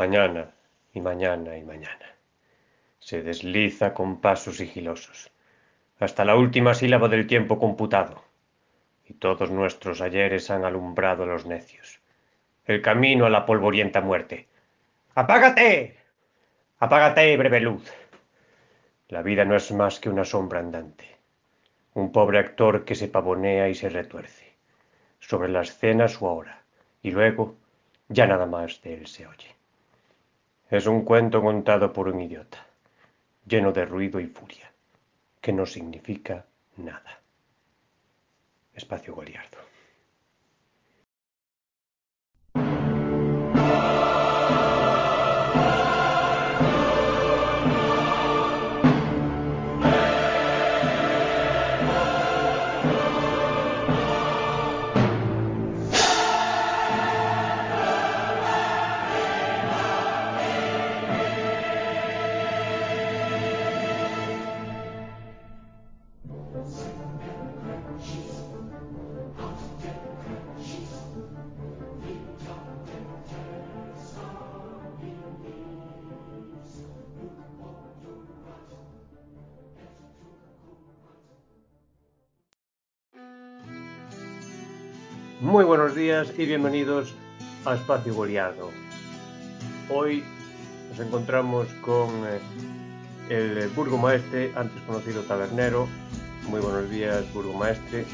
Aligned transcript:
Mañana 0.00 0.50
y 0.94 1.02
mañana 1.02 1.58
y 1.58 1.62
mañana. 1.62 2.06
Se 3.00 3.22
desliza 3.22 3.92
con 3.92 4.22
pasos 4.22 4.56
sigilosos, 4.56 5.30
hasta 5.98 6.24
la 6.24 6.36
última 6.36 6.72
sílaba 6.72 7.06
del 7.08 7.26
tiempo 7.26 7.58
computado. 7.58 8.24
Y 9.04 9.12
todos 9.12 9.50
nuestros 9.50 10.00
ayeres 10.00 10.50
han 10.50 10.64
alumbrado 10.64 11.24
a 11.24 11.26
los 11.26 11.44
necios. 11.44 12.00
El 12.64 12.80
camino 12.80 13.26
a 13.26 13.28
la 13.28 13.44
polvorienta 13.44 14.00
muerte. 14.00 14.48
¡Apágate! 15.14 15.98
¡Apágate, 16.78 17.36
breve 17.36 17.60
luz! 17.60 17.92
La 19.08 19.20
vida 19.20 19.44
no 19.44 19.54
es 19.54 19.70
más 19.70 20.00
que 20.00 20.08
una 20.08 20.24
sombra 20.24 20.60
andante. 20.60 21.14
Un 21.92 22.10
pobre 22.10 22.38
actor 22.38 22.86
que 22.86 22.94
se 22.94 23.08
pavonea 23.08 23.68
y 23.68 23.74
se 23.74 23.90
retuerce. 23.90 24.50
Sobre 25.18 25.50
la 25.50 25.60
escena 25.60 26.08
su 26.08 26.24
hora. 26.24 26.62
Y 27.02 27.10
luego 27.10 27.56
ya 28.08 28.26
nada 28.26 28.46
más 28.46 28.80
de 28.80 28.94
él 28.94 29.06
se 29.06 29.26
oye. 29.26 29.59
Es 30.70 30.86
un 30.86 31.04
cuento 31.04 31.42
contado 31.42 31.92
por 31.92 32.06
un 32.06 32.20
idiota, 32.20 32.64
lleno 33.44 33.72
de 33.72 33.84
ruido 33.84 34.20
y 34.20 34.26
furia, 34.26 34.70
que 35.40 35.52
no 35.52 35.66
significa 35.66 36.46
nada. 36.76 37.18
Espacio 38.72 39.12
Goliardo. 39.12 39.69
Días 86.20 86.38
y 86.38 86.44
bienvenidos 86.44 87.14
a 87.64 87.76
Espacio 87.76 88.14
Goliardo. 88.14 88.70
Hoy 89.88 90.22
nos 90.90 91.00
encontramos 91.00 91.66
con 91.80 92.10
eh, 93.30 93.60
el 93.62 93.68
burgomaestre, 93.68 94.52
antes 94.54 94.82
conocido 94.82 95.22
tabernero. 95.22 95.88
Muy 96.46 96.60
buenos 96.60 96.90
días, 96.90 97.24
burgomaestre. 97.32 98.04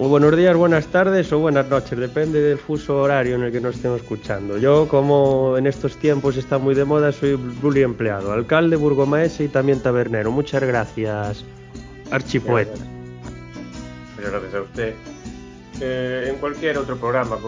Muy 0.00 0.08
buenos 0.08 0.36
días, 0.36 0.56
buenas 0.56 0.88
tardes 0.88 1.32
o 1.32 1.38
buenas 1.38 1.68
noches, 1.68 1.96
depende 1.96 2.40
del 2.40 2.58
fuso 2.58 3.02
horario 3.02 3.36
en 3.36 3.44
el 3.44 3.52
que 3.52 3.60
nos 3.60 3.76
estemos 3.76 4.00
escuchando. 4.00 4.58
Yo, 4.58 4.88
como 4.88 5.56
en 5.56 5.68
estos 5.68 5.96
tiempos 5.98 6.36
está 6.36 6.58
muy 6.58 6.74
de 6.74 6.84
moda, 6.84 7.12
soy 7.12 7.38
empleado, 7.76 8.32
alcalde, 8.32 8.74
burgomaestre 8.74 9.44
y 9.44 9.48
también 9.48 9.80
tabernero. 9.80 10.32
Muchas 10.32 10.62
gracias, 10.64 11.44
archipoeta. 12.10 12.74
Muchas 14.16 14.32
gracias 14.32 14.54
a 14.54 14.62
usted. 14.62 15.11
Eh, 15.84 16.28
en 16.28 16.36
cualquier 16.36 16.78
otro 16.78 16.96
programa, 16.96 17.38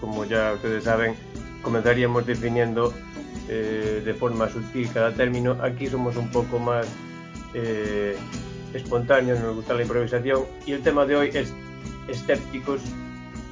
como 0.00 0.24
ya 0.24 0.54
ustedes 0.54 0.84
saben, 0.84 1.14
comenzaríamos 1.60 2.24
definiendo 2.24 2.94
eh, 3.50 4.00
de 4.02 4.14
forma 4.14 4.48
sutil 4.48 4.88
cada 4.94 5.12
término. 5.12 5.58
Aquí 5.60 5.88
somos 5.88 6.16
un 6.16 6.30
poco 6.30 6.58
más 6.58 6.86
eh, 7.52 8.16
espontáneos, 8.72 9.40
nos 9.40 9.56
gusta 9.56 9.74
la 9.74 9.82
improvisación 9.82 10.44
y 10.64 10.72
el 10.72 10.80
tema 10.80 11.04
de 11.04 11.16
hoy 11.16 11.30
es 11.34 11.52
escépticos, 12.08 12.80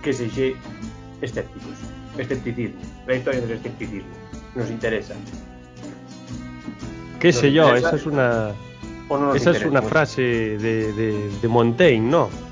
que 0.02 0.14
se 0.14 0.24
dice 0.24 0.56
escépticos, 1.20 1.74
escepticismo, 2.16 2.80
la 3.06 3.16
historia 3.16 3.42
del 3.42 3.50
escepticismo. 3.50 4.14
Nos 4.54 4.70
interesa. 4.70 5.14
¿Qué 7.20 7.30
sé 7.30 7.52
yo? 7.52 7.74
Esa 7.76 7.94
es 7.94 8.06
una, 8.06 8.54
esa 9.34 9.50
es 9.50 9.66
una 9.66 9.82
frase 9.82 10.22
de, 10.22 11.30
de 11.42 11.48
Montaigne, 11.48 12.08
¿no? 12.10 12.49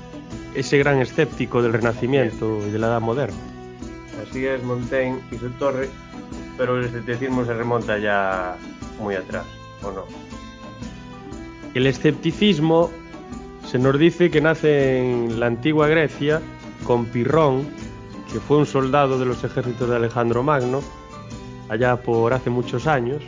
Ese 0.53 0.77
gran 0.77 0.99
escéptico 0.99 1.61
del 1.61 1.73
Renacimiento 1.73 2.59
y 2.67 2.71
de 2.71 2.79
la 2.79 2.87
Edad 2.87 3.01
Moderna. 3.01 3.37
Así 4.21 4.45
es, 4.45 4.63
Montaigne 4.63 5.19
y 5.31 5.37
su 5.37 5.49
torre, 5.51 5.89
pero 6.57 6.77
el 6.77 6.85
escepticismo 6.85 7.45
se 7.45 7.53
remonta 7.53 7.97
ya 7.97 8.57
muy 8.99 9.15
atrás, 9.15 9.45
¿o 9.83 9.91
no? 9.91 10.05
El 11.73 11.87
escepticismo 11.87 12.89
se 13.65 13.77
nos 13.79 13.97
dice 13.97 14.29
que 14.31 14.41
nace 14.41 14.99
en 14.99 15.39
la 15.39 15.45
antigua 15.45 15.87
Grecia 15.87 16.41
con 16.83 17.05
Pirrón, 17.05 17.67
que 18.31 18.39
fue 18.39 18.57
un 18.57 18.65
soldado 18.65 19.19
de 19.19 19.25
los 19.25 19.43
ejércitos 19.43 19.89
de 19.89 19.95
Alejandro 19.95 20.43
Magno, 20.43 20.81
allá 21.69 21.95
por 21.97 22.33
hace 22.33 22.49
muchos 22.49 22.87
años, 22.87 23.21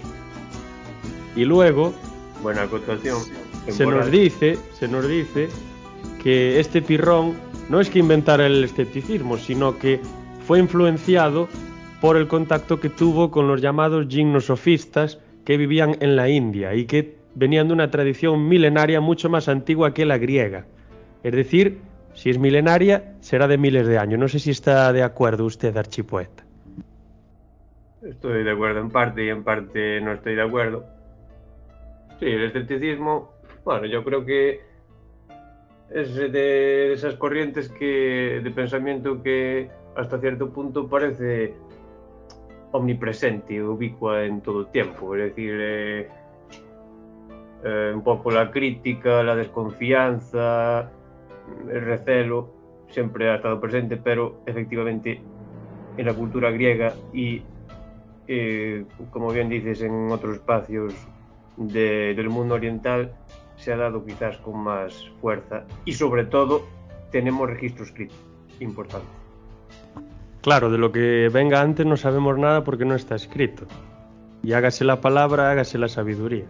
y 1.36 1.46
luego 1.46 1.94
buena 2.42 2.64
acotación 2.64 3.20
se 3.70 3.86
nos 3.86 4.10
dice, 4.10 4.58
se 4.78 4.88
nos 4.88 5.08
dice 5.08 5.50
que 6.24 6.60
este 6.60 6.82
Pirrón 6.82 7.36
no 7.70 7.80
es 7.80 7.90
que 7.90 8.00
inventara 8.00 8.46
el 8.46 8.64
escepticismo, 8.64 9.38
sino 9.38 9.78
que 9.78 10.00
fue 10.46 10.60
influenciado 10.60 11.48
por 12.00 12.18
el 12.18 12.28
contacto 12.28 12.80
que 12.80 12.90
tuvo 12.90 13.32
con 13.32 13.48
los 13.48 13.62
llamados 13.62 14.08
gimnosofistas 14.08 15.20
que 15.46 15.58
vivían 15.58 15.96
en 16.00 16.16
la 16.16 16.30
India 16.30 16.74
y 16.76 16.86
que 16.86 17.16
venían 17.36 17.68
de 17.68 17.74
una 17.74 17.90
tradición 17.90 18.48
milenaria 18.48 19.02
mucho 19.02 19.30
más 19.30 19.48
antigua 19.48 19.94
que 19.94 20.06
la 20.06 20.18
griega. 20.18 20.66
Es 21.24 21.34
decir, 21.34 21.80
si 22.14 22.30
es 22.30 22.38
milenaria, 22.38 23.14
será 23.20 23.48
de 23.48 23.58
miles 23.58 23.88
de 23.88 23.98
años. 23.98 24.20
No 24.20 24.28
sé 24.28 24.40
si 24.40 24.52
está 24.52 24.92
de 24.92 25.04
acuerdo 25.04 25.46
usted, 25.46 25.76
archipoeta. 25.78 26.44
Estoy 28.02 28.44
de 28.44 28.52
acuerdo 28.52 28.80
en 28.80 28.90
parte 28.90 29.26
y 29.26 29.30
en 29.30 29.44
parte 29.44 30.02
no 30.02 30.12
estoy 30.14 30.36
de 30.36 30.42
acuerdo. 30.42 30.86
Sí, 32.20 32.26
el 32.26 32.46
escepticismo, 32.46 33.32
bueno, 33.64 33.86
yo 33.86 34.04
creo 34.04 34.26
que 34.26 34.71
es 35.94 36.16
de 36.16 36.94
esas 36.94 37.16
corrientes 37.16 37.70
que 37.70 38.40
de 38.44 38.52
pensamiento 38.52 39.22
que 39.22 39.70
hasta 39.96 40.20
cierto 40.20 40.50
punto 40.50 40.88
parece 40.88 41.54
omnipresente, 42.72 43.62
ubicua 43.62 44.24
en 44.24 44.42
todo 44.42 44.68
tiempo, 44.68 45.16
es 45.16 45.24
decir, 45.24 45.54
eh, 45.60 46.10
eh, 47.64 47.92
un 47.94 48.02
poco 48.02 48.32
la 48.32 48.50
crítica, 48.50 49.22
la 49.22 49.36
desconfianza, 49.36 50.90
el 51.70 51.82
recelo, 51.82 52.50
siempre 52.88 53.30
ha 53.30 53.36
estado 53.36 53.60
presente, 53.60 53.98
pero 53.98 54.42
efectivamente 54.46 55.22
en 55.98 56.06
la 56.06 56.14
cultura 56.14 56.50
griega 56.52 56.94
y, 57.14 57.44
eh, 58.28 58.86
como 59.12 59.32
bien 59.32 59.50
dices, 59.50 59.82
en 59.82 60.10
otros 60.12 60.36
espacios 60.36 60.94
del 61.58 62.30
mundo 62.30 62.56
oriental, 62.56 63.14
se 63.62 63.72
ha 63.72 63.78
dado 63.78 64.04
quizás 64.04 64.38
con 64.38 64.58
más 64.64 65.08
fuerza 65.22 65.64
y 65.86 65.94
sobre 65.94 66.26
todo 66.26 66.64
tenemos 67.12 67.48
registro 67.48 67.86
escrito, 67.86 68.16
importante. 68.60 69.08
Claro, 70.42 70.72
de 70.72 70.80
lo 70.80 70.92
que 70.92 71.30
venga 71.32 71.62
antes 71.62 71.86
no 71.86 71.96
sabemos 71.96 72.38
nada 72.40 72.64
porque 72.64 72.86
no 72.86 72.96
está 72.96 73.14
escrito. 73.16 73.66
Y 74.42 74.54
hágase 74.54 74.84
la 74.84 75.00
palabra, 75.00 75.52
hágase 75.52 75.78
la 75.78 75.88
sabiduría. 75.88 76.46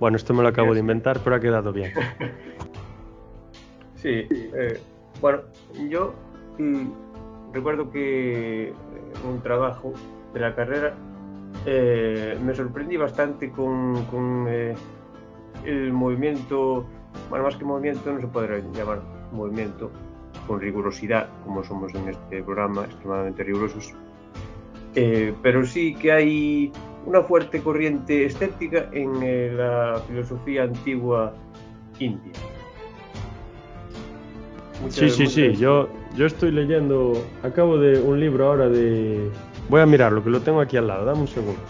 Bueno, 0.00 0.16
esto 0.16 0.34
me 0.34 0.42
lo 0.42 0.48
acabo 0.48 0.74
de 0.74 0.80
inventar, 0.80 1.20
pero 1.22 1.36
ha 1.36 1.40
quedado 1.40 1.72
bien. 1.72 1.92
sí, 3.94 4.26
eh, 4.28 4.80
bueno, 5.20 5.42
yo 5.88 6.12
mm, 6.58 7.52
recuerdo 7.52 7.92
que 7.92 8.70
en 8.70 9.30
un 9.30 9.40
trabajo 9.42 9.92
de 10.34 10.40
la 10.40 10.56
carrera 10.56 10.94
eh, 11.66 12.36
me 12.44 12.52
sorprendí 12.52 12.96
bastante 12.96 13.50
con, 13.52 14.04
con 14.06 14.46
eh, 14.48 14.74
el 15.66 15.92
movimiento, 15.92 16.86
bueno, 17.28 17.44
más 17.44 17.56
que 17.56 17.64
movimiento, 17.64 18.12
no 18.12 18.20
se 18.20 18.26
podría 18.26 18.58
llamar 18.72 19.02
movimiento 19.32 19.90
con 20.46 20.60
rigurosidad, 20.60 21.28
como 21.44 21.64
somos 21.64 21.94
en 21.94 22.08
este 22.08 22.42
programa, 22.42 22.84
extremadamente 22.84 23.42
rigurosos, 23.42 23.92
eh, 24.94 25.34
pero 25.42 25.64
sí 25.66 25.94
que 25.94 26.12
hay 26.12 26.72
una 27.04 27.22
fuerte 27.22 27.60
corriente 27.60 28.26
escéptica 28.26 28.88
en 28.92 29.22
eh, 29.22 29.52
la 29.52 30.00
filosofía 30.06 30.64
antigua 30.64 31.34
india. 31.98 32.32
sí, 34.88 35.10
sí, 35.10 35.26
sí, 35.26 35.54
yo, 35.54 35.88
yo 36.16 36.26
estoy 36.26 36.52
leyendo, 36.52 37.24
acabo 37.42 37.78
de 37.78 38.00
un 38.00 38.20
libro 38.20 38.48
ahora 38.48 38.68
de... 38.68 39.30
Voy 39.68 39.80
a 39.80 39.86
mirarlo, 39.86 40.22
que 40.22 40.30
lo 40.30 40.40
tengo 40.40 40.60
aquí 40.60 40.76
al 40.76 40.86
lado, 40.86 41.04
dame 41.04 41.20
un 41.22 41.28
segundo. 41.28 41.60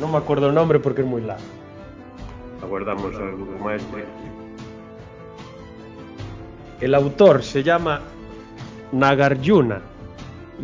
No 0.00 0.06
me 0.06 0.18
acuerdo 0.18 0.48
el 0.48 0.54
nombre 0.54 0.78
porque 0.78 1.00
es 1.00 1.06
muy 1.06 1.20
largo 1.22 1.59
aguardamos 2.70 3.16
al 3.16 3.36
maestro. 3.62 3.98
El 6.80 6.94
autor 6.94 7.42
se 7.42 7.64
llama 7.64 8.00
Nagarjuna 8.92 9.80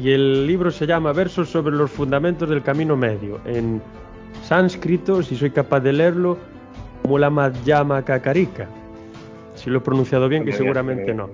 y 0.00 0.12
el 0.12 0.46
libro 0.46 0.70
se 0.70 0.86
llama 0.86 1.12
Versos 1.12 1.50
sobre 1.50 1.74
los 1.74 1.90
fundamentos 1.90 2.48
del 2.48 2.62
camino 2.62 2.96
medio. 2.96 3.40
En 3.44 3.82
sánscrito, 4.44 5.20
si 5.22 5.34
soy 5.34 5.50
capaz 5.50 5.80
de 5.80 5.92
leerlo, 5.92 6.38
Mulamadhyama 7.02 8.04
Kakarika. 8.04 8.68
Si 9.56 9.68
lo 9.68 9.78
he 9.78 9.80
pronunciado 9.80 10.28
bien, 10.28 10.44
que 10.44 10.52
seguramente 10.52 11.12
no. 11.12 11.30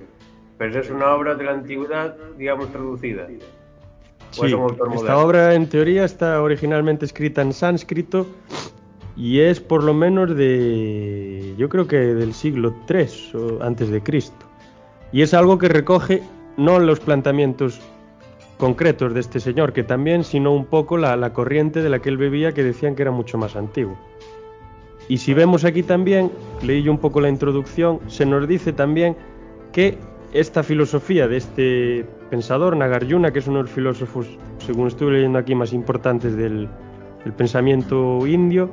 Pero 0.56 0.80
es 0.80 0.88
una 0.90 1.14
obra 1.14 1.34
de 1.34 1.44
la 1.44 1.52
antigüedad, 1.52 2.16
digamos, 2.38 2.72
traducida. 2.72 3.26
Sí, 4.30 4.56
esta 4.94 5.18
obra 5.18 5.54
en 5.54 5.68
teoría 5.68 6.04
está 6.04 6.40
originalmente 6.40 7.04
escrita 7.04 7.42
en 7.42 7.52
sánscrito 7.52 8.26
y 9.16 9.40
es 9.40 9.60
por 9.60 9.84
lo 9.84 9.94
menos 9.94 10.34
de, 10.36 11.54
yo 11.58 11.68
creo 11.68 11.86
que 11.86 11.96
del 11.96 12.34
siglo 12.34 12.74
III 12.88 13.58
antes 13.60 13.90
de 13.90 14.02
Cristo. 14.02 14.46
Y 15.12 15.22
es 15.22 15.34
algo 15.34 15.58
que 15.58 15.68
recoge 15.68 16.22
no 16.56 16.78
los 16.78 17.00
planteamientos 17.00 17.80
concretos 18.58 19.12
de 19.12 19.20
este 19.20 19.40
señor, 19.40 19.72
que 19.72 19.82
también, 19.82 20.24
sino 20.24 20.52
un 20.54 20.64
poco 20.64 20.96
la, 20.96 21.16
la 21.16 21.32
corriente 21.32 21.82
de 21.82 21.88
la 21.88 21.98
que 21.98 22.08
él 22.08 22.16
bebía, 22.16 22.52
que 22.52 22.62
decían 22.62 22.94
que 22.94 23.02
era 23.02 23.10
mucho 23.10 23.36
más 23.36 23.56
antiguo. 23.56 23.98
Y 25.08 25.18
si 25.18 25.34
vemos 25.34 25.64
aquí 25.64 25.82
también, 25.82 26.30
leí 26.62 26.82
yo 26.82 26.92
un 26.92 26.98
poco 26.98 27.20
la 27.20 27.28
introducción, 27.28 28.00
se 28.06 28.24
nos 28.24 28.46
dice 28.46 28.72
también 28.72 29.16
que 29.72 29.98
esta 30.32 30.62
filosofía 30.62 31.28
de 31.28 31.36
este 31.36 32.06
pensador, 32.30 32.76
Nagarjuna, 32.76 33.32
que 33.32 33.40
es 33.40 33.46
uno 33.46 33.58
de 33.58 33.62
los 33.64 33.72
filósofos, 33.72 34.26
según 34.58 34.86
estuve 34.88 35.12
leyendo 35.12 35.38
aquí, 35.38 35.54
más 35.54 35.72
importantes 35.72 36.36
del, 36.36 36.68
pensamiento 37.36 38.26
indio, 38.26 38.70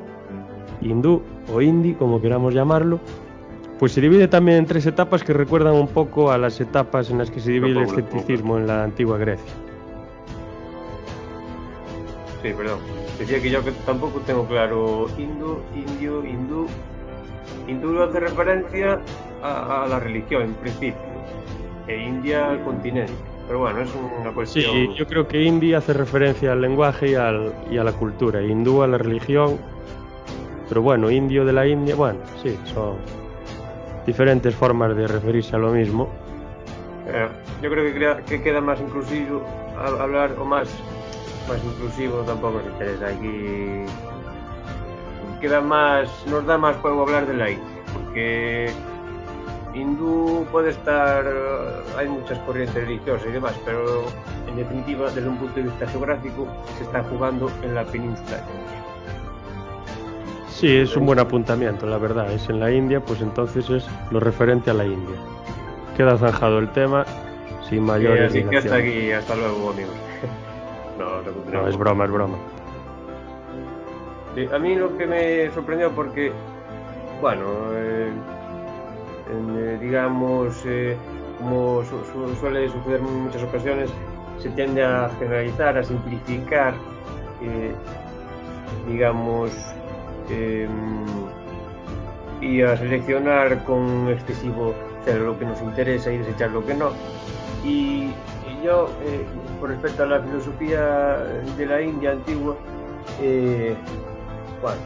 hindú 0.81 1.21
o 1.53 1.61
hindi, 1.61 1.93
como 1.93 2.21
queramos 2.21 2.53
llamarlo, 2.53 2.99
pues 3.79 3.93
se 3.93 4.01
divide 4.01 4.27
también 4.27 4.59
en 4.59 4.65
tres 4.65 4.85
etapas 4.85 5.23
que 5.23 5.33
recuerdan 5.33 5.73
un 5.73 5.87
poco 5.87 6.31
a 6.31 6.37
las 6.37 6.59
etapas 6.59 7.09
en 7.09 7.17
las 7.17 7.31
que 7.31 7.39
se 7.39 7.51
divide 7.51 7.79
el 7.79 7.85
escepticismo 7.85 8.57
en 8.57 8.67
la 8.67 8.83
antigua 8.83 9.17
Grecia. 9.17 9.53
Sí, 12.41 12.49
perdón. 12.55 12.79
Decía 13.17 13.41
que 13.41 13.49
yo 13.49 13.59
tampoco 13.85 14.19
tengo 14.21 14.45
claro 14.45 15.07
hindú, 15.17 15.59
indio, 15.75 16.25
hindú. 16.25 16.67
Hindú 17.67 18.01
hace 18.01 18.19
referencia 18.19 19.01
a, 19.43 19.85
la 19.89 19.99
religión 19.99 20.43
en 20.43 20.53
principio, 20.55 21.01
e 21.87 21.97
India 21.97 22.51
al 22.51 22.63
continente. 22.63 23.13
Pero 23.47 23.59
bueno, 23.59 23.81
es 23.81 23.89
una 24.19 24.31
cuestión. 24.31 24.71
Sí, 24.71 24.89
yo 24.95 25.05
creo 25.07 25.27
que 25.27 25.41
India 25.41 25.79
hace 25.79 25.93
referencia 25.93 26.53
al 26.53 26.61
lenguaje 26.61 27.11
y, 27.11 27.15
al, 27.15 27.53
y 27.69 27.77
a 27.77 27.83
la 27.83 27.91
cultura, 27.91 28.41
hindú 28.41 28.83
a 28.83 28.87
la 28.87 28.97
religión. 28.97 29.57
Pero 30.69 30.81
bueno, 30.81 31.09
indio 31.09 31.43
de 31.45 31.53
la 31.53 31.67
India, 31.67 31.95
bueno, 31.95 32.19
sí, 32.41 32.57
son 32.65 32.97
diferentes 34.05 34.55
formas 34.55 34.95
de 34.95 35.07
referirse 35.07 35.55
a 35.55 35.59
lo 35.59 35.71
mismo. 35.71 36.09
Eh, 37.07 37.27
yo 37.61 37.69
creo 37.69 37.93
que, 37.93 38.23
que 38.25 38.41
queda 38.41 38.61
más 38.61 38.79
inclusivo 38.79 39.43
hablar 39.99 40.31
o 40.39 40.45
más 40.45 40.69
más 41.49 41.63
inclusivo 41.63 42.19
tampoco 42.19 42.61
se 42.61 42.69
interesa. 42.69 43.07
Aquí 43.07 43.85
queda 45.41 45.61
más, 45.61 46.09
nos 46.27 46.45
da 46.45 46.57
más 46.57 46.75
juego 46.77 47.03
hablar 47.03 47.25
de 47.25 47.33
la 47.33 47.49
India, 47.49 47.83
porque 47.93 48.71
hindú 49.73 50.45
puede 50.51 50.71
estar, 50.71 51.25
hay 51.97 52.07
muchas 52.07 52.37
corrientes 52.39 52.75
religiosas 52.75 53.27
y 53.27 53.31
demás, 53.31 53.53
pero 53.65 54.03
en 54.47 54.55
definitiva, 54.57 55.09
desde 55.11 55.27
un 55.27 55.37
punto 55.37 55.55
de 55.55 55.63
vista 55.63 55.87
geográfico, 55.87 56.47
se 56.77 56.83
está 56.83 57.03
jugando 57.03 57.49
en 57.63 57.75
la 57.75 57.85
península 57.85 58.43
Sí, 60.59 60.75
es 60.75 60.93
un 60.97 61.05
buen 61.05 61.19
apuntamiento, 61.19 61.85
la 61.85 61.97
verdad. 61.97 62.29
Es 62.33 62.49
en 62.49 62.59
la 62.59 62.69
India, 62.69 62.99
pues 62.99 63.21
entonces 63.21 63.69
es 63.69 63.87
lo 64.11 64.19
referente 64.19 64.69
a 64.69 64.73
la 64.73 64.83
India. 64.83 65.15
Queda 65.95 66.17
zanjado 66.17 66.59
el 66.59 66.69
tema 66.73 67.05
sin 67.69 67.83
mayores. 67.83 68.33
Sí, 68.33 68.39
así 68.39 68.49
que 68.49 68.57
hasta 68.57 68.75
aquí, 68.75 69.11
hasta 69.13 69.35
luego, 69.37 69.69
amigos. 69.69 69.95
No, 70.99 71.65
es 71.65 71.77
broma, 71.77 72.03
es 72.03 72.11
broma. 72.11 72.37
a 74.53 74.59
mí 74.59 74.75
lo 74.75 74.97
que 74.97 75.07
me 75.07 75.49
sorprendió 75.51 75.91
porque, 75.91 76.33
bueno, 77.21 77.45
eh, 77.73 78.09
eh, 79.31 79.77
digamos, 79.79 80.61
eh, 80.65 80.97
como 81.37 81.81
suele 82.37 82.67
suceder 82.67 82.99
en 82.99 83.23
muchas 83.23 83.43
ocasiones, 83.43 83.89
se 84.39 84.49
tiende 84.49 84.83
a 84.83 85.09
generalizar, 85.19 85.77
a 85.77 85.83
simplificar, 85.85 86.73
digamos, 88.89 89.53
em, 90.29 90.69
y 92.41 92.61
a 92.61 92.77
seleccionar 92.77 93.63
con 93.65 94.07
excesivo 94.09 94.73
celo 95.05 95.25
lo 95.25 95.39
que 95.39 95.45
nos 95.45 95.61
interesa 95.61 96.11
y 96.11 96.19
desechar 96.19 96.51
lo 96.51 96.65
que 96.65 96.73
no. 96.73 96.91
Y, 97.63 98.11
yo, 98.63 98.89
con 99.61 99.69
respecto 99.69 100.03
a 100.03 100.05
la 100.05 100.19
filosofía 100.19 101.17
de 101.57 101.65
la 101.65 101.81
India 101.81 102.11
antigua, 102.11 102.57
eh, 103.21 103.73
bueno, 104.61 104.77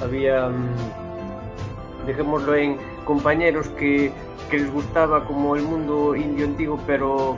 había, 0.00 0.48
mm, 0.48 2.06
dejémoslo 2.06 2.54
en 2.54 2.76
compañeros 3.04 3.68
que, 3.70 4.12
les 4.52 4.72
gustaba 4.72 5.24
como 5.26 5.54
el 5.54 5.62
mundo 5.62 6.16
indio 6.16 6.44
antiguo, 6.44 6.80
pero 6.84 7.36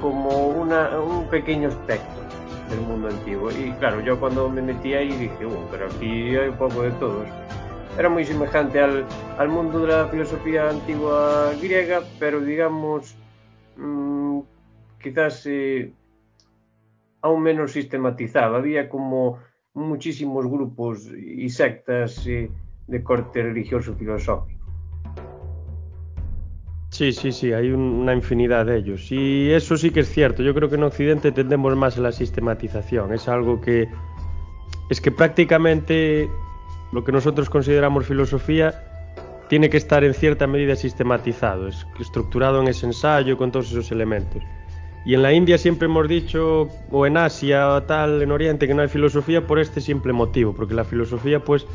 como 0.00 0.48
una, 0.48 0.98
un 0.98 1.28
pequeño 1.28 1.68
espectro 1.68 2.22
del 2.72 2.80
mundo 2.86 3.08
antiguo. 3.08 3.50
Y 3.50 3.72
claro, 3.78 4.00
yo 4.00 4.18
cuando 4.18 4.48
me 4.48 4.62
metí 4.62 4.94
ahí 4.94 5.12
dije, 5.12 5.46
uh, 5.46 5.66
pero 5.70 5.86
aquí 5.86 6.36
hay 6.36 6.48
un 6.48 6.56
poco 6.56 6.82
de 6.82 6.90
todos. 6.92 7.26
Era 7.98 8.08
muy 8.08 8.24
semejante 8.24 8.80
al, 8.80 9.04
al 9.38 9.48
mundo 9.48 9.80
de 9.80 9.88
la 9.88 10.08
filosofía 10.08 10.70
antigua 10.70 11.52
griega, 11.60 12.02
pero 12.18 12.40
digamos 12.40 13.14
quizás 15.02 15.46
eh, 15.46 15.92
aún 17.20 17.42
menos 17.42 17.72
sistematizado. 17.72 18.56
Había 18.56 18.88
como 18.88 19.38
muchísimos 19.74 20.46
grupos 20.46 21.06
y 21.06 21.48
sectas 21.50 22.26
eh, 22.26 22.50
de 22.86 23.02
corte 23.02 23.42
religioso 23.42 23.94
filosófico. 23.94 24.51
Sí, 26.92 27.10
sí, 27.10 27.32
sí, 27.32 27.54
hay 27.54 27.70
una 27.70 28.12
infinidad 28.12 28.66
de 28.66 28.76
ellos. 28.76 29.10
Y 29.10 29.50
eso 29.50 29.78
sí 29.78 29.90
que 29.90 30.00
es 30.00 30.10
cierto. 30.10 30.42
Yo 30.42 30.52
creo 30.52 30.68
que 30.68 30.74
en 30.74 30.82
Occidente 30.82 31.32
tendemos 31.32 31.74
más 31.74 31.96
a 31.96 32.02
la 32.02 32.12
sistematización. 32.12 33.14
Es 33.14 33.28
algo 33.28 33.62
que 33.62 33.88
es 34.90 35.00
que 35.00 35.10
prácticamente 35.10 36.28
lo 36.92 37.02
que 37.02 37.10
nosotros 37.10 37.48
consideramos 37.48 38.04
filosofía 38.04 38.74
tiene 39.48 39.70
que 39.70 39.78
estar 39.78 40.04
en 40.04 40.12
cierta 40.12 40.46
medida 40.46 40.76
sistematizado, 40.76 41.66
es 41.68 41.86
estructurado 41.98 42.60
en 42.60 42.68
ese 42.68 42.84
ensayo 42.84 43.38
con 43.38 43.50
todos 43.50 43.70
esos 43.70 43.90
elementos. 43.90 44.42
Y 45.06 45.14
en 45.14 45.22
la 45.22 45.32
India 45.32 45.56
siempre 45.56 45.86
hemos 45.86 46.08
dicho, 46.08 46.68
o 46.90 47.06
en 47.06 47.16
Asia 47.16 47.70
o 47.70 47.82
tal, 47.84 48.20
en 48.20 48.30
Oriente, 48.30 48.66
que 48.66 48.74
no 48.74 48.82
hay 48.82 48.88
filosofía 48.88 49.46
por 49.46 49.58
este 49.58 49.80
simple 49.80 50.12
motivo, 50.12 50.54
porque 50.54 50.74
la 50.74 50.84
filosofía 50.84 51.40
pues 51.40 51.66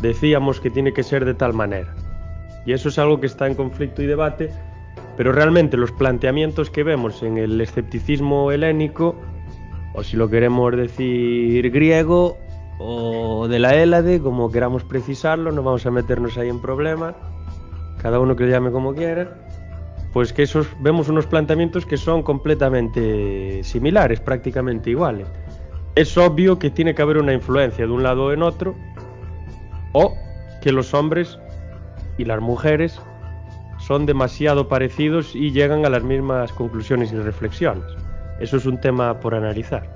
decíamos 0.00 0.60
que 0.60 0.70
tiene 0.70 0.94
que 0.94 1.02
ser 1.02 1.26
de 1.26 1.34
tal 1.34 1.52
manera. 1.52 1.94
Y 2.64 2.72
eso 2.72 2.88
es 2.88 2.98
algo 2.98 3.20
que 3.20 3.26
está 3.26 3.46
en 3.46 3.54
conflicto 3.54 4.02
y 4.02 4.06
debate, 4.06 4.50
pero 5.16 5.32
realmente 5.32 5.76
los 5.76 5.92
planteamientos 5.92 6.70
que 6.70 6.82
vemos 6.82 7.22
en 7.22 7.38
el 7.38 7.60
escepticismo 7.60 8.52
helénico, 8.52 9.16
o 9.94 10.02
si 10.02 10.16
lo 10.16 10.28
queremos 10.28 10.76
decir 10.76 11.70
griego, 11.70 12.36
o 12.78 13.48
de 13.48 13.58
la 13.58 13.74
Hélade, 13.74 14.20
como 14.20 14.50
queramos 14.50 14.84
precisarlo, 14.84 15.52
no 15.52 15.62
vamos 15.62 15.84
a 15.86 15.90
meternos 15.90 16.38
ahí 16.38 16.48
en 16.48 16.60
problemas, 16.60 17.14
cada 18.00 18.20
uno 18.20 18.36
que 18.36 18.44
lo 18.44 18.50
llame 18.50 18.70
como 18.70 18.94
quiera 18.94 19.42
pues 20.12 20.32
que 20.32 20.42
esos 20.42 20.66
vemos 20.80 21.08
unos 21.08 21.26
planteamientos 21.26 21.86
que 21.86 21.96
son 21.96 22.22
completamente 22.22 23.64
similares, 23.64 24.20
prácticamente 24.20 24.90
iguales. 24.90 25.26
Es 25.94 26.16
obvio 26.18 26.58
que 26.58 26.70
tiene 26.70 26.94
que 26.94 27.02
haber 27.02 27.18
una 27.18 27.32
influencia 27.32 27.86
de 27.86 27.92
un 27.92 28.02
lado 28.02 28.26
o 28.26 28.32
en 28.32 28.42
otro, 28.42 28.74
o 29.92 30.14
que 30.60 30.72
los 30.72 30.92
hombres 30.94 31.38
y 32.18 32.24
las 32.24 32.40
mujeres 32.40 33.00
son 33.78 34.06
demasiado 34.06 34.68
parecidos 34.68 35.34
y 35.34 35.50
llegan 35.50 35.84
a 35.84 35.90
las 35.90 36.02
mismas 36.02 36.52
conclusiones 36.52 37.12
y 37.12 37.16
reflexiones. 37.16 37.84
Eso 38.40 38.56
es 38.56 38.66
un 38.66 38.80
tema 38.80 39.18
por 39.20 39.34
analizar. 39.34 39.94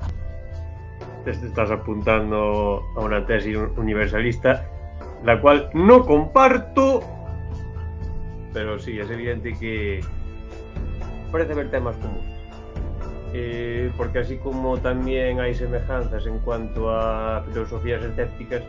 Te 1.24 1.30
estás 1.30 1.70
apuntando 1.70 2.82
a 2.96 3.00
una 3.00 3.24
tesis 3.26 3.56
universalista, 3.76 4.68
la 5.24 5.40
cual 5.40 5.70
no 5.74 6.04
comparto 6.04 7.02
pero 8.56 8.78
sí, 8.78 8.98
es 8.98 9.10
evidente 9.10 9.52
que 9.52 10.00
parece 11.30 11.52
haber 11.52 11.70
temas 11.70 11.94
comunes. 11.96 12.24
Eh, 13.34 13.92
porque 13.98 14.20
así 14.20 14.38
como 14.38 14.78
también 14.78 15.40
hay 15.40 15.54
semejanzas 15.54 16.26
en 16.26 16.38
cuanto 16.38 16.88
a 16.88 17.42
filosofías 17.42 18.02
escépticas, 18.02 18.62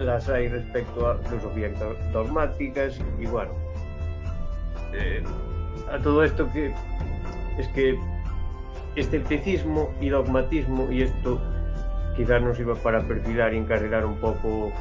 las 0.00 0.28
hay 0.28 0.48
respecto 0.48 1.08
a 1.08 1.18
filosofías 1.18 1.72
dogmáticas 2.12 2.98
y 3.18 3.26
bueno, 3.26 3.52
eh, 4.94 5.22
a 5.90 5.98
todo 5.98 6.24
esto 6.24 6.50
que 6.52 6.72
es 7.58 7.68
que 7.68 7.98
escepticismo 8.96 9.90
y 10.00 10.08
dogmatismo, 10.08 10.90
y 10.90 11.02
esto 11.02 11.40
quizás 12.16 12.42
nos 12.42 12.58
iba 12.58 12.74
para 12.74 13.00
perfilar 13.02 13.54
y 13.54 13.58
encarrilar 13.58 14.04
un 14.04 14.16
poco 14.16 14.72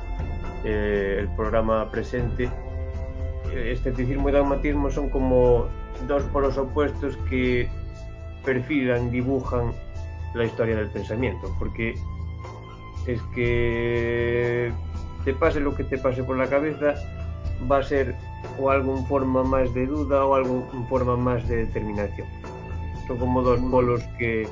eh, 0.63 1.17
el 1.19 1.27
programa 1.35 1.89
presente, 1.91 2.49
escepticismo 3.53 4.29
y 4.29 4.31
dogmatismo 4.31 4.89
son 4.89 5.09
como 5.09 5.67
dos 6.07 6.23
polos 6.25 6.57
opuestos 6.57 7.17
que 7.29 7.67
perfilan, 8.45 9.11
dibujan 9.11 9.73
la 10.33 10.45
historia 10.45 10.75
del 10.75 10.89
pensamiento, 10.89 11.53
porque 11.59 11.95
es 13.07 13.21
que 13.33 14.71
te 15.23 15.33
pase 15.33 15.59
lo 15.59 15.75
que 15.75 15.83
te 15.83 15.97
pase 15.97 16.23
por 16.23 16.37
la 16.37 16.47
cabeza, 16.47 16.95
va 17.69 17.79
a 17.79 17.83
ser 17.83 18.15
o 18.59 18.69
algo 18.69 18.97
en 18.97 19.05
forma 19.05 19.43
más 19.43 19.73
de 19.73 19.85
duda 19.85 20.25
o 20.25 20.35
algo 20.35 20.67
en 20.73 20.87
forma 20.87 21.15
más 21.17 21.47
de 21.47 21.65
determinación. 21.65 22.27
Son 23.07 23.17
como 23.17 23.41
dos 23.41 23.59
polos 23.71 24.01
que, 24.17 24.47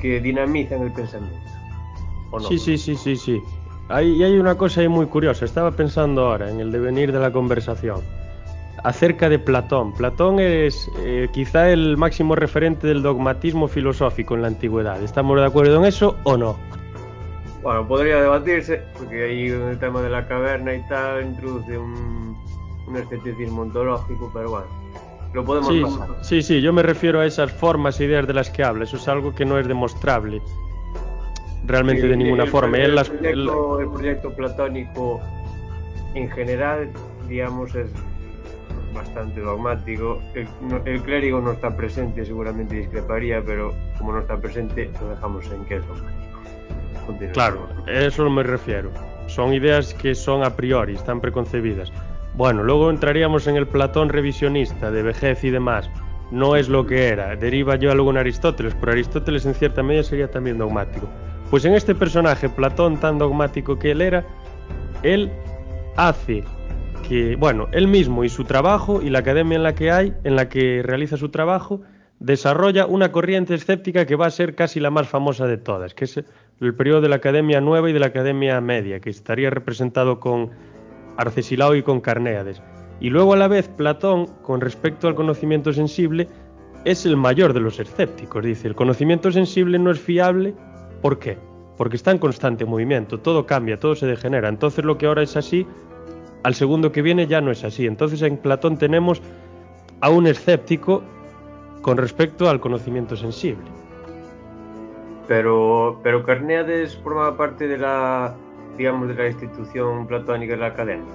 que 0.00 0.20
dinamizan 0.20 0.82
el 0.82 0.92
pensamiento. 0.92 1.38
¿o 2.30 2.40
no? 2.40 2.48
Sí, 2.48 2.58
sí, 2.58 2.78
sí, 2.78 2.96
sí, 2.96 3.16
sí. 3.16 3.42
Hay, 3.88 4.12
y 4.12 4.22
hay 4.22 4.38
una 4.38 4.56
cosa 4.56 4.80
ahí 4.80 4.88
muy 4.88 5.06
curiosa. 5.06 5.44
Estaba 5.44 5.70
pensando 5.72 6.26
ahora 6.26 6.50
en 6.50 6.60
el 6.60 6.70
devenir 6.70 7.12
de 7.12 7.18
la 7.18 7.32
conversación 7.32 8.00
acerca 8.84 9.28
de 9.28 9.38
Platón. 9.38 9.92
Platón 9.92 10.40
es 10.40 10.90
eh, 11.00 11.28
quizá 11.32 11.70
el 11.70 11.96
máximo 11.96 12.34
referente 12.34 12.86
del 12.86 13.02
dogmatismo 13.02 13.68
filosófico 13.68 14.34
en 14.34 14.42
la 14.42 14.48
antigüedad. 14.48 15.02
¿Estamos 15.02 15.38
de 15.38 15.46
acuerdo 15.46 15.76
en 15.76 15.84
eso 15.84 16.16
o 16.24 16.36
no? 16.36 16.56
Bueno, 17.62 17.86
podría 17.86 18.22
debatirse, 18.22 18.82
porque 18.96 19.24
ahí 19.24 19.48
el 19.48 19.78
tema 19.78 20.00
de 20.00 20.08
la 20.10 20.26
caverna 20.26 20.74
y 20.74 20.80
tal 20.88 21.24
introduce 21.26 21.76
un, 21.76 22.36
un 22.86 22.96
escepticismo 22.96 23.62
ontológico, 23.62 24.30
pero 24.32 24.50
bueno, 24.50 24.66
lo 25.34 25.44
podemos 25.44 25.68
sí, 25.68 25.82
pasar. 25.82 26.24
Sí, 26.24 26.42
sí, 26.42 26.60
yo 26.62 26.72
me 26.72 26.82
refiero 26.82 27.20
a 27.20 27.26
esas 27.26 27.52
formas 27.52 28.00
e 28.00 28.04
ideas 28.06 28.26
de 28.26 28.32
las 28.32 28.48
que 28.50 28.64
habla. 28.64 28.84
Eso 28.84 28.96
es 28.96 29.06
algo 29.08 29.34
que 29.34 29.44
no 29.44 29.58
es 29.58 29.68
demostrable 29.68 30.40
realmente 31.66 32.02
Sí, 32.02 32.08
de 32.08 32.16
ninguna 32.16 32.44
el, 32.44 32.50
forma. 32.50 32.78
El, 32.78 32.94
las- 32.94 33.10
proyecto, 33.10 33.80
el 33.80 33.88
proyecto 33.90 34.30
platónico 34.34 35.20
en 36.14 36.30
general, 36.30 36.90
digamos, 37.28 37.74
es 37.74 37.90
bastante 38.94 39.40
dogmático. 39.40 40.20
El, 40.34 40.48
el 40.86 41.02
clérigo 41.02 41.40
no 41.40 41.52
está 41.52 41.76
presente, 41.76 42.24
seguramente 42.24 42.74
discreparía, 42.76 43.42
pero 43.44 43.74
como 43.98 44.12
no 44.12 44.20
está 44.20 44.38
presente, 44.40 44.90
lo 45.00 45.10
dejamos 45.10 45.44
en 45.52 45.64
que 45.66 45.76
es 45.76 45.86
dogmático. 45.86 46.19
Continúa. 47.10 47.32
Claro, 47.32 47.68
a 47.86 47.90
eso 47.90 48.28
me 48.30 48.42
refiero. 48.42 48.90
Son 49.26 49.52
ideas 49.52 49.94
que 49.94 50.14
son 50.14 50.42
a 50.42 50.56
priori, 50.56 50.94
están 50.94 51.20
preconcebidas. 51.20 51.92
Bueno, 52.34 52.62
luego 52.62 52.90
entraríamos 52.90 53.46
en 53.46 53.56
el 53.56 53.66
Platón 53.66 54.08
revisionista 54.08 54.90
de 54.90 55.02
vejez 55.02 55.42
y 55.44 55.50
demás. 55.50 55.90
No 56.30 56.54
es 56.54 56.68
lo 56.68 56.86
que 56.86 57.08
era, 57.08 57.34
deriva 57.36 57.76
yo 57.76 57.92
luego 57.94 58.10
en 58.10 58.18
Aristóteles, 58.18 58.74
pero 58.78 58.92
Aristóteles 58.92 59.44
en 59.46 59.54
cierta 59.54 59.82
medida 59.82 60.04
sería 60.04 60.30
también 60.30 60.58
dogmático. 60.58 61.08
Pues 61.50 61.64
en 61.64 61.74
este 61.74 61.94
personaje, 61.94 62.48
Platón 62.48 62.98
tan 62.98 63.18
dogmático 63.18 63.78
que 63.78 63.90
él 63.90 64.00
era, 64.00 64.24
él 65.02 65.30
hace 65.96 66.44
que, 67.08 67.34
bueno, 67.34 67.66
él 67.72 67.88
mismo 67.88 68.22
y 68.22 68.28
su 68.28 68.44
trabajo 68.44 69.02
y 69.02 69.10
la 69.10 69.18
academia 69.18 69.56
en 69.56 69.64
la 69.64 69.74
que 69.74 69.90
hay, 69.90 70.14
en 70.22 70.36
la 70.36 70.48
que 70.48 70.82
realiza 70.84 71.16
su 71.16 71.30
trabajo, 71.30 71.82
desarrolla 72.20 72.86
una 72.86 73.10
corriente 73.10 73.54
escéptica 73.54 74.06
que 74.06 74.14
va 74.14 74.26
a 74.26 74.30
ser 74.30 74.54
casi 74.54 74.78
la 74.78 74.90
más 74.90 75.08
famosa 75.08 75.46
de 75.46 75.56
todas, 75.56 75.94
que 75.94 76.04
es 76.04 76.22
el 76.60 76.74
periodo 76.74 77.00
de 77.00 77.08
la 77.08 77.16
Academia 77.16 77.60
Nueva 77.60 77.88
y 77.88 77.92
de 77.92 78.00
la 78.00 78.06
Academia 78.06 78.60
Media, 78.60 79.00
que 79.00 79.10
estaría 79.10 79.50
representado 79.50 80.20
con 80.20 80.50
Arcesilao 81.16 81.74
y 81.74 81.82
con 81.82 82.00
Carnéades. 82.00 82.62
Y 83.00 83.08
luego 83.08 83.32
a 83.32 83.36
la 83.36 83.48
vez 83.48 83.68
Platón, 83.68 84.26
con 84.42 84.60
respecto 84.60 85.08
al 85.08 85.14
conocimiento 85.14 85.72
sensible, 85.72 86.28
es 86.84 87.06
el 87.06 87.16
mayor 87.16 87.54
de 87.54 87.60
los 87.60 87.80
escépticos. 87.80 88.44
Dice, 88.44 88.68
el 88.68 88.74
conocimiento 88.74 89.32
sensible 89.32 89.78
no 89.78 89.90
es 89.90 89.98
fiable. 89.98 90.54
¿Por 91.00 91.18
qué? 91.18 91.38
Porque 91.78 91.96
está 91.96 92.10
en 92.10 92.18
constante 92.18 92.66
movimiento, 92.66 93.18
todo 93.18 93.46
cambia, 93.46 93.80
todo 93.80 93.94
se 93.94 94.06
degenera. 94.06 94.50
Entonces 94.50 94.84
lo 94.84 94.98
que 94.98 95.06
ahora 95.06 95.22
es 95.22 95.36
así, 95.36 95.66
al 96.42 96.54
segundo 96.54 96.92
que 96.92 97.00
viene 97.00 97.26
ya 97.26 97.40
no 97.40 97.50
es 97.50 97.64
así. 97.64 97.86
Entonces 97.86 98.20
en 98.20 98.36
Platón 98.36 98.76
tenemos 98.76 99.22
a 100.02 100.10
un 100.10 100.26
escéptico 100.26 101.02
con 101.80 101.96
respecto 101.96 102.50
al 102.50 102.60
conocimiento 102.60 103.16
sensible. 103.16 103.79
Pero, 105.30 106.00
pero 106.02 106.24
Carneades 106.24 106.96
formaba 106.96 107.36
parte 107.36 107.68
de 107.68 107.78
la, 107.78 108.34
digamos, 108.76 109.06
de 109.06 109.14
la 109.14 109.28
institución 109.28 110.08
platónica 110.08 110.54
de 110.54 110.58
la 110.58 110.66
academia. 110.66 111.12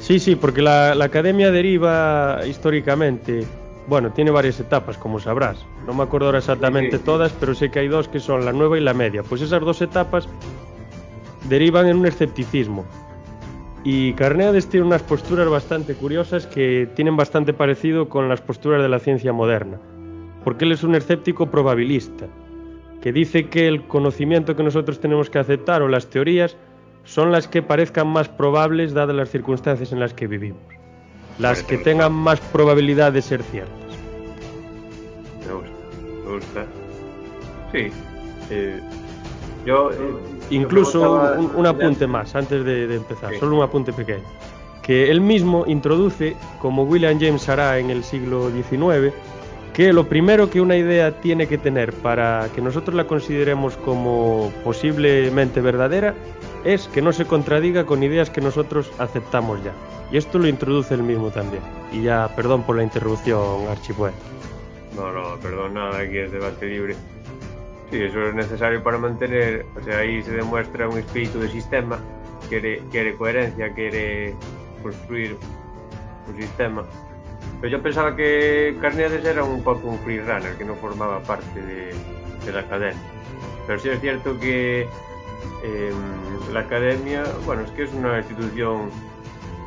Sí, 0.00 0.18
sí, 0.18 0.34
porque 0.34 0.62
la, 0.62 0.94
la 0.94 1.04
academia 1.04 1.50
deriva 1.50 2.40
históricamente, 2.46 3.44
bueno, 3.86 4.12
tiene 4.14 4.30
varias 4.30 4.58
etapas, 4.60 4.96
como 4.96 5.20
sabrás. 5.20 5.62
No 5.86 5.92
me 5.92 6.04
acuerdo 6.04 6.28
ahora 6.28 6.38
exactamente 6.38 6.92
Sí, 6.92 6.96
sí, 6.96 7.00
sí. 7.00 7.04
todas, 7.04 7.32
pero 7.32 7.52
sé 7.54 7.70
que 7.70 7.80
hay 7.80 7.88
dos 7.88 8.08
que 8.08 8.18
son 8.18 8.46
la 8.46 8.52
nueva 8.54 8.78
y 8.78 8.80
la 8.80 8.94
media. 8.94 9.22
Pues 9.22 9.42
esas 9.42 9.60
dos 9.60 9.82
etapas 9.82 10.26
derivan 11.50 11.86
en 11.86 11.98
un 11.98 12.06
escepticismo. 12.06 12.86
Y 13.84 14.14
Carneades 14.14 14.70
tiene 14.70 14.86
unas 14.86 15.02
posturas 15.02 15.50
bastante 15.50 15.94
curiosas 15.94 16.46
que 16.46 16.88
tienen 16.94 17.14
bastante 17.14 17.52
parecido 17.52 18.08
con 18.08 18.30
las 18.30 18.40
posturas 18.40 18.80
de 18.80 18.88
la 18.88 19.00
ciencia 19.00 19.34
moderna. 19.34 19.78
Porque 20.48 20.64
él 20.64 20.72
es 20.72 20.82
un 20.82 20.94
escéptico 20.94 21.50
probabilista, 21.50 22.24
que 23.02 23.12
dice 23.12 23.50
que 23.50 23.68
el 23.68 23.82
conocimiento 23.86 24.56
que 24.56 24.62
nosotros 24.62 24.98
tenemos 24.98 25.28
que 25.28 25.38
aceptar 25.38 25.82
o 25.82 25.88
las 25.88 26.06
teorías 26.06 26.56
son 27.04 27.30
las 27.32 27.46
que 27.46 27.60
parezcan 27.60 28.06
más 28.08 28.30
probables 28.30 28.94
dadas 28.94 29.14
las 29.14 29.28
circunstancias 29.28 29.92
en 29.92 30.00
las 30.00 30.14
que 30.14 30.26
vivimos. 30.26 30.62
Las 31.38 31.62
que 31.62 31.76
tengan 31.76 32.14
más 32.14 32.40
probabilidad 32.40 33.12
de 33.12 33.20
ser 33.20 33.42
ciertas. 33.42 33.76
Me 35.46 35.52
gusta, 35.52 35.70
me 36.24 36.32
gusta. 36.32 36.66
Sí. 37.72 37.90
eh, 38.48 38.80
yo. 39.66 39.90
eh, 39.90 39.96
Incluso 40.48 41.34
yo 41.36 41.40
un, 41.42 41.50
un 41.56 41.66
apunte 41.66 42.06
más 42.06 42.34
antes 42.34 42.64
de, 42.64 42.86
de 42.86 42.94
empezar, 42.96 43.34
Sí. 43.34 43.38
solo 43.38 43.56
un 43.58 43.64
apunte 43.64 43.92
pequeño. 43.92 44.24
Que 44.82 45.10
él 45.10 45.20
mismo 45.20 45.64
introduce, 45.66 46.34
como 46.58 46.84
William 46.84 47.20
James 47.20 47.46
hará 47.50 47.78
en 47.78 47.90
el 47.90 48.02
siglo 48.02 48.50
XIX, 48.50 49.12
que 49.78 49.92
lo 49.92 50.08
primero 50.08 50.50
que 50.50 50.60
una 50.60 50.76
idea 50.76 51.20
tiene 51.20 51.46
que 51.46 51.56
tener 51.56 51.92
para 51.92 52.48
que 52.52 52.60
nosotros 52.60 52.96
la 52.96 53.06
consideremos 53.06 53.76
como 53.76 54.52
posiblemente 54.64 55.60
verdadera 55.60 56.16
es 56.64 56.88
que 56.88 57.00
no 57.00 57.12
se 57.12 57.26
contradiga 57.26 57.86
con 57.86 58.02
ideas 58.02 58.28
que 58.28 58.40
nosotros 58.40 58.90
aceptamos 58.98 59.62
ya. 59.62 59.72
Y 60.10 60.16
esto 60.16 60.40
lo 60.40 60.48
introduce 60.48 60.94
él 60.94 61.04
mismo 61.04 61.30
también. 61.30 61.62
Y 61.92 62.02
ya, 62.02 62.28
perdón 62.34 62.64
por 62.64 62.74
la 62.74 62.82
interrupción, 62.82 63.68
archipoeta. 63.68 64.16
No, 64.96 65.12
no, 65.12 65.38
perdón, 65.38 65.74
nada, 65.74 66.00
aquí 66.00 66.18
es 66.18 66.32
debate 66.32 66.66
libre. 66.66 66.96
Sí, 67.92 68.02
eso 68.02 68.20
es 68.20 68.34
necesario 68.34 68.82
para 68.82 68.98
mantener, 68.98 69.64
o 69.80 69.84
sea, 69.84 69.98
ahí 69.98 70.24
se 70.24 70.32
demuestra 70.32 70.88
un 70.88 70.98
espíritu 70.98 71.38
de 71.38 71.48
sistema, 71.50 72.00
quiere, 72.48 72.82
quiere 72.90 73.14
coherencia, 73.14 73.72
quiere 73.74 74.34
construir 74.82 75.36
un 76.26 76.36
sistema. 76.36 76.84
Pero 77.60 77.72
yo 77.72 77.82
pensaba 77.82 78.14
que 78.14 78.76
Carneades 78.80 79.24
era 79.24 79.42
un 79.42 79.62
poco 79.62 79.88
un 79.88 79.98
freerunner, 80.00 80.56
que 80.56 80.64
no 80.64 80.74
formaba 80.76 81.20
parte 81.20 81.60
de, 81.60 82.52
la 82.52 82.60
academia. 82.60 83.02
Pero 83.66 83.78
sí 83.78 83.88
es 83.88 84.00
cierto 84.00 84.38
que 84.38 84.82
eh, 85.64 85.92
la 86.52 86.60
academia, 86.60 87.24
bueno, 87.44 87.62
es 87.62 87.70
que 87.72 87.82
es 87.82 87.92
una 87.92 88.18
institución 88.18 88.90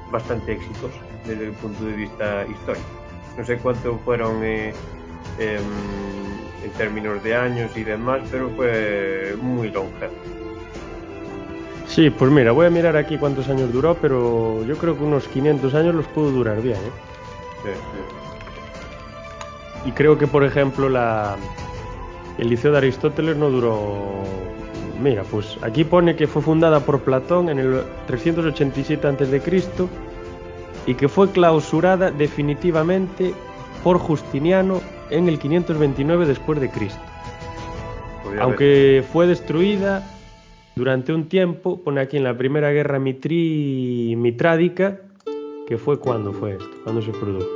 bastante 0.10 0.54
exitosa 0.54 0.98
desde 1.28 1.46
el 1.46 1.52
punto 1.52 1.86
de 1.86 1.94
vista 1.94 2.46
histórico. 2.48 2.88
No 3.38 3.46
sé 3.46 3.58
cuánto 3.58 3.98
fueron 4.00 4.44
eh, 4.44 4.74
em, 5.38 5.62
en 6.64 6.72
términos 6.78 7.22
de 7.24 7.36
años 7.36 7.76
y 7.76 7.84
demás, 7.84 8.22
pero 8.32 8.50
fue 8.52 9.36
muy 9.42 9.70
longevo. 9.70 10.14
Sí, 11.88 12.10
pues 12.10 12.32
mira, 12.32 12.54
voy 12.54 12.68
a 12.68 12.70
mirar 12.70 12.96
aquí 12.96 13.18
cuántos 13.18 13.50
años 13.50 13.72
duró, 13.72 13.96
pero 13.96 14.64
yo 14.66 14.78
creo 14.78 14.98
que 14.98 15.04
unos 15.04 15.28
500 15.28 15.76
años 15.76 15.94
los 15.94 16.08
pudo 16.08 16.32
durar 16.32 16.62
bien, 16.62 16.78
¿eh? 16.78 17.11
Sí, 17.64 17.70
sí. 17.74 18.22
Y 19.86 19.92
creo 19.92 20.18
que, 20.18 20.28
por 20.28 20.44
ejemplo, 20.44 20.90
la, 20.90 21.38
el 22.38 22.50
Liceo 22.50 22.72
de 22.72 22.80
Aristóteles 22.80 23.38
no 23.38 23.50
duró... 23.50 24.24
Mira, 25.02 25.24
pues 25.24 25.58
aquí 25.64 25.84
pone 25.84 26.16
que 26.16 26.28
fue 26.28 26.44
fundada 26.44 26.82
por 26.82 27.02
Platón 27.02 27.50
en 27.50 27.58
el 27.58 27.82
387 28.06 29.08
a.C. 29.08 29.42
y 30.86 30.94
que 30.94 31.10
fue 31.10 31.32
clausurada 31.32 32.12
definitivamente 32.12 33.34
por 33.84 33.98
Justiniano 33.98 34.82
en 35.10 35.28
el 35.28 35.40
529 35.40 36.28
después 36.28 36.62
de 36.62 36.70
Cristo. 36.70 37.02
Aunque 38.40 39.04
fue 39.12 39.26
destruida 39.26 40.08
durante 40.76 41.14
un 41.14 41.28
tiempo, 41.28 41.82
pone 41.82 42.00
aquí 42.00 42.18
en 42.18 42.24
la 42.24 42.38
Primera 42.38 42.72
Guerra 42.72 43.00
Mitri... 43.00 44.16
Mitrádica, 44.18 45.00
que 45.72 45.78
fue 45.78 45.98
cuando 45.98 46.34
fue 46.34 46.56
esto, 46.56 46.68
cuando 46.84 47.02
se 47.02 47.12
produjo. 47.12 47.48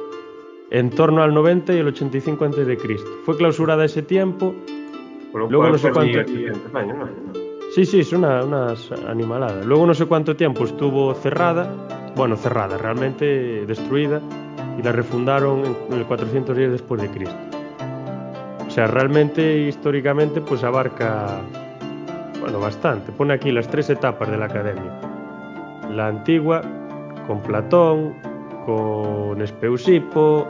En 0.72 0.90
torno 0.90 1.22
al 1.22 1.34
90 1.34 1.74
y 1.74 1.80
el 1.80 1.88
85 1.88 2.46
antes 2.46 2.66
de 2.66 2.78
Cristo. 2.78 3.10
Fue 3.26 3.36
clausurada 3.36 3.84
ese 3.84 4.04
tiempo. 4.04 4.56
luego 5.34 5.68
no 5.68 5.78
sé 5.78 5.92
cuánto- 5.92 6.24
500 6.24 6.76
años, 6.76 6.98
¿no? 6.98 7.08
Sí, 7.74 7.86
sí, 7.86 8.00
es 8.00 8.14
una, 8.14 8.42
unas 8.46 8.90
animaladas. 9.06 9.66
Luego 9.66 9.86
no 9.86 9.94
sé 9.94 10.06
cuánto 10.06 10.34
tiempo 10.38 10.64
estuvo 10.64 11.14
cerrada. 11.16 11.70
Bueno, 12.16 12.38
cerrada, 12.38 12.78
realmente 12.78 13.66
destruida. 13.66 14.22
Y 14.80 14.82
la 14.82 14.94
refundaron 14.94 15.76
en 15.90 15.98
el 15.98 16.06
410 16.06 16.72
después 16.72 17.02
de 17.02 17.10
Cristo. 17.10 17.36
O 18.66 18.72
sea, 18.72 18.88
realmente 18.88 19.68
históricamente 19.68 20.40
pues 20.40 20.64
abarca 20.64 21.42
bueno, 22.40 22.62
bastante. 22.62 23.12
Pone 23.12 23.34
aquí 23.34 23.52
las 23.52 23.68
tres 23.68 23.90
etapas 23.90 24.32
de 24.32 24.38
la 24.38 24.46
academia. 24.46 25.02
La 25.94 26.08
antigua, 26.08 26.62
con 27.28 27.42
Platón, 27.42 28.14
con 28.66 29.42
Espeusipo, 29.42 30.48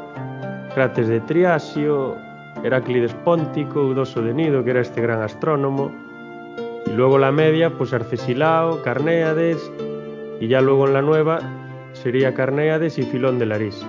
Crates 0.74 1.08
de 1.08 1.20
Triasio, 1.22 2.16
Heráclides 2.64 3.14
Póntico, 3.14 3.82
Eudoso 3.82 4.22
de 4.22 4.34
Nido, 4.34 4.64
que 4.64 4.72
era 4.72 4.82
este 4.82 5.02
gran 5.02 5.22
astrónomo, 5.22 5.92
y 6.86 6.92
luego 6.92 7.18
la 7.18 7.32
media, 7.32 7.70
pues 7.72 7.94
Arcesilao, 7.94 8.82
Carnéades, 8.84 9.72
y 10.40 10.48
ya 10.48 10.62
luego 10.62 10.88
en 10.88 10.94
la 10.94 11.02
nueva 11.02 11.40
sería 11.94 12.34
Carnéades 12.34 12.98
y 12.98 13.04
Filón 13.04 13.40
de 13.40 13.46
Larís. 13.46 13.86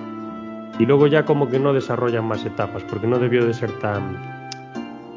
Y 0.79 0.85
luego 0.85 1.07
ya 1.07 1.25
como 1.25 1.49
que 1.49 1.59
no 1.59 1.73
desarrollan 1.73 2.25
más 2.25 2.45
etapas, 2.45 2.83
porque 2.83 3.07
no 3.07 3.19
debió 3.19 3.45
de 3.45 3.53
ser 3.53 3.71
tan, 3.79 4.49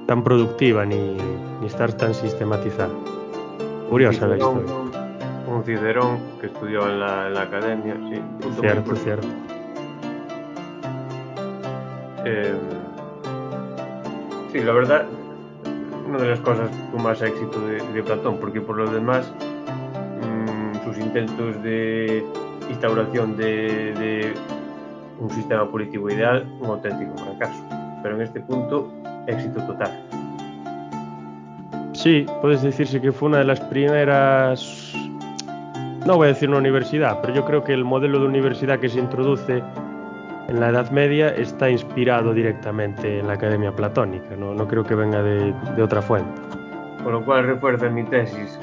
tan 0.06 0.24
productiva 0.24 0.84
ni, 0.84 1.16
ni 1.60 1.66
estar 1.66 1.92
tan 1.92 2.14
sistematizada. 2.14 2.94
Curiosa 3.88 4.26
la 4.26 4.38
historia. 4.38 4.89
Un 5.50 5.64
Cicerón 5.64 6.20
que 6.40 6.46
estudió 6.46 6.88
en 6.88 7.00
la, 7.00 7.26
en 7.26 7.34
la 7.34 7.42
academia, 7.42 7.94
sí. 8.08 8.22
punto 8.40 8.62
Cierto, 8.62 8.96
cierto. 8.96 9.28
Eh, 12.24 12.54
sí, 14.52 14.60
la 14.60 14.72
verdad, 14.72 15.06
una 16.06 16.18
de 16.18 16.28
las 16.30 16.40
cosas 16.40 16.70
con 16.92 17.02
más 17.02 17.20
éxito 17.20 17.60
de, 17.66 17.82
de 17.92 18.02
Platón, 18.02 18.38
porque 18.38 18.60
por 18.60 18.76
lo 18.76 18.90
demás, 18.90 19.32
mm, 20.22 20.84
sus 20.84 20.98
intentos 20.98 21.60
de 21.62 22.24
instauración 22.68 23.36
de, 23.36 23.92
de 23.94 24.34
un 25.18 25.30
sistema 25.30 25.70
político 25.70 26.08
ideal, 26.10 26.46
un 26.60 26.66
auténtico 26.66 27.16
fracaso. 27.16 27.64
Pero 28.02 28.16
en 28.16 28.22
este 28.22 28.40
punto, 28.40 28.92
éxito 29.26 29.60
total. 29.66 29.90
Sí, 31.92 32.24
puedes 32.40 32.62
decirse 32.62 33.00
que 33.00 33.12
fue 33.12 33.28
una 33.28 33.38
de 33.38 33.44
las 33.44 33.60
primeras, 33.60 34.60
no 36.06 36.16
voy 36.16 36.26
a 36.26 36.28
decir 36.28 36.48
una 36.48 36.58
universidad, 36.58 37.20
pero 37.20 37.34
yo 37.34 37.44
creo 37.44 37.62
que 37.62 37.72
el 37.72 37.84
modelo 37.84 38.18
de 38.20 38.26
universidad 38.26 38.78
que 38.78 38.88
se 38.88 38.98
introduce 38.98 39.62
en 40.48 40.60
la 40.60 40.70
Edad 40.70 40.90
Media 40.90 41.28
está 41.28 41.70
inspirado 41.70 42.32
directamente 42.32 43.20
en 43.20 43.28
la 43.28 43.34
Academia 43.34 43.72
Platónica, 43.72 44.34
no, 44.36 44.56
creo 44.66 44.84
que 44.84 44.94
venga 44.94 45.22
de, 45.22 45.54
de 45.76 45.82
otra 45.82 46.02
fuente. 46.02 46.40
Con 47.04 47.12
lo 47.12 47.24
cual 47.24 47.46
refuerza 47.46 47.88
mi 47.88 48.04
tesis 48.04 48.58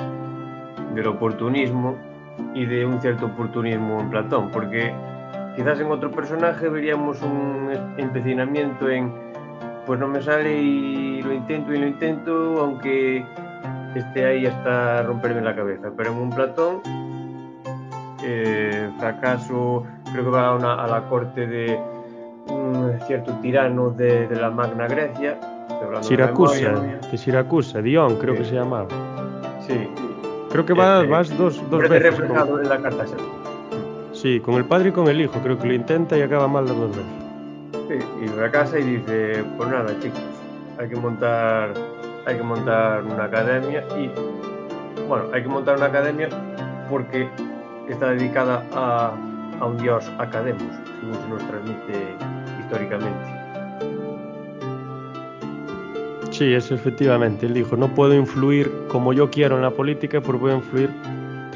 del 0.93 1.07
oportunismo 1.07 1.95
y 2.53 2.65
de 2.65 2.85
un 2.85 2.99
cierto 3.01 3.27
oportunismo 3.27 4.01
en 4.01 4.09
Platón, 4.09 4.49
porque 4.51 4.93
quizás 5.55 5.79
en 5.79 5.91
otro 5.91 6.11
personaje 6.11 6.69
veríamos 6.69 7.21
un 7.21 7.71
empecinamiento 7.97 8.89
en, 8.89 9.11
pues 9.85 9.99
no 9.99 10.07
me 10.07 10.21
sale 10.21 10.59
y 10.59 11.21
lo 11.21 11.33
intento 11.33 11.73
y 11.73 11.77
lo 11.77 11.87
intento, 11.87 12.61
aunque 12.61 13.25
esté 13.95 14.25
ahí 14.25 14.45
hasta 14.45 15.03
romperme 15.03 15.41
la 15.41 15.55
cabeza. 15.55 15.91
Pero 15.95 16.11
en 16.11 16.17
un 16.17 16.29
Platón, 16.29 16.81
eh, 18.29 18.89
fracaso, 18.99 19.83
creo 20.11 20.23
que 20.25 20.29
va 20.29 20.47
a, 20.49 20.55
una- 20.55 20.83
a 20.83 20.87
la 20.87 21.01
corte 21.07 21.47
de 21.47 21.79
un 22.49 22.91
cierto 23.07 23.31
tirano 23.41 23.89
de, 23.91 24.27
de 24.27 24.35
la 24.35 24.49
Magna 24.49 24.87
Grecia. 24.87 25.37
de 25.69 26.03
Siracusa, 26.03 26.71
de 27.11 27.17
Siracusa, 27.17 27.81
Dion 27.81 28.15
creo 28.17 28.35
que 28.35 28.43
se 28.45 28.55
llamaba. 28.55 28.87
Sí, 29.65 29.87
Creo 30.49 30.65
que 30.65 30.73
va- 30.73 31.03
Eh, 31.03 31.07
vas 31.07 31.29
dos, 31.37 31.61
dos 31.69 31.81
veces. 31.89 32.11
con- 32.15 32.21
reflejado 32.21 32.61
en 32.61 32.69
la 32.69 32.77
carta 32.79 33.05
sí, 34.13 34.39
con 34.39 34.55
el 34.55 34.65
padre 34.65 34.89
y 34.89 34.91
con 34.91 35.07
el 35.07 35.21
hijo, 35.21 35.39
creo 35.43 35.57
que 35.59 35.67
lo 35.67 35.73
intenta 35.73 36.17
y 36.17 36.21
acaba 36.21 36.47
mal 36.47 36.65
las 36.65 36.75
dos 36.77 36.89
veces. 36.89 37.13
Sí, 37.87 38.23
y 38.25 38.27
fracasa 38.29 38.79
y 38.79 38.83
dice, 38.83 39.43
pues 39.57 39.69
nada 39.69 39.87
chicos, 39.99 40.19
hay 40.79 40.89
que 40.89 40.95
montar, 40.95 41.73
hay 42.25 42.35
que 42.37 42.43
montar 42.43 43.03
una 43.03 43.25
academia 43.25 43.83
y 43.97 44.09
bueno, 45.07 45.25
hay 45.33 45.41
que 45.43 45.47
montar 45.49 45.77
una 45.77 45.85
academia 45.87 46.29
porque 46.89 47.29
está 47.89 48.11
dedicada 48.11 48.63
a, 48.73 49.13
un 49.65 49.77
dios 49.77 50.09
academos, 50.19 50.61
según 50.99 51.15
se 51.15 51.27
nos 51.29 51.47
transmite 51.47 52.15
históricamente. 52.59 53.37
Sí, 56.31 56.53
eso 56.53 56.75
efectivamente. 56.75 57.47
Él 57.47 57.53
dijo, 57.55 57.75
no 57.75 57.87
puedo 57.87 58.13
influir 58.13 58.71
como 58.89 59.13
yo 59.13 59.31
quiero 59.31 59.55
en 59.55 59.63
la 59.63 59.71
política, 59.71 60.21
pero 60.21 60.39
puedo 60.39 60.55
influir 60.55 60.91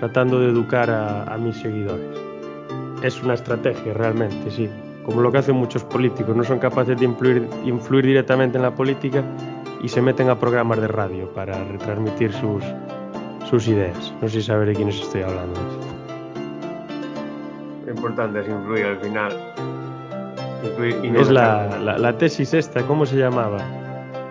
tratando 0.02 0.40
de 0.40 0.50
educar 0.50 0.90
a, 0.90 1.38
mis 1.38 1.58
seguidores. 1.58 2.18
Es 3.04 3.22
una 3.22 3.36
estrategia 3.36 3.94
realmente, 3.94 4.50
sí. 4.50 4.68
Como 5.04 5.22
lo 5.22 5.32
que 5.32 5.38
hacen 5.38 5.56
muchos 5.56 5.84
políticos, 5.84 6.36
no 6.36 6.44
son 6.44 6.58
capaces 6.58 7.00
de 7.00 7.06
influir, 7.06 8.06
directamente 8.06 8.58
en 8.58 8.64
la 8.64 8.74
política 8.74 9.24
y 9.84 9.90
se 9.90 10.02
meten 10.02 10.30
a 10.30 10.40
programas 10.40 10.82
de 10.82 10.88
radio 10.88 11.32
para 11.34 11.64
retransmitir 11.66 12.34
sus, 12.34 13.68
ideas. 13.68 14.12
No 14.22 14.28
sé 14.28 14.42
saber 14.42 14.70
de 14.70 14.76
quiénes 14.76 15.00
estoy 15.00 15.22
hablando. 15.22 15.60
Importante 17.96 18.40
es 18.40 18.48
influir 18.48 18.86
al 18.86 18.98
final. 19.00 19.32
Influir 20.64 20.96
y 21.04 21.10
no 21.12 21.20
Es 21.20 21.30
la, 21.30 21.64
dejar- 21.66 21.82
la- 21.82 21.98
la 21.98 22.18
tesis 22.18 22.54
esta, 22.54 22.82
¿cómo 22.84 23.06
se 23.06 23.18
llamaba? 23.18 23.58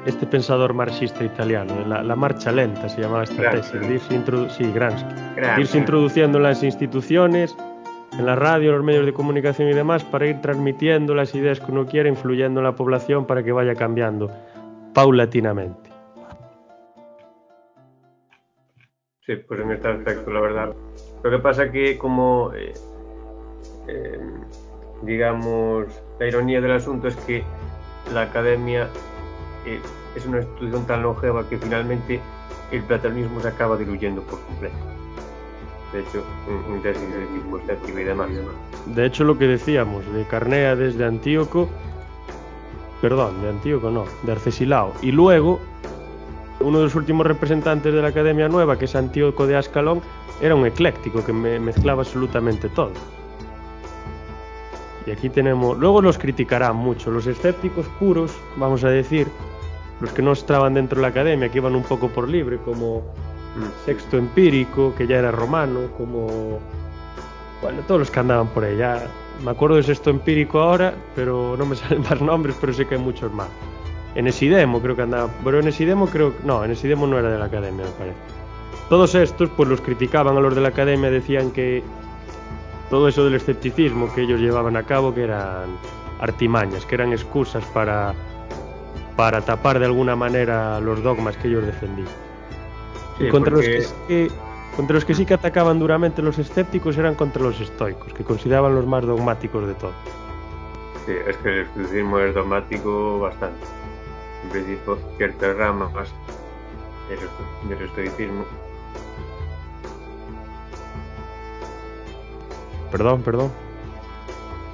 Este 0.06 0.26
pensador 0.26 0.72
marxista 0.72 1.22
italiano, 1.24 1.74
la, 1.86 2.02
la 2.02 2.16
marcha 2.16 2.50
lenta 2.50 2.88
se 2.88 3.02
llamaba 3.02 3.24
esta 3.24 3.50
tesis. 3.50 3.78
de 3.80 3.94
irse 3.94 4.14
introdu- 4.14 4.48
sí, 4.48 4.72
irse 5.58 5.76
introduciendo 5.78 6.38
en 6.38 6.44
las 6.44 6.62
instituciones, 6.62 7.54
en 8.18 8.24
la 8.24 8.34
radio, 8.34 8.70
en 8.70 8.76
los 8.76 8.84
medios 8.84 9.04
de 9.04 9.12
comunicación 9.12 9.68
y 9.68 9.74
demás, 9.74 10.02
para 10.04 10.26
ir 10.26 10.40
transmitiendo 10.40 11.14
las 11.14 11.34
ideas 11.34 11.60
que 11.60 11.70
uno 11.70 11.84
quiere, 11.86 12.08
influyendo 12.08 12.60
en 12.60 12.64
la 12.64 12.74
población 12.74 13.26
para 13.26 13.42
que 13.42 13.52
vaya 13.52 13.74
cambiando 13.74 14.30
paulatinamente. 14.94 15.90
Sí, 19.26 19.36
pues 19.36 19.60
en 19.60 19.70
este 19.72 19.88
aspecto, 19.88 20.30
la 20.30 20.40
verdad. 20.40 20.74
Lo 21.22 21.30
que 21.30 21.38
pasa 21.38 21.70
que 21.70 21.98
como, 21.98 22.52
eh, 22.54 22.72
eh, 23.90 24.20
digamos, 25.02 25.86
la 26.18 26.26
ironía 26.26 26.60
del 26.60 26.72
asunto 26.72 27.08
es 27.08 27.16
que 27.16 27.44
la 28.12 28.22
academia 28.22 28.88
eh, 29.66 29.80
es 30.14 30.26
una 30.26 30.38
institución 30.38 30.86
tan 30.86 31.02
longeva 31.02 31.48
que 31.48 31.58
finalmente 31.58 32.20
el 32.70 32.82
platonismo 32.84 33.40
se 33.40 33.48
acaba 33.48 33.76
diluyendo 33.76 34.22
por 34.22 34.40
completo. 34.40 34.76
De 35.92 36.00
hecho, 36.00 36.22
tesis 36.82 37.02
de 37.14 37.26
y 37.98 38.04
demás. 38.04 38.28
De 38.86 39.06
hecho, 39.06 39.24
lo 39.24 39.36
que 39.36 39.48
decíamos 39.48 40.04
de 40.14 40.24
Carnea 40.24 40.76
desde 40.76 41.04
Antíoco, 41.04 41.68
perdón, 43.02 43.42
de 43.42 43.48
Antíoco 43.48 43.90
no, 43.90 44.04
de 44.22 44.32
Arcesilao, 44.32 44.92
y 45.02 45.10
luego 45.10 45.58
uno 46.60 46.78
de 46.78 46.84
los 46.84 46.94
últimos 46.94 47.26
representantes 47.26 47.92
de 47.92 48.02
la 48.02 48.08
Academia 48.08 48.48
Nueva, 48.48 48.78
que 48.78 48.84
es 48.84 48.94
Antíoco 48.94 49.46
de 49.46 49.56
Ascalón, 49.56 50.00
era 50.40 50.54
un 50.54 50.64
ecléctico 50.66 51.24
que 51.24 51.32
me- 51.32 51.58
mezclaba 51.58 52.02
absolutamente 52.02 52.68
todo. 52.68 52.92
Y 55.06 55.10
aquí 55.10 55.28
tenemos, 55.28 55.78
luego 55.78 56.02
los 56.02 56.18
criticarán 56.18 56.76
mucho, 56.76 57.10
los 57.10 57.26
escépticos 57.26 57.86
puros, 57.98 58.32
vamos 58.56 58.84
a 58.84 58.88
decir, 58.90 59.28
los 60.00 60.12
que 60.12 60.22
no 60.22 60.32
estaban 60.32 60.74
dentro 60.74 60.96
de 60.96 61.02
la 61.02 61.08
academia, 61.08 61.48
que 61.48 61.58
iban 61.58 61.74
un 61.74 61.82
poco 61.82 62.08
por 62.08 62.28
libre, 62.28 62.58
como 62.58 63.02
Mm. 63.56 63.84
Sexto 63.84 64.16
Empírico, 64.16 64.94
que 64.96 65.06
ya 65.06 65.18
era 65.18 65.30
romano, 65.30 65.88
como. 65.96 66.58
Bueno, 67.60 67.82
todos 67.86 68.00
los 68.00 68.10
que 68.10 68.20
andaban 68.20 68.48
por 68.48 68.64
ya 68.76 69.06
Me 69.44 69.50
acuerdo 69.50 69.76
de 69.76 69.82
Sexto 69.82 70.10
Empírico 70.10 70.60
ahora, 70.60 70.94
pero 71.14 71.56
no 71.58 71.66
me 71.66 71.76
salen 71.76 72.02
más 72.02 72.20
nombres, 72.20 72.56
pero 72.60 72.72
sé 72.72 72.86
que 72.86 72.94
hay 72.94 73.00
muchos 73.00 73.32
más. 73.32 73.48
En 74.14 74.26
Esidemo 74.26 74.80
creo 74.80 74.96
que 74.96 75.02
andaba. 75.02 75.30
Pero 75.44 75.60
en 75.60 75.68
Esidemo 75.68 76.06
creo. 76.06 76.34
No, 76.44 76.64
en 76.64 76.70
Esidemo 76.72 77.06
no 77.06 77.18
era 77.18 77.30
de 77.30 77.38
la 77.38 77.46
academia, 77.46 77.84
me 77.84 77.92
parece. 77.92 78.18
Todos 78.88 79.14
estos, 79.14 79.48
pues 79.50 79.68
los 79.68 79.80
criticaban 79.80 80.36
a 80.36 80.40
los 80.40 80.54
de 80.54 80.60
la 80.60 80.68
academia, 80.68 81.10
decían 81.10 81.52
que 81.52 81.82
todo 82.90 83.08
eso 83.08 83.24
del 83.24 83.34
escepticismo 83.36 84.12
que 84.12 84.22
ellos 84.22 84.40
llevaban 84.40 84.76
a 84.76 84.82
cabo, 84.82 85.14
que 85.14 85.24
eran 85.24 85.68
artimañas, 86.20 86.84
que 86.84 86.96
eran 86.96 87.12
excusas 87.12 87.64
para, 87.66 88.12
para 89.16 89.40
tapar 89.40 89.78
de 89.78 89.86
alguna 89.86 90.16
manera 90.16 90.80
los 90.80 91.02
dogmas 91.02 91.36
que 91.36 91.48
ellos 91.48 91.64
defendían. 91.64 92.08
Sí, 93.16 93.24
y 93.26 93.28
contra 93.30 93.52
los, 93.52 93.64
que, 93.64 93.80
sí 93.82 93.94
que- 94.08 94.30
contra 94.76 94.94
los 94.94 95.04
que 95.04 95.14
sí 95.14 95.24
que 95.24 95.34
atacaban 95.34 95.78
duramente 95.78 96.20
los 96.20 96.38
escépticos 96.38 96.98
eran 96.98 97.14
contra 97.14 97.42
los 97.42 97.60
estoicos, 97.60 98.12
que 98.12 98.24
consideraban 98.24 98.74
los 98.74 98.86
más 98.86 99.06
dogmáticos 99.06 99.66
de 99.66 99.74
todos. 99.74 99.94
Sí, 101.06 101.12
es 101.26 101.36
que 101.38 101.48
el 101.48 101.58
estoicismo 101.66 102.18
es 102.18 102.34
dogmático 102.34 103.20
bastante. 103.20 103.64
En 104.44 104.50
principio, 104.50 104.98
ciertas 105.16 105.56
ramas 105.56 105.90
del 107.68 107.82
estoicismo 107.82 108.44
Perdón, 112.90 113.22
perdón. 113.22 113.50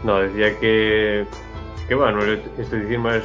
No, 0.05 0.19
decía 0.19 0.59
que, 0.59 1.27
que 1.89 1.95
bueno, 1.95 2.23
el 2.23 2.43
estoicismo 2.59 3.11
es, 3.11 3.25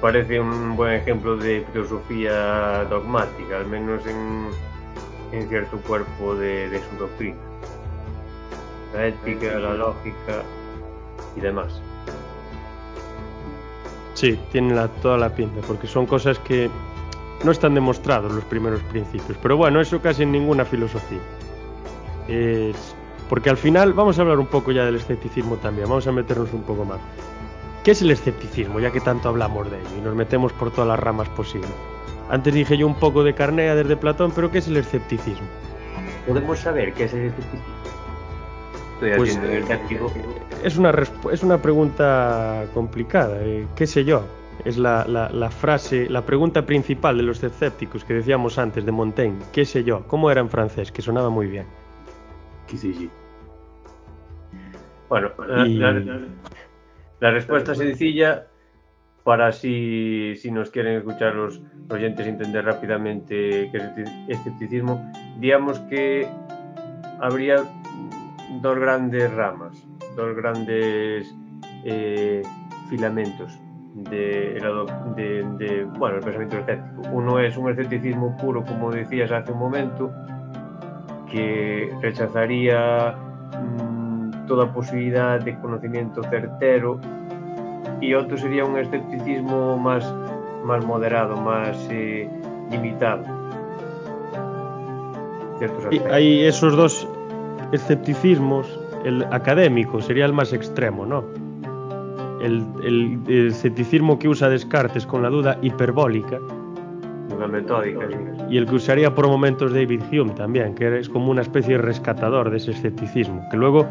parece 0.00 0.40
un 0.40 0.76
buen 0.76 0.92
ejemplo 0.94 1.36
de 1.36 1.64
filosofía 1.72 2.84
dogmática, 2.84 3.58
al 3.58 3.66
menos 3.66 4.04
en, 4.06 4.48
en 5.32 5.48
cierto 5.48 5.78
cuerpo 5.78 6.34
de, 6.34 6.68
de 6.70 6.78
su 6.80 6.96
doctrina. 6.98 7.36
La 8.94 9.06
ética, 9.06 9.46
la 9.58 9.74
lógica 9.74 10.42
y 11.36 11.40
demás. 11.40 11.80
Sí, 14.14 14.38
tienen 14.52 14.74
la- 14.76 14.88
toda 14.88 15.16
la 15.16 15.30
pinta, 15.34 15.60
porque 15.66 15.86
son 15.86 16.04
cosas 16.06 16.38
que 16.40 16.68
no 17.44 17.52
están 17.52 17.74
demostrados 17.74 18.32
los 18.32 18.44
primeros 18.44 18.82
principios. 18.84 19.38
Pero 19.40 19.56
bueno, 19.56 19.80
eso 19.80 20.00
casi 20.02 20.24
en 20.24 20.32
ninguna 20.32 20.64
filosofía. 20.64 21.20
Es- 22.28 22.94
porque 23.30 23.48
al 23.48 23.56
final, 23.56 23.94
vamos 23.94 24.18
a 24.18 24.22
hablar 24.22 24.38
un 24.38 24.46
poco 24.48 24.72
ya 24.72 24.84
del 24.84 24.96
escepticismo 24.96 25.56
también, 25.56 25.88
vamos 25.88 26.06
a 26.06 26.12
meternos 26.12 26.52
un 26.52 26.62
poco 26.64 26.84
más. 26.84 26.98
¿qué 27.84 27.92
es 27.92 28.02
el 28.02 28.10
escepticismo? 28.10 28.78
Ya 28.78 28.90
que 28.90 29.00
tanto 29.00 29.30
hablamos 29.30 29.70
de 29.70 29.78
ello 29.78 29.88
y 29.98 30.00
nos 30.02 30.14
metemos 30.14 30.52
por 30.52 30.70
todas 30.70 30.86
las 30.88 30.98
ramas 30.98 31.30
posibles. 31.30 31.70
Antes 32.28 32.52
dije 32.52 32.76
yo 32.76 32.86
un 32.86 32.94
poco 32.96 33.24
de 33.24 33.32
Carnea 33.34 33.74
desde 33.74 33.96
Platón, 33.96 34.32
pero 34.34 34.50
¿qué 34.50 34.58
es 34.58 34.68
el 34.68 34.76
escepticismo? 34.76 35.46
¿Podemos 36.26 36.58
saber 36.58 36.92
qué 36.92 37.04
es 37.04 37.14
el 37.14 37.20
escepticismo? 37.26 37.64
Estoy 38.94 39.12
Pues, 39.16 39.30
haciendo 39.38 39.50
el. 39.50 39.64
Es 40.62 40.76
una, 40.76 40.92
es 41.32 41.42
una 41.42 41.56
pregunta 41.62 42.66
complicada, 42.74 43.38
eh, 43.40 43.66
qué 43.74 43.86
sé 43.86 44.04
yo. 44.04 44.24
Es 44.62 44.76
la, 44.76 45.06
la- 45.08 45.30
la 45.30 45.50
frase, 45.50 46.06
la 46.10 46.20
pregunta 46.20 46.66
principal 46.66 47.16
de 47.16 47.22
los 47.22 47.42
escépticos 47.42 48.04
que 48.04 48.12
decíamos 48.12 48.58
antes 48.58 48.84
de 48.84 48.92
Montaigne. 48.92 49.38
¿Qué 49.52 49.64
sé 49.64 49.84
yo? 49.84 50.02
¿Cómo 50.06 50.30
era 50.30 50.42
en 50.42 50.50
francés? 50.50 50.92
Que 50.92 51.00
sonaba 51.00 51.30
muy 51.30 51.46
bien. 51.46 51.64
¿Qué 52.68 52.76
sé 52.76 52.92
yo? 52.92 53.08
Bueno, 55.10 55.30
la, 55.46 55.66
Y- 55.66 55.76
la- 55.76 55.92
la 57.20 57.30
respuesta 57.32 57.74
sencilla, 57.74 58.46
para 59.24 59.52
si, 59.52 60.34
si 60.36 60.50
nos 60.50 60.70
quieren 60.70 60.96
escuchar 60.96 61.34
los 61.34 61.60
oyentes 61.90 62.26
entender 62.26 62.64
rápidamente 62.64 63.68
qué 63.70 63.76
es 63.76 63.82
el 63.98 64.30
escepticismo, 64.30 65.12
digamos 65.38 65.78
que 65.80 66.26
habría 67.20 67.56
dos 68.62 68.78
grandes 68.78 69.30
ramas, 69.34 69.76
dos 70.16 70.34
grandes 70.36 71.34
eh, 71.84 72.42
filamentos 72.88 73.58
de, 73.94 74.58
de- 75.16 75.44
de, 75.58 75.84
bueno, 75.98 76.16
el 76.16 76.22
pensamiento 76.22 76.58
escéptico. 76.58 77.02
Uno 77.12 77.38
es 77.38 77.56
un 77.56 77.68
escepticismo 77.70 78.36
puro, 78.38 78.64
como 78.64 78.90
decías 78.90 79.30
hace 79.32 79.52
un 79.52 79.58
momento, 79.58 80.10
que 81.30 81.92
rechazaría 82.00 83.14
mm, 83.52 83.89
toda 84.50 84.72
posibilidad 84.72 85.38
de 85.40 85.54
conocimiento 85.60 86.24
certero 86.24 86.98
y 88.00 88.14
otro 88.14 88.36
sería 88.36 88.64
un 88.64 88.76
escepticismo 88.78 89.76
más, 89.78 90.12
más 90.64 90.84
moderado, 90.84 91.36
más 91.36 91.76
eh, 91.88 92.28
limitado. 92.72 93.22
Y 95.92 95.98
hay 96.10 96.42
esos 96.46 96.74
dos 96.76 97.06
escepticismos, 97.70 98.66
el 99.04 99.22
académico 99.30 100.00
sería 100.02 100.24
el 100.24 100.32
más 100.32 100.52
extremo, 100.52 101.06
¿no? 101.06 101.22
El, 102.42 102.64
el- 102.82 103.20
el 103.28 103.46
escepticismo 103.48 104.18
que 104.18 104.26
usa 104.28 104.48
Descartes 104.48 105.06
con 105.06 105.22
la 105.22 105.28
duda 105.28 105.58
hiperbólica 105.62 106.38
Una 107.36 107.46
metódica, 107.46 108.06
y 108.48 108.56
el 108.56 108.66
que 108.66 108.74
usaría 108.74 109.14
por 109.14 109.28
momentos 109.28 109.72
David 109.72 110.02
Hume 110.10 110.32
también, 110.32 110.74
que 110.74 110.98
es 110.98 111.08
como 111.08 111.30
una 111.30 111.42
especie 111.42 111.76
de 111.76 111.82
rescatador 111.82 112.50
de 112.50 112.56
ese 112.56 112.72
escepticismo, 112.72 113.46
que 113.50 113.56
luego 113.56 113.86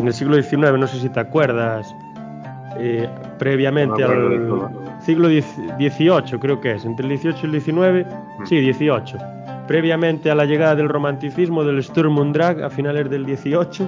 en 0.00 0.06
el 0.08 0.12
siglo 0.14 0.40
XIX, 0.42 0.78
no 0.78 0.86
sé 0.86 0.98
si 0.98 1.08
te 1.08 1.20
acuerdas, 1.20 1.94
eh, 2.78 3.08
previamente 3.38 4.02
No 4.02 4.08
al 4.08 5.00
siglo 5.00 5.28
XVIII 5.28 6.38
creo 6.40 6.60
que 6.60 6.72
es, 6.72 6.84
entre 6.84 7.06
el 7.06 7.18
XVIII 7.18 7.34
y 7.42 7.46
el 7.46 7.60
XIX, 7.60 8.06
Mm. 8.38 8.46
sí, 8.46 8.72
XVIII, 8.72 9.18
previamente 9.66 10.30
a 10.30 10.34
la 10.34 10.44
llegada 10.44 10.74
del 10.74 10.88
romanticismo, 10.88 11.64
del 11.64 11.82
Sturm 11.82 12.18
und 12.18 12.34
Drang 12.34 12.62
a 12.62 12.70
finales 12.70 13.08
del 13.10 13.24
XVIII, 13.24 13.86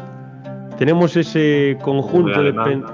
tenemos 0.79 1.17
ese 1.17 1.77
conjunto 1.83 2.31
de, 2.43 2.49
alemán. 2.49 2.65
pen- 2.65 2.85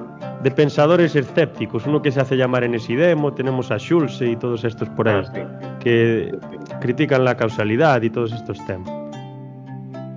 de 0.43 0.51
pensadores 0.53 1.17
escépticos, 1.17 1.87
uno 1.87 2.01
que 2.01 2.13
se 2.13 2.21
hace 2.21 2.37
llamar 2.37 2.63
Enesidemo, 2.65 3.33
tenemos 3.33 3.71
a 3.73 3.79
Schulze 3.79 4.27
y 4.31 4.37
todos 4.37 4.63
estos 4.65 4.89
por 4.91 5.09
ahí 5.09 5.23
Ah, 5.27 5.31
sí. 5.35 5.41
que 5.81 6.39
critican 6.81 7.25
la 7.25 7.37
causalidad 7.37 8.01
y 8.03 8.11
todos 8.11 8.33
estos 8.33 8.65
temas. 8.67 8.89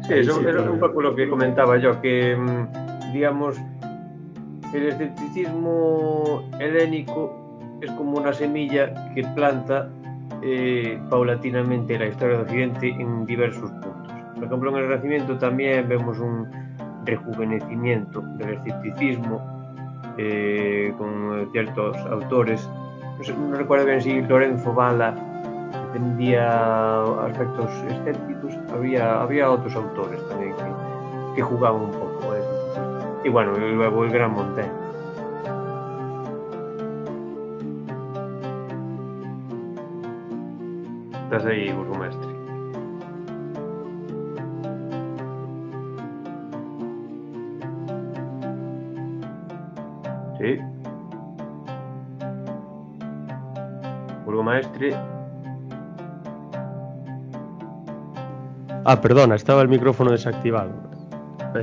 Sí, 0.08 0.14
eso 0.16 0.40
es 0.48 0.68
un 0.68 0.80
poco 0.80 1.02
lo 1.02 1.16
que 1.16 1.28
comentaba 1.30 1.78
yo, 1.78 2.00
que 2.02 2.36
mm, 2.36 2.68
digamos 3.14 3.60
el 4.74 4.88
escepticismo 4.88 6.44
helénico 6.60 7.78
es 7.82 7.92
como 7.92 8.18
una 8.18 8.32
semilla 8.32 8.94
que 9.14 9.24
planta 9.36 9.90
eh, 10.44 11.00
paulatinamente 11.10 12.00
la 12.00 12.08
historia 12.08 12.38
de 12.38 12.44
Occidente 12.44 12.90
en 12.90 13.26
diversos 13.26 13.70
puntos. 13.72 14.14
Por 14.36 14.46
ejemplo, 14.46 14.72
en 14.72 14.78
el 14.78 14.88
Renacimiento 14.88 15.38
también 15.38 15.88
vemos 15.88 16.20
un 16.20 16.48
rejuvenecimiento 17.06 18.22
del 18.38 18.54
escepticismo 18.56 19.42
eh, 20.18 20.94
con 20.98 21.50
ciertos 21.52 21.98
autores. 21.98 22.68
No, 23.18 23.24
sé, 23.24 23.34
no 23.34 23.56
recuerdo 23.56 23.86
bien 23.86 24.02
si 24.02 24.22
Lorenzo 24.22 24.74
Bala 24.74 25.16
defendía 25.88 27.04
aspectos 27.26 27.70
escépticos, 27.90 28.58
había, 28.74 29.22
había 29.22 29.52
otros 29.52 29.76
autores 29.76 30.26
también 30.30 30.54
que, 30.56 31.36
que 31.36 31.42
jugaban 31.42 31.82
un 31.82 31.92
poco. 31.92 32.11
Y 33.24 33.30
bueno, 33.30 33.56
y 33.58 33.72
luego 33.76 34.04
el 34.04 34.12
gran 34.12 34.34
Montaigne. 34.34 34.72
Estás 41.24 41.46
ahí, 41.46 41.72
burgomestre. 41.72 42.30
Sí. 50.40 50.58
Burgomaestre, 54.26 54.96
Ah, 58.84 59.00
perdona, 59.00 59.36
estaba 59.36 59.62
el 59.62 59.68
micrófono 59.68 60.12
desactivado. 60.12 60.72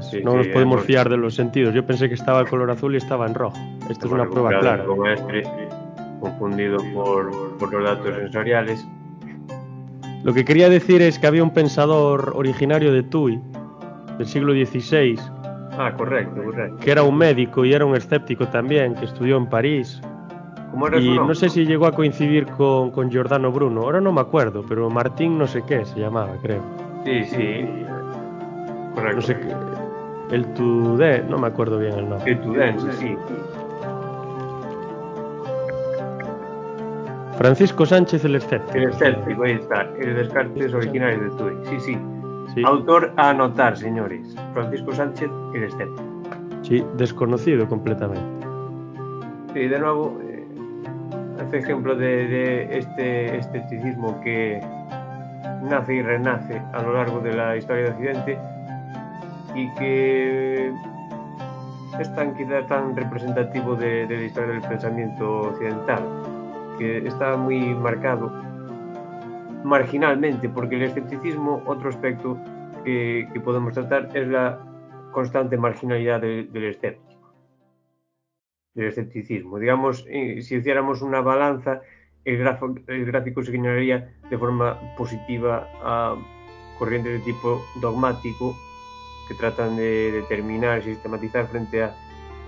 Sí, 0.03 0.20
no 0.22 0.33
sí, 0.33 0.37
nos 0.38 0.46
podemos 0.48 0.74
hemos- 0.77 0.85
fiar 0.87 1.09
de 1.09 1.16
los 1.16 1.35
sentidos. 1.35 1.74
Yo 1.74 1.85
pensé 1.87 2.09
que 2.09 2.14
estaba 2.14 2.40
el 2.40 2.48
color 2.48 2.70
azul 2.70 2.94
y 2.94 2.98
estaba 2.98 3.27
en 3.27 3.35
rojo. 3.35 3.57
Esto 3.88 4.07
es 4.07 4.12
una 4.12 4.29
prueba 4.29 4.51
clara. 4.61 4.85
confundido 6.20 6.79
por, 6.94 7.31
por 7.59 7.72
los 7.72 7.85
datos 7.85 8.14
sensoriales. 8.16 8.87
Lo 10.24 10.35
que 10.35 10.44
quería 10.44 10.68
decir 10.68 11.01
es 11.01 11.18
que 11.18 11.27
había 11.29 11.42
un 11.44 11.53
pensador 11.53 12.33
originario 12.35 12.92
de 12.92 13.03
Tui, 13.05 13.40
del 14.18 14.27
siglo 14.27 14.53
XVI, 14.53 15.16
Ah, 15.79 15.92
correcto, 15.96 16.42
correcto. 16.42 16.77
que 16.79 16.90
era 16.90 17.05
un 17.05 17.16
médico 17.16 17.64
y 17.64 17.72
era 17.72 17.85
un 17.87 17.94
escéptico 17.94 18.48
también, 18.48 18.94
que 18.96 19.05
estudió 19.05 19.37
en 19.37 19.46
París. 19.46 20.01
¿Cómo 20.72 20.88
era 20.88 20.98
su 20.98 21.05
Y 21.05 21.14
no 21.16 21.35
sé 21.35 21.48
si 21.48 21.64
llegó 21.64 21.87
a 21.87 21.92
coincidir 21.92 22.46
con, 22.46 22.90
con 22.90 23.11
Giordano 23.11 23.53
Bruno. 23.53 23.83
Ahora 23.83 24.01
no 24.01 24.11
me 24.12 24.20
acuerdo, 24.20 24.64
pero 24.68 24.90
Martín 24.90 25.38
no 25.38 25.46
sé 25.46 25.62
qué 25.66 25.85
se 25.85 26.01
llamaba, 26.01 26.33
creo. 26.42 26.61
Sí, 27.05 27.24
sí. 27.24 27.64
Correcto. 28.94 29.16
No 29.16 29.22
sé 29.22 29.38
qué. 29.38 29.55
El 30.30 30.44
Tudé, 30.54 31.22
no 31.28 31.38
me 31.38 31.46
acuerdo 31.46 31.78
bien 31.78 31.94
el 31.94 32.08
nombre. 32.08 32.30
El 32.32 32.40
Tudense, 32.40 32.92
sí. 32.92 33.16
Francisco 37.38 37.86
Sánchez 37.86 38.24
el 38.24 38.34
escéptico. 38.34 38.76
El 38.78 38.90
escéptico, 38.90 39.42
ahí 39.44 39.52
está. 39.52 39.88
El 40.00 40.16
Descartes 40.16 40.74
originario 40.74 41.20
de 41.20 41.30
Tui. 41.36 41.52
Sí, 41.64 41.80
sí. 41.80 41.98
Sí, 42.54 42.62
Autor 42.66 43.12
a 43.16 43.30
anotar, 43.30 43.76
señores. 43.76 44.34
Francisco 44.54 44.92
Sánchez, 44.92 45.30
el 45.54 45.64
escéptico. 45.64 46.02
sí, 46.62 46.84
desconocido 46.96 47.68
completamente. 47.68 48.22
Y 49.54 49.68
de 49.68 49.78
nuevo, 49.78 50.18
eh, 50.24 50.44
hace 51.40 51.58
ejemplo 51.58 51.94
de, 51.94 52.06
de 52.26 52.78
este 52.78 53.36
escepticismo 53.38 54.20
que 54.22 54.60
nace 55.62 55.94
y 55.94 56.02
renace 56.02 56.60
a 56.72 56.82
lo 56.82 56.94
largo 56.94 57.20
de 57.20 57.34
la 57.34 57.56
historia 57.56 57.84
de 57.84 57.90
Occidente 57.90 58.38
y 59.54 59.72
que 59.74 60.72
es 62.00 62.14
tan 62.14 62.34
quizá 62.37 62.66
tan 62.66 62.94
representativo 62.94 63.74
de, 63.74 64.06
la 64.06 64.22
historia 64.22 64.52
del 64.52 64.62
pensamiento 64.62 65.40
occidental, 65.40 66.02
que 66.78 66.98
está 67.06 67.37
muy 67.37 67.74
marcado 67.74 68.30
marginalmente, 69.64 70.48
porque 70.48 70.76
el 70.76 70.82
escepticismo, 70.82 71.62
otro 71.66 71.88
aspecto 71.88 72.38
que, 72.84 73.28
podemos 73.44 73.74
tratar, 73.74 74.08
es 74.14 74.28
la 74.28 74.61
constante 75.12 75.56
marginalidad 75.56 76.20
del- 76.20 76.64
escéptico 76.64 77.08
del 78.74 78.87
escepticismo. 78.88 79.58
Digamos, 79.58 80.04
eh, 80.08 80.40
si 80.42 80.56
hiciéramos 80.56 81.02
una 81.02 81.20
balanza, 81.20 81.80
el, 82.24 82.38
grafo- 82.44 82.80
el 82.87 83.06
gráfico 83.06 83.42
se 83.42 83.50
señalaría 83.50 84.14
de 84.30 84.38
forma 84.38 84.78
positiva 84.96 85.66
a 85.82 86.14
corrientes 86.78 87.12
de 87.14 87.32
tipo 87.32 87.61
dogmático 87.80 88.54
que 89.28 89.34
tratan 89.34 89.76
de 89.76 90.10
determinar 90.10 90.80
y 90.80 90.94
sistematizar 90.94 91.46
frente 91.48 91.82
a 91.82 91.94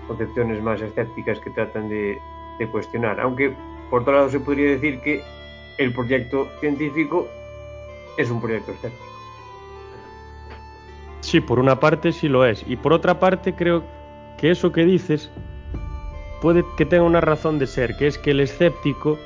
concepciones 0.07 0.61
más 0.61 0.81
escépticas 0.81 1.39
que 1.39 1.51
tratan 1.51 1.87
de, 1.87 2.19
de 2.59 2.67
cuestionar. 2.67 3.19
Aunque, 3.21 3.55
por 3.89 4.01
otro 4.01 4.13
lado, 4.13 4.29
se 4.29 4.39
podría 4.39 4.71
decir 4.71 4.99
que 5.01 5.21
el 5.77 5.93
proyecto 5.93 6.49
científico 6.59 7.27
es 8.17 8.29
un 8.29 8.41
proyecto 8.41 8.71
escéptico. 8.71 9.11
Sí, 11.21 11.39
por 11.39 11.59
una 11.59 11.79
parte 11.79 12.11
sí 12.11 12.27
lo 12.27 12.45
es. 12.45 12.63
Y 12.67 12.75
por 12.75 12.93
otra 12.93 13.19
parte 13.19 13.53
creo 13.53 13.83
que 14.37 14.51
eso 14.51 14.71
que 14.71 14.83
dices 14.83 15.31
puede 16.41 16.65
que 16.75 16.85
tenga 16.85 17.03
una 17.03 17.21
razón 17.21 17.59
de 17.59 17.67
ser, 17.67 17.95
que 17.95 18.07
es 18.07 18.17
que 18.17 18.31
el 18.31 18.39
escéptico, 18.39 19.19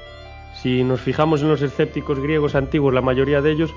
si 0.61 0.83
nos 0.83 0.99
fijamos 0.99 1.41
en 1.41 1.47
los 1.47 1.61
escépticos 1.61 2.19
griegos 2.19 2.53
antiguos, 2.53 2.93
la 2.93 3.01
mayoría 3.01 3.41
de 3.41 3.51
ellos, 3.51 3.73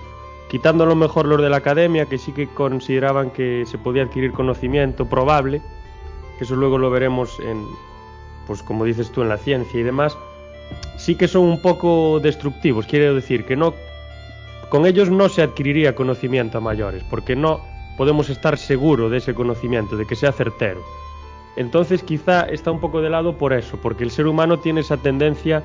quitando 0.48 0.84
a 0.84 0.86
lo 0.86 0.96
mejor 0.96 1.26
los 1.26 1.40
de 1.40 1.50
la 1.50 1.58
academia, 1.58 2.06
que 2.06 2.18
sí 2.18 2.32
que 2.32 2.48
consideraban 2.48 3.30
que 3.30 3.64
se 3.66 3.78
podía 3.78 4.02
adquirir 4.02 4.32
conocimiento 4.32 5.06
probable, 5.06 5.60
que 6.38 6.44
eso 6.44 6.56
luego 6.56 6.78
lo 6.78 6.90
veremos 6.90 7.38
en 7.40 7.64
pues 8.48 8.62
como 8.62 8.84
dices 8.84 9.12
tú 9.12 9.20
en 9.20 9.28
la 9.28 9.36
ciencia 9.36 9.78
y 9.78 9.82
demás, 9.82 10.16
sí 10.96 11.14
que 11.14 11.28
son 11.28 11.42
un 11.42 11.60
poco 11.60 12.18
destructivos. 12.18 12.86
Quiero 12.86 13.14
decir 13.14 13.44
que 13.44 13.56
no, 13.56 13.74
con 14.70 14.86
ellos 14.86 15.10
no 15.10 15.28
se 15.28 15.42
adquiriría 15.42 15.94
conocimiento 15.94 16.58
a 16.58 16.60
mayores, 16.62 17.04
porque 17.10 17.36
no 17.36 17.60
podemos 17.98 18.30
estar 18.30 18.56
seguros 18.56 19.10
de 19.10 19.18
ese 19.18 19.34
conocimiento, 19.34 19.96
de 19.96 20.06
que 20.06 20.16
sea 20.16 20.32
certero. 20.32 20.80
Entonces 21.56 22.02
quizá 22.02 22.42
está 22.42 22.70
un 22.70 22.80
poco 22.80 23.02
de 23.02 23.10
lado 23.10 23.36
por 23.36 23.52
eso, 23.52 23.78
porque 23.82 24.04
el 24.04 24.10
ser 24.10 24.26
humano 24.26 24.58
tiene 24.60 24.80
esa 24.80 24.96
tendencia 24.96 25.62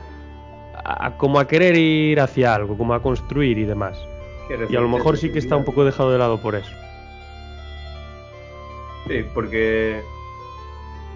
a, 0.83 1.11
como 1.17 1.39
a 1.39 1.47
querer 1.47 1.77
ir 1.77 2.19
hacia 2.19 2.53
algo, 2.53 2.77
como 2.77 2.93
a 2.93 3.01
construir 3.01 3.57
y 3.57 3.63
demás. 3.63 3.97
Y 4.69 4.75
a 4.75 4.81
lo 4.81 4.89
mejor 4.89 5.17
sí 5.17 5.31
que 5.31 5.39
está 5.39 5.55
un 5.55 5.65
poco 5.65 5.85
dejado 5.85 6.11
de 6.11 6.17
lado 6.17 6.41
por 6.41 6.55
eso. 6.55 6.71
Sí, 9.07 9.25
porque 9.33 10.01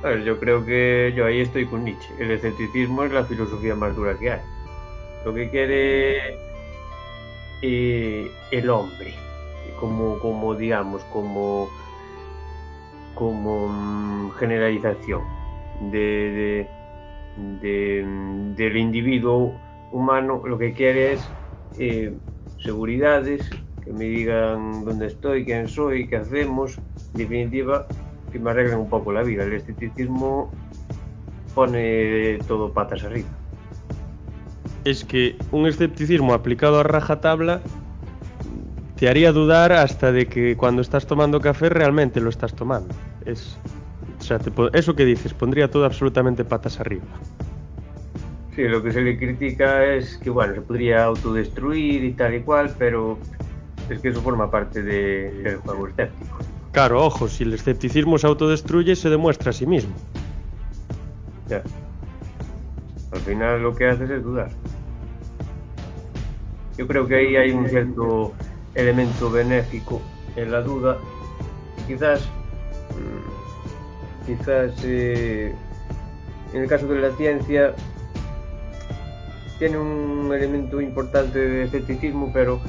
a 0.04 0.10
ver, 0.10 0.24
yo 0.24 0.40
creo 0.40 0.64
que 0.66 1.14
yo 1.16 1.26
ahí 1.26 1.42
estoy 1.42 1.66
con 1.66 1.84
Nietzsche. 1.84 2.14
El 2.20 2.32
escepticismo 2.32 3.04
es 3.04 3.12
la 3.12 3.26
filosofía 3.26 3.76
más 3.76 3.96
dura 3.96 4.18
que 4.18 4.32
hay. 4.32 4.42
Lo 5.26 5.34
que 5.34 5.50
quiere 5.50 6.38
eh, 7.62 8.32
el 8.52 8.70
hombre, 8.70 9.16
como, 9.80 10.20
como 10.20 10.56
digamos, 10.56 11.04
como, 11.06 11.70
como 13.16 13.68
mm, 13.70 14.32
generalización 14.34 15.24
de, 15.92 16.70
de, 17.36 18.06
del 18.56 18.78
individuo 18.78 19.60
humano, 19.92 20.44
lo 20.46 20.58
que 20.58 20.74
quiere 20.74 21.14
es 21.14 21.36
eh, 21.80 22.18
seguridades, 22.60 23.50
que 23.84 23.94
me 23.94 24.06
digan 24.06 24.84
dónde 24.86 25.08
estoy, 25.08 25.46
quién 25.46 25.68
soy, 25.68 26.08
qué 26.08 26.18
hacemos, 26.18 26.78
en 27.14 27.20
definitiva, 27.20 27.88
que 28.32 28.40
me 28.40 28.52
arreglen 28.52 28.80
un 28.80 28.90
poco 28.90 29.12
la 29.12 29.24
vida. 29.24 29.44
El 29.44 29.54
esteticismo 29.54 30.52
pone 31.56 32.38
todo 32.48 32.72
patas 32.72 33.04
arriba. 33.04 33.30
Es 34.84 35.04
que 35.04 35.36
un 35.52 35.68
escepticismo 35.68 36.34
aplicado 36.34 36.80
a 36.80 36.84
rajatabla 36.84 37.62
te 38.98 39.08
haría 39.08 39.32
dudar 39.32 39.72
hasta 39.72 40.12
de 40.12 40.28
que 40.28 40.58
cuando 40.58 40.82
estás 40.82 41.06
tomando 41.06 41.40
café 41.40 41.70
realmente 41.70 42.20
lo 42.20 42.30
estás 42.30 42.54
tomando. 42.54 42.94
Es, 43.26 43.58
o 44.20 44.24
sea, 44.24 44.40
eso 44.74 44.96
que 44.96 45.06
dices, 45.06 45.34
pondría 45.34 45.70
todo 45.70 45.86
absolutamente 45.86 46.44
patas 46.44 46.80
arriba. 46.80 47.06
Sí, 48.58 48.64
lo 48.64 48.82
que 48.82 48.92
se 48.92 49.02
le 49.02 49.20
critica 49.20 49.86
es 49.86 50.18
que, 50.18 50.32
bueno, 50.32 50.56
se 50.56 50.62
podría 50.62 51.04
autodestruir 51.04 52.04
y 52.04 52.14
tal 52.14 52.34
y 52.34 52.42
cual, 52.42 52.74
pero 52.80 53.20
es 53.88 54.00
que 54.00 54.10
eso 54.10 54.20
forma 54.20 54.50
parte 54.50 54.82
de, 54.82 55.32
del 55.44 55.58
juego 55.58 55.88
escéptico. 55.90 56.40
Claro, 56.72 57.06
ojo, 57.06 57.28
si 57.28 57.44
el 57.44 57.54
escepticismo 57.54 58.18
se 58.18 58.26
autodestruye, 58.26 58.96
se 58.96 59.12
demuestra 59.12 59.52
a 59.52 59.54
sí 59.54 59.68
mismo. 59.68 59.94
Ya. 61.48 61.62
Al 63.12 63.20
final 63.20 63.62
lo 63.62 63.76
que 63.76 63.90
haces 63.90 64.10
es 64.10 64.24
dudar. 64.24 64.50
Yo 66.80 66.88
creo 66.88 67.08
que 67.08 67.14
ahí 67.14 67.36
hay 67.36 67.52
un 67.52 67.70
cierto 67.70 68.34
elemento 68.74 69.30
benéfico 69.30 70.02
en 70.36 70.52
la 70.52 70.62
duda. 70.62 70.98
Quizás, 71.86 72.28
mm, 72.96 74.26
quizás 74.26 74.84
eh, 74.84 75.54
en 76.54 76.64
el 76.64 76.68
caso 76.68 76.88
de 76.88 77.02
la 77.02 77.12
ciencia 77.12 77.76
tiene 79.60 79.78
un 79.78 80.32
elemento 80.34 80.82
importante 80.82 81.40
de 81.40 81.64
escepticismo, 81.64 82.32
pero 82.34 82.60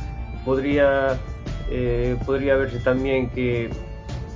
podría, 0.44 1.18
eh, 1.70 2.16
podría 2.24 2.57
verse 2.57 2.79
también 2.81 3.29
que 3.31 3.70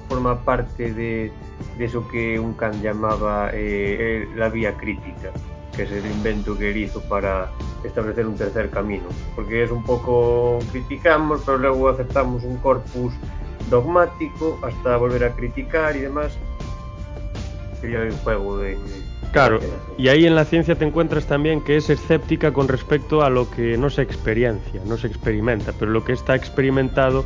forma 0.08 0.44
parte 0.44 0.92
de, 0.92 1.32
eso 1.78 2.06
que 2.08 2.38
un 2.38 2.54
Kant 2.54 2.82
llamaba 2.82 3.50
eh, 3.52 4.28
la 4.36 4.48
vía 4.48 4.74
crítica, 4.76 5.30
que 5.74 5.84
es 5.84 5.92
el 5.92 6.04
invento 6.06 6.56
que 6.56 6.70
él 6.70 6.76
hizo 6.76 7.00
para 7.02 7.50
establecer 7.82 8.26
un 8.26 8.36
tercer 8.36 8.70
camino, 8.70 9.04
porque 9.34 9.64
es 9.64 9.70
un 9.70 9.82
poco 9.82 10.58
criticamos, 10.70 11.42
pero 11.44 11.58
luego 11.58 11.88
aceptamos 11.88 12.44
un 12.44 12.58
corpus 12.58 13.12
dogmático 13.70 14.58
hasta 14.62 14.96
volver 14.96 15.24
a 15.24 15.32
criticar 15.34 15.96
y 15.96 16.00
demás. 16.00 16.36
Sería 17.80 18.02
el 18.02 18.12
juego 18.18 18.58
de... 18.58 18.76
Claro, 19.32 19.60
y 19.96 20.08
ahí 20.08 20.26
en 20.26 20.34
la 20.34 20.44
ciencia 20.44 20.74
te 20.74 20.84
encuentras 20.84 21.26
también 21.26 21.62
que 21.62 21.78
es 21.78 21.88
escéptica 21.88 22.52
con 22.52 22.68
respecto 22.68 23.22
a 23.22 23.30
lo 23.30 23.50
que 23.50 23.78
no 23.78 23.88
se 23.88 24.02
experiencia, 24.02 24.82
no 24.84 24.98
se 24.98 25.06
experimenta, 25.06 25.72
pero 25.78 25.90
lo 25.90 26.04
que 26.04 26.12
está 26.12 26.34
experimentado 26.34 27.24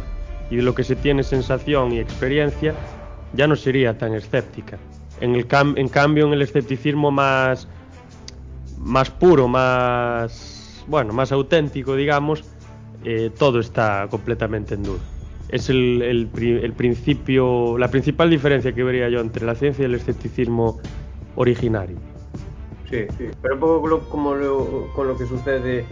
y 0.49 0.57
de 0.57 0.63
lo 0.63 0.73
que 0.73 0.85
se 0.85 0.95
tiene 0.95 1.25
sensación 1.25 1.91
y 1.93 1.99
experiencia, 1.99 2.75
ya 3.33 3.49
no 3.49 3.57
sería 3.57 3.99
tan 3.99 4.15
escéptica. 4.15 4.79
En, 5.21 5.35
el 5.35 5.49
en 5.51 5.89
cambio, 5.89 6.27
en 6.27 6.33
el 6.35 6.43
escepticismo 6.43 7.11
más, 7.11 7.67
más 8.79 9.11
puro, 9.11 9.49
más, 9.49 10.85
bueno, 10.87 11.13
más 11.13 11.33
auténtico, 11.33 11.97
digamos, 11.97 12.45
eh, 13.05 13.31
todo 13.37 13.59
está 13.59 14.07
completamente 14.09 14.75
en 14.75 14.85
duda. 14.85 15.01
Es 15.49 15.71
el, 15.71 16.03
el, 16.03 16.73
principio, 16.73 17.79
la 17.79 17.89
principal 17.89 18.31
diferencia 18.31 18.73
que 18.73 18.83
vería 18.85 19.09
yo 19.09 19.21
entre 19.21 19.47
la 19.47 19.55
ciencia 19.55 19.83
y 19.83 19.87
el 19.87 19.95
escepticismo 19.95 20.81
originario. 21.37 21.97
Sí, 22.91 23.07
sí. 23.19 23.31
pero 23.43 23.55
un 23.55 23.61
poco 23.61 24.01
como 24.09 24.31
con 24.95 25.09
lo 25.09 25.17
que 25.17 25.27
sucede 25.27 25.85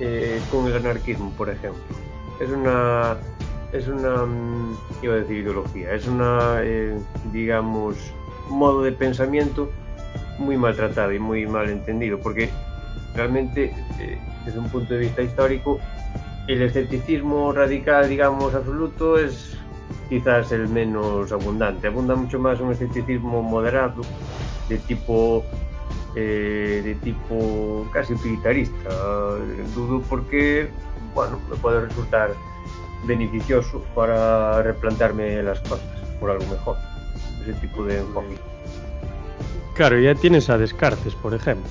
eh, 0.00 0.40
con 0.50 0.66
el 0.66 0.76
anarquismo, 0.76 1.30
por 1.36 1.50
ejemplo. 1.50 1.82
Es 2.40 2.50
una 2.50 3.16
es 3.72 3.88
una, 3.88 4.26
mm, 4.26 4.76
iba 5.02 5.14
a 5.14 5.16
decir 5.18 5.38
ideología, 5.38 5.94
es 5.94 6.06
una, 6.06 6.60
eh, 6.62 6.94
digamos, 7.32 7.96
modo 8.50 8.82
de 8.82 8.92
pensamiento 8.92 9.70
muy 10.38 10.56
maltratado 10.56 11.12
y 11.12 11.18
muy 11.18 11.46
mal 11.46 11.70
entendido, 11.70 12.18
porque 12.18 12.50
realmente, 13.14 13.74
eh, 13.98 14.18
desde 14.44 14.58
un 14.58 14.68
punto 14.68 14.92
de 14.92 15.00
vista 15.00 15.22
histórico, 15.22 15.80
el 16.48 16.62
escepticismo 16.62 17.52
radical, 17.52 18.08
digamos, 18.08 18.54
absoluto 18.54 19.18
es 19.18 19.56
quizás 20.08 20.52
el 20.52 20.68
menos 20.68 21.32
abundante. 21.32 21.86
Abunda 21.86 22.14
mucho 22.14 22.38
más 22.38 22.60
un 22.60 22.72
escepticismo 22.72 23.42
moderado, 23.42 24.02
de 24.72 24.78
tipo, 24.78 25.44
eh, 26.16 26.80
de 26.84 26.94
tipo 26.96 27.86
casi 27.92 28.14
utilitarista. 28.14 28.88
Dudo 29.74 30.02
porque, 30.08 30.68
bueno, 31.14 31.38
me 31.50 31.56
puede 31.56 31.86
resultar 31.86 32.32
beneficioso 33.06 33.84
para 33.94 34.62
replantarme 34.62 35.42
las 35.42 35.60
cosas 35.60 35.80
por 36.20 36.30
algo 36.30 36.46
mejor. 36.46 36.76
Ese 37.42 37.52
tipo 37.54 37.84
de 37.84 37.98
enfoque. 37.98 38.36
Claro, 39.74 39.98
ya 39.98 40.14
tienes 40.14 40.48
a 40.48 40.58
Descartes, 40.58 41.14
por 41.14 41.34
ejemplo. 41.34 41.70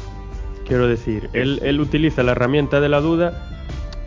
Quiero 0.67 0.87
decir, 0.87 1.29
él, 1.33 1.59
él 1.63 1.79
utiliza 1.79 2.23
la 2.23 2.33
herramienta 2.33 2.79
de 2.81 2.89
la 2.89 2.99
duda. 3.01 3.47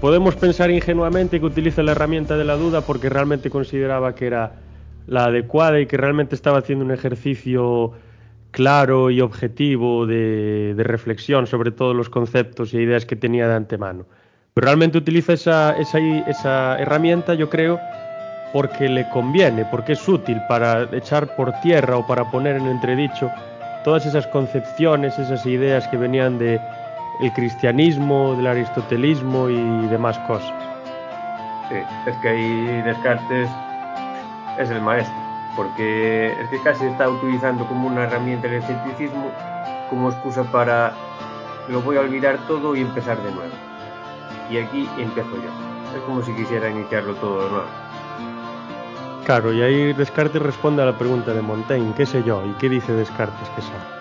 Podemos 0.00 0.36
pensar 0.36 0.70
ingenuamente 0.70 1.40
que 1.40 1.46
utiliza 1.46 1.82
la 1.82 1.92
herramienta 1.92 2.36
de 2.36 2.44
la 2.44 2.56
duda 2.56 2.82
porque 2.82 3.08
realmente 3.08 3.50
consideraba 3.50 4.14
que 4.14 4.26
era 4.26 4.52
la 5.06 5.26
adecuada 5.26 5.80
y 5.80 5.86
que 5.86 5.96
realmente 5.96 6.34
estaba 6.34 6.58
haciendo 6.58 6.84
un 6.84 6.90
ejercicio 6.90 7.92
claro 8.54 9.10
y 9.10 9.20
objetivo 9.20 10.06
de, 10.06 10.74
de 10.76 10.84
reflexión 10.84 11.48
sobre 11.48 11.72
todos 11.72 11.94
los 11.94 12.08
conceptos 12.08 12.72
e 12.72 12.80
ideas 12.80 13.04
que 13.04 13.16
tenía 13.16 13.48
de 13.48 13.54
antemano. 13.54 14.06
Pero 14.54 14.66
realmente 14.66 14.98
utiliza 14.98 15.32
esa, 15.32 16.78
herramienta, 16.78 17.34
yo 17.34 17.50
creo, 17.50 17.80
porque 18.52 18.88
le 18.88 19.08
conviene, 19.10 19.64
porque 19.64 19.94
es 19.94 20.08
útil 20.08 20.40
para 20.48 20.84
echar 20.96 21.34
por 21.34 21.52
tierra 21.60 21.96
o 21.96 22.06
para 22.06 22.30
poner 22.30 22.56
en 22.56 22.68
entredicho 22.68 23.28
todas 23.82 24.06
esas 24.06 24.28
concepciones, 24.28 25.18
esas 25.18 25.44
ideas 25.44 25.88
que 25.88 25.96
venían 25.96 26.38
de 26.38 26.60
el 27.20 27.32
cristianismo, 27.32 28.36
del 28.36 28.46
aristotelismo 28.46 29.50
y 29.50 29.88
demás 29.88 30.16
cosas. 30.20 30.54
Sí, 31.68 31.76
es 32.06 32.16
que 32.22 32.28
ahí 32.28 32.82
Descartes 32.82 33.50
es 34.60 34.70
el 34.70 34.80
maestro, 34.80 35.23
porque 35.56 36.32
es 36.40 36.48
que 36.48 36.60
casi 36.60 36.86
está 36.86 37.08
utilizando 37.08 37.66
como 37.66 37.86
una 37.88 38.04
herramienta 38.04 38.48
el 38.48 38.54
escepticismo 38.54 39.30
como 39.90 40.10
excusa 40.10 40.44
para 40.44 40.92
lo 41.68 41.80
voy 41.80 41.96
a 41.96 42.00
olvidar 42.00 42.38
todo 42.46 42.76
y 42.76 42.80
empezar 42.80 43.22
de 43.22 43.32
nuevo 43.32 43.52
y 44.50 44.58
aquí 44.58 44.88
empiezo 44.98 45.36
yo. 45.36 45.96
Es 45.96 46.02
como 46.06 46.22
si 46.22 46.32
quisiera 46.34 46.68
iniciarlo 46.70 47.14
todo 47.14 47.44
de 47.44 47.50
nuevo. 47.50 47.66
Claro, 49.24 49.52
y 49.52 49.62
ahí 49.62 49.92
Descartes 49.94 50.42
responde 50.42 50.82
a 50.82 50.86
la 50.86 50.98
pregunta 50.98 51.32
de 51.32 51.40
Montaigne, 51.40 51.94
¿qué 51.96 52.04
sé 52.04 52.22
yo? 52.22 52.44
¿Y 52.44 52.52
qué 52.54 52.68
dice 52.68 52.92
Descartes 52.92 53.48
que 53.50 53.62
sea? 53.62 53.93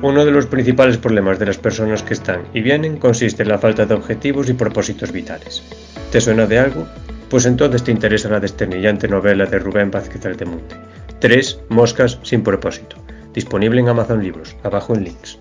Uno 0.00 0.24
de 0.24 0.30
los 0.30 0.46
principales 0.46 0.96
problemas 0.96 1.40
de 1.40 1.46
las 1.46 1.58
personas 1.58 2.04
que 2.04 2.14
están 2.14 2.44
y 2.54 2.60
vienen 2.60 2.98
consiste 2.98 3.42
en 3.42 3.48
la 3.48 3.58
falta 3.58 3.84
de 3.84 3.94
objetivos 3.94 4.48
y 4.48 4.52
propósitos 4.52 5.10
vitales. 5.10 5.62
¿Te 6.12 6.20
suena 6.20 6.46
de 6.46 6.58
algo? 6.58 6.86
Pues 7.28 7.46
entonces 7.46 7.82
te 7.82 7.90
interesa 7.90 8.28
la 8.28 8.38
desternillante 8.38 9.08
novela 9.08 9.44
de 9.46 9.58
Rubén 9.58 9.90
Vázquez 9.90 10.24
Aldemonte, 10.24 10.76
Tres 11.20 11.60
moscas 11.68 12.20
sin 12.22 12.44
propósito, 12.44 12.96
disponible 13.34 13.80
en 13.80 13.88
Amazon 13.88 14.22
Libros, 14.22 14.56
abajo 14.62 14.94
en 14.94 15.02
links. 15.02 15.40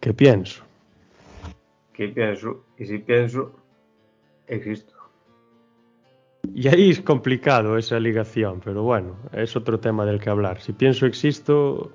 ¿Qué 0.00 0.12
pienso? 0.12 0.65
¿Qué 1.96 2.08
pienso? 2.08 2.64
Y 2.76 2.84
si 2.84 2.98
pienso, 2.98 3.52
existo. 4.46 4.94
Y 6.54 6.68
ahí 6.68 6.90
es 6.90 7.00
complicado 7.00 7.78
esa 7.78 7.98
ligación, 7.98 8.60
pero 8.62 8.82
bueno, 8.82 9.16
es 9.32 9.56
otro 9.56 9.80
tema 9.80 10.04
del 10.04 10.20
que 10.20 10.28
hablar. 10.28 10.60
Si 10.60 10.74
pienso 10.74 11.06
existo, 11.06 11.90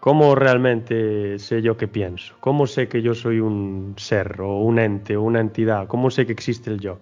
¿cómo 0.00 0.34
realmente 0.34 1.38
sé 1.38 1.62
yo 1.62 1.76
que 1.76 1.88
pienso? 1.88 2.34
¿Cómo 2.40 2.66
sé 2.66 2.88
que 2.88 3.00
yo 3.00 3.14
soy 3.14 3.40
un 3.40 3.94
ser 3.96 4.40
o 4.42 4.58
un 4.58 4.78
ente 4.78 5.16
o 5.16 5.22
una 5.22 5.40
entidad? 5.40 5.88
¿Cómo 5.88 6.10
sé 6.10 6.26
que 6.26 6.32
existe 6.32 6.70
el 6.70 6.78
yo? 6.78 6.98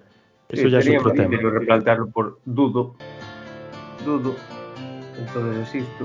Eso 0.48 0.62
Sí, 0.62 0.70
ya 0.70 0.78
es 0.78 0.88
otro 0.88 1.12
tema. 1.12 1.36
replantearlo 1.36 2.08
por 2.10 2.38
dudo. 2.44 2.94
Dudo. 4.04 4.36
Entonces 5.18 5.74
existo. 5.74 6.04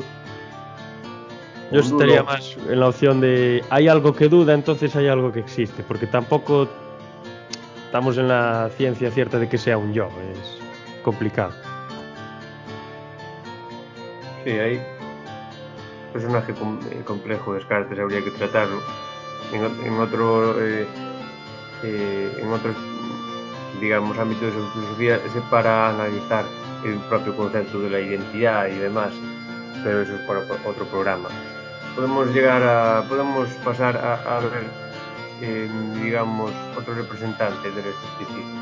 Yo 1.72 1.80
estaría 1.80 2.24
más 2.24 2.58
en 2.70 2.80
la 2.80 2.88
opción 2.90 3.22
de 3.22 3.64
hay 3.70 3.88
algo 3.88 4.14
que 4.14 4.28
duda, 4.28 4.54
entonces 4.54 4.96
hay 4.96 5.08
algo 5.08 5.32
que 5.32 5.40
existe, 5.40 5.84
porque 5.84 6.06
tampoco 6.06 6.68
estamos 7.86 8.18
en 8.18 8.28
la 8.28 8.70
ciencia 8.78 9.10
cierta 9.12 9.40
de 9.40 9.48
que 9.48 9.58
sea 9.58 9.78
un 9.78 9.94
yo, 9.94 10.08
es 10.34 10.58
complicado. 11.04 11.54
Sí, 14.44 14.50
hay 14.52 14.82
personaje 16.12 16.54
com- 16.54 16.80
eh, 16.92 17.02
complejo 17.06 17.54
Descartes 17.54 17.98
habría 18.00 18.22
que 18.24 18.32
tratarlo. 18.32 18.82
En, 19.54 19.64
en 19.86 20.00
otro 20.00 20.62
eh, 20.62 20.86
eh, 21.84 22.38
en 22.42 22.52
otros 22.52 22.76
digamos 23.82 24.18
ámbitos 24.18 24.54
de 24.54 24.60
su 24.62 24.68
filosofía 24.72 25.20
se 25.32 25.42
para 25.50 25.90
analizar 25.90 26.46
el 26.86 26.96
propio 27.10 27.36
concepto 27.36 27.80
de 27.82 27.90
la 27.90 28.00
identidad 28.00 28.68
y 28.68 28.78
demás 28.78 29.12
pero 29.84 30.02
eso 30.02 30.16
es 30.16 30.22
para 30.22 30.40
otro 30.40 30.86
programa 30.86 31.28
podemos 31.96 32.34
llegar 32.34 32.64
a 32.64 33.04
podemos 33.08 33.50
pasar 33.64 33.98
a, 33.98 34.40
ver 34.40 34.64
eh, 35.42 35.70
digamos 36.04 36.52
otros 36.78 36.98
representantes 36.98 37.76
del 37.76 37.86
escepticismo. 37.86 38.62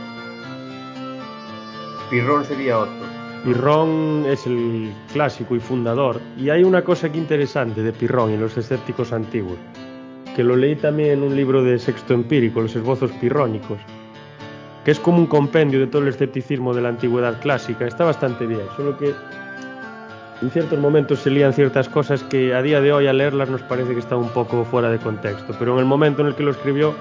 Pirrón 2.10 2.44
sería 2.46 2.80
otro. 2.80 3.20
Pirrón 3.44 4.26
es 4.28 4.46
el 4.48 4.92
clásico 5.14 5.56
y 5.56 5.60
fundador, 5.60 6.20
y 6.38 6.50
hay 6.50 6.64
una 6.64 6.84
cosa 6.84 7.08
aquí 7.08 7.20
interesante 7.20 7.82
de 7.84 7.94
Pirrón 7.94 8.34
y 8.34 8.38
los 8.38 8.58
escépticos 8.58 9.14
antiguos, 9.14 9.58
que 10.36 10.44
lo 10.44 10.56
leí 10.56 10.76
también 10.76 11.12
en 11.12 11.24
un 11.24 11.36
libro 11.36 11.64
de 11.64 11.80
Sexto 11.80 12.14
Empírico, 12.14 12.62
los 12.62 12.76
esbozos 12.76 13.12
pirrónicos, 13.14 13.80
que 14.84 14.92
es 14.92 15.00
como 15.00 15.20
un 15.20 15.28
compendio 15.28 15.80
de 15.80 15.88
todo 15.88 16.02
el 16.02 16.10
escepticismo 16.10 16.74
de 16.74 16.82
la 16.82 16.90
antigüedad 16.90 17.40
clásica, 17.40 17.88
está 17.88 18.04
bastante 18.04 18.46
bien, 18.46 18.64
solo 18.76 18.98
que 18.98 19.14
en 20.42 20.52
ciertos 20.52 20.80
momentos 20.80 21.20
se 21.20 21.30
lían 21.30 21.54
ciertas 21.54 21.90
cosas 21.90 22.24
que 22.24 22.54
a 22.54 22.62
día 22.62 22.80
de 22.80 22.94
hoy 22.94 23.08
al 23.08 23.18
leerlas 23.18 23.50
nos 23.50 23.62
parece 23.62 23.94
que 23.94 24.00
están 24.00 24.20
un 24.20 24.30
poco 24.30 24.64
fuera 24.64 24.90
de 24.90 24.98
contexto, 24.98 25.54
pero 25.60 25.74
en 25.74 25.80
el 25.80 25.86
momento 25.86 26.22
en 26.22 26.28
el 26.28 26.36
que 26.36 26.44
lo 26.44 26.52
escribió, 26.52 26.96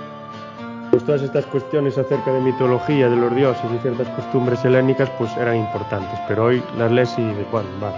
pues 0.91 1.05
todas 1.05 1.23
estas 1.23 1.47
cuestiones 1.47 1.97
acerca 1.99 2.33
de 2.33 2.41
mitología, 2.41 3.09
de 3.09 3.17
los 3.17 3.35
dioses 3.35 3.65
y 3.73 3.79
ciertas 3.79 4.09
costumbres 4.09 4.65
helénicas, 4.65 5.09
pues 5.19 5.31
eran 5.37 5.57
importantes, 5.57 6.19
pero 6.27 6.47
hoy 6.47 6.63
las 6.77 6.91
lees 6.91 7.17
y 7.19 7.23
dices, 7.23 7.47
bueno, 7.53 7.69
va. 7.83 7.93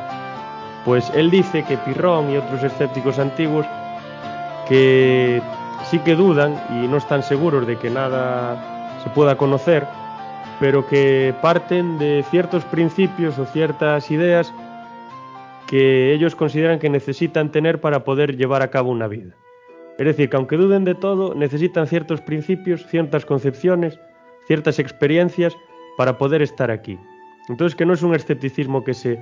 Pues 0.85 1.11
él 1.15 1.31
dice 1.31 1.65
que 1.65 1.77
Pirrón 1.79 2.31
y 2.31 2.37
otros 2.37 2.63
escépticos 2.63 3.19
antiguos 3.19 3.67
que 4.69 5.43
sí 5.91 5.99
que 6.01 6.17
dudan 6.17 6.61
y 6.71 6.87
no 6.87 6.99
están 6.99 7.23
seguros 7.23 7.67
de 7.67 7.77
que 7.77 7.91
nada 7.91 8.99
se 9.03 9.11
pueda 9.11 9.37
conocer, 9.37 9.87
pero 10.59 10.87
que 10.87 11.35
parten 11.41 11.99
de 11.99 12.25
ciertos 12.31 12.65
principios 12.65 13.39
o 13.39 13.47
ciertas 13.47 14.11
ideas 14.11 14.53
que 15.71 16.13
ellos 16.13 16.35
consideran 16.35 16.81
que 16.81 16.91
necesitan 16.91 17.53
tener 17.53 17.81
para 17.81 18.03
poder 18.03 18.37
llevar 18.37 18.61
a 18.61 18.73
cabo 18.73 18.91
una 18.91 19.07
vida. 19.07 19.37
Es 19.99 20.05
decir, 20.05 20.29
que 20.29 20.37
aunque 20.37 20.57
duden 20.57 20.85
de 20.85 20.97
todo, 20.97 21.33
necesitan 21.37 21.87
ciertos 21.87 22.21
principios, 22.21 22.85
ciertas 22.87 23.25
concepciones, 23.25 24.01
ciertas 24.49 24.81
experiencias 24.81 25.57
para 25.97 26.19
poder 26.19 26.43
estar 26.43 26.73
aquí. 26.73 26.99
Entonces, 27.49 27.77
que 27.77 27.87
no 27.87 27.93
es 27.93 28.03
un 28.03 28.17
escepticismo 28.17 28.83
que 28.83 28.95
se 28.95 29.21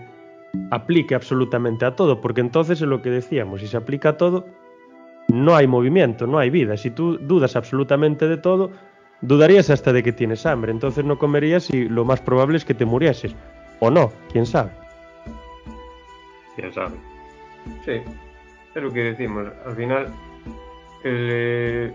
aplique 0.71 1.15
absolutamente 1.15 1.85
a 1.85 1.95
todo, 1.95 2.23
porque 2.23 2.41
entonces 2.41 2.81
es 2.81 2.89
lo 2.89 3.03
que 3.03 3.11
decíamos, 3.11 3.61
si 3.61 3.67
se 3.67 3.77
aplica 3.77 4.11
a 4.11 4.17
todo, 4.17 4.47
no 5.29 5.55
hay 5.55 5.67
movimiento, 5.67 6.27
no 6.27 6.39
hay 6.39 6.49
vida. 6.49 6.79
Si 6.79 6.91
tú 6.91 7.19
dudas 7.19 7.57
absolutamente 7.57 8.27
de 8.27 8.39
todo, 8.39 8.71
dudarías 9.21 9.69
hasta 9.69 9.93
de 9.93 10.03
que 10.03 10.13
tienes 10.13 10.47
hambre, 10.47 10.73
entonces 10.73 11.05
no 11.05 11.19
comerías 11.19 11.69
y 11.69 11.91
lo 11.91 12.07
más 12.07 12.23
probable 12.23 12.57
es 12.57 12.65
que 12.65 12.73
te 12.73 12.87
murieses. 12.87 13.37
O 13.81 13.91
no, 13.91 14.13
quién 14.33 14.47
sabe. 14.47 14.88
Quién 16.59 16.73
sabe. 16.75 16.97
Sí, 17.85 18.03
es 18.75 18.83
lo 18.83 18.93
que 18.93 19.05
decimos. 19.05 19.49
Al 19.65 19.77
final, 19.77 20.13
el, 21.05 21.29
eh, 21.31 21.93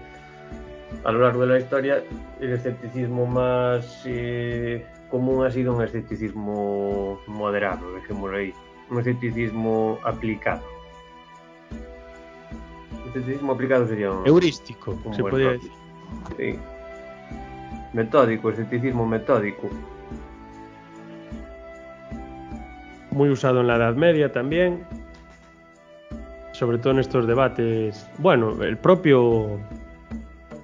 a 1.03 1.11
lo 1.11 1.19
largo 1.19 1.41
de 1.41 1.47
la 1.47 1.59
historia, 1.59 2.03
el 2.39 2.53
escepticismo 2.53 3.25
más 3.25 4.03
eh, 4.05 4.85
común 5.09 5.45
ha 5.45 5.51
sido 5.51 5.75
un 5.75 5.83
escepticismo 5.83 7.19
moderado, 7.27 7.93
dejémoslo 7.93 8.37
ahí. 8.37 8.53
Un 8.89 8.99
escepticismo 8.99 9.99
aplicado. 10.03 10.63
Escepticismo 13.07 13.53
aplicado 13.53 13.87
sería 13.87 14.11
un, 14.11 14.25
Heurístico, 14.25 14.97
un 15.03 15.13
se 15.13 15.23
podría 15.23 15.51
decir. 15.51 15.71
Sí. 16.37 16.59
Metódico, 17.93 18.49
escepticismo 18.49 19.05
metódico. 19.05 19.69
Muy 23.13 23.29
usado 23.29 23.61
en 23.61 23.67
la 23.67 23.75
Edad 23.75 23.95
Media 23.95 24.31
también, 24.31 24.83
sobre 26.51 26.77
todo 26.77 26.93
en 26.93 26.99
estos 26.99 27.27
debates. 27.27 28.09
Bueno, 28.17 28.61
el 28.63 28.77
propio 28.77 29.59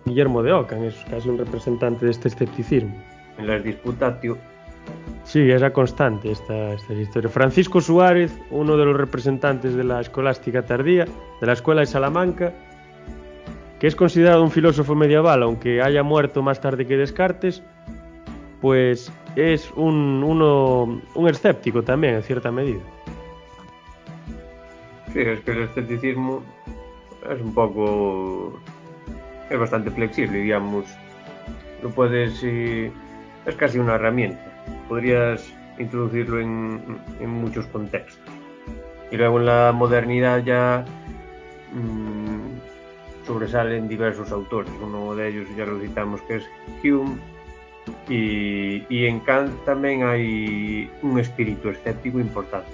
Guillermo 0.05 0.43
de 0.43 0.53
Ockham 0.53 0.83
es 0.83 0.95
casi 1.09 1.29
un 1.29 1.37
representante 1.37 2.05
de 2.05 2.11
este 2.11 2.27
escepticismo. 2.27 2.95
En 3.37 3.47
las 3.47 3.63
disputatio, 3.63 4.37
Sí, 5.23 5.41
era 5.51 5.71
constante 5.71 6.31
esta, 6.31 6.73
esta 6.73 6.93
historia. 6.93 7.29
Francisco 7.29 7.81
Suárez, 7.81 8.35
uno 8.49 8.77
de 8.77 8.85
los 8.85 8.97
representantes 8.97 9.75
de 9.75 9.83
la 9.83 10.01
escolástica 10.01 10.63
tardía, 10.63 11.05
de 11.05 11.45
la 11.45 11.53
escuela 11.53 11.81
de 11.81 11.85
Salamanca, 11.85 12.51
que 13.79 13.85
es 13.85 13.95
considerado 13.95 14.41
un 14.43 14.49
filósofo 14.49 14.95
medieval, 14.95 15.43
aunque 15.43 15.83
haya 15.83 16.01
muerto 16.01 16.41
más 16.41 16.59
tarde 16.59 16.87
que 16.87 16.97
Descartes, 16.97 17.61
pues 18.59 19.11
es 19.35 19.71
un, 19.75 20.23
uno, 20.23 21.01
un 21.15 21.27
escéptico 21.29 21.83
también, 21.83 22.15
en 22.15 22.23
cierta 22.23 22.51
medida. 22.51 22.81
Sí, 25.13 25.21
es 25.21 25.39
que 25.41 25.51
el 25.51 25.63
escepticismo 25.63 26.43
es 27.29 27.41
un 27.41 27.53
poco. 27.53 28.59
es 29.49 29.59
bastante 29.59 29.89
flexible, 29.91 30.39
digamos. 30.39 30.85
Lo 31.81 31.89
puedes. 31.89 32.41
eh, 32.43 32.91
es 33.45 33.55
casi 33.55 33.79
una 33.79 33.95
herramienta. 33.95 34.39
Podrías 34.87 35.51
introducirlo 35.79 36.39
en, 36.39 36.99
en 37.19 37.29
muchos 37.29 37.65
contextos. 37.67 38.21
Y 39.11 39.17
luego 39.17 39.39
en 39.39 39.45
la 39.47 39.71
modernidad 39.73 40.43
ya 40.43 40.85
mm, 41.73 43.25
sobresalen 43.25 43.87
diversos 43.87 44.31
autores. 44.31 44.71
Uno 44.83 45.15
de 45.15 45.29
ellos 45.29 45.47
ya 45.57 45.65
lo 45.65 45.79
citamos 45.79 46.21
que 46.23 46.35
es 46.37 46.43
Hume. 46.83 47.17
Y, 48.09 48.83
y 48.89 49.05
en 49.05 49.19
Kant 49.19 49.53
también 49.65 50.03
hay 50.03 50.89
un 51.01 51.19
espíritu 51.19 51.69
escéptico 51.69 52.19
importante. 52.19 52.69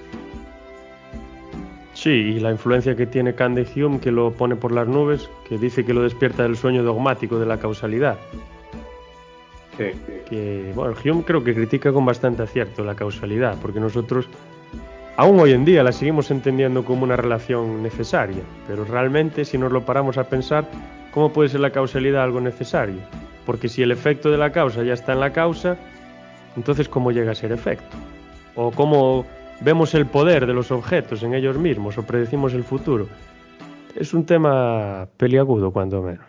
Sí, 1.95 2.10
y 2.10 2.39
la 2.41 2.51
influencia 2.51 2.93
que 2.95 3.08
tiene 3.08 3.34
Kant 3.34 3.58
de 3.58 3.84
Hume, 3.84 3.99
que 3.99 4.12
lo 4.12 4.32
pone 4.32 4.58
por 4.58 4.73
las 4.73 4.86
nubes, 4.86 5.30
que 5.47 5.58
dice 5.58 5.86
que 5.86 5.93
lo 5.93 6.04
despierta 6.04 6.43
del 6.43 6.58
sueño 6.58 6.84
dogmático 6.84 7.39
de 7.39 7.45
la 7.45 7.58
causalidad. 7.58 8.18
Sí, 9.78 9.86
Que, 10.30 10.72
bueno, 10.76 10.93
Hume 11.03 11.24
creo 11.24 11.43
que 11.43 11.53
critica 11.53 11.91
con 11.93 12.05
bastante 12.05 12.43
acierto 12.43 12.84
la 12.84 12.95
causalidad, 12.95 13.57
porque 13.61 13.80
nosotros, 13.80 14.28
aún 15.16 15.39
hoy 15.39 15.53
en 15.53 15.63
día, 15.63 15.84
la 15.84 15.93
seguimos 15.93 16.32
entendiendo 16.32 16.84
como 16.84 17.03
una 17.03 17.16
relación 17.16 17.82
necesaria, 17.82 18.43
pero 18.68 18.84
realmente, 18.84 19.45
si 19.45 19.57
nos 19.57 19.72
lo 19.72 19.86
paramos 19.86 20.18
a 20.18 20.26
pensar, 20.26 20.66
¿cómo 21.11 21.32
puede 21.32 21.49
ser 21.49 21.61
la 21.61 21.72
causalidad 21.72 22.24
algo 22.24 22.41
necesario? 22.41 22.97
Porque 23.46 23.70
si 23.70 23.84
el 23.84 23.91
efecto 23.91 24.32
de 24.32 24.38
la 24.38 24.52
causa 24.52 24.84
ya 24.84 24.93
está 24.93 25.14
en 25.14 25.20
la 25.20 25.32
causa, 25.32 25.78
entonces 26.56 26.89
¿cómo 26.89 27.12
llega 27.12 27.32
a 27.32 27.36
ser 27.36 27.52
efecto? 27.52 27.96
¿O 28.56 28.72
cómo 28.72 29.26
vemos 29.62 29.93
el 29.93 30.06
poder 30.06 30.46
de 30.46 30.54
los 30.54 30.72
objetos 30.72 31.24
en 31.24 31.34
ellos 31.34 31.58
mismos 31.58 31.98
o 31.98 32.04
predecimos 32.04 32.54
el 32.54 32.64
futuro? 32.64 33.08
Es 33.96 34.14
un 34.14 34.26
tema 34.26 35.08
peliagudo, 35.18 35.72
cuando 35.72 36.02
menos. 36.02 36.26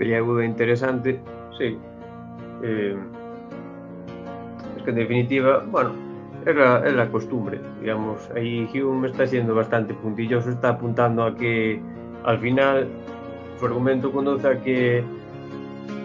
peliagudo 0.00 0.40
e 0.40 0.46
interesante, 0.46 1.20
sí. 1.58 1.76
Eh, 2.62 2.96
es 4.76 4.82
que 4.82 4.90
en 4.90 4.96
definitiva, 4.96 5.62
bueno, 5.70 5.92
es 6.46 6.56
la, 6.56 6.78
es 6.86 6.94
la 6.94 7.08
costumbre, 7.10 7.60
digamos. 7.80 8.30
Ahí 8.34 8.68
Hume 8.74 9.08
está 9.08 9.26
siendo 9.26 9.54
bastante 9.54 9.92
puntilloso, 9.94 10.50
está 10.50 10.70
apuntando 10.70 11.24
a 11.24 11.36
que 11.36 11.80
al 12.24 12.38
final 12.38 12.88
su 13.58 13.66
argumento 13.66 14.10
conduce 14.10 14.48
a 14.48 14.58
que 14.60 15.04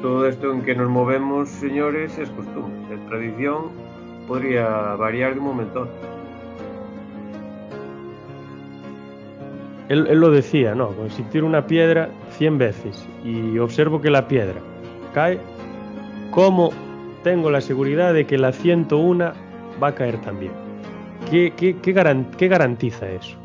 todo 0.02 0.28
esto 0.28 0.52
en 0.52 0.62
que 0.64 0.76
nos 0.76 0.90
movemos, 0.90 1.50
señores, 1.50 2.18
es 2.18 2.30
costumbre. 2.32 2.96
La 2.98 3.06
tradición 3.08 3.72
podría 4.28 4.68
variar 4.96 5.34
de 5.34 5.40
un 5.40 5.46
momento 5.46 5.80
a 5.80 5.82
otro. 5.84 6.16
él, 9.90 10.08
él 10.10 10.20
lo 10.20 10.32
decía, 10.32 10.74
¿no? 10.74 10.92
Si 11.10 11.22
tiro 11.24 11.46
una 11.46 11.68
piedra 11.68 12.10
100 12.38 12.58
veces 12.58 13.08
y 13.24 13.58
observo 13.60 14.02
que 14.02 14.10
la 14.10 14.28
piedra 14.28 14.60
cae, 15.14 15.40
¿cómo 16.32 16.72
tengo 17.24 17.52
la 17.52 17.62
seguridad 17.62 18.14
de 18.14 18.26
que 18.26 18.38
la 18.40 18.52
101 18.52 19.32
va 19.82 19.88
a 19.88 19.96
caer 19.96 20.20
también? 20.22 20.52
¿Qué, 21.30 21.54
qué, 21.56 21.78
qué, 21.78 21.94
garan- 21.94 22.32
qué 22.38 22.48
garantiza 22.48 23.08
eso? 23.10 23.38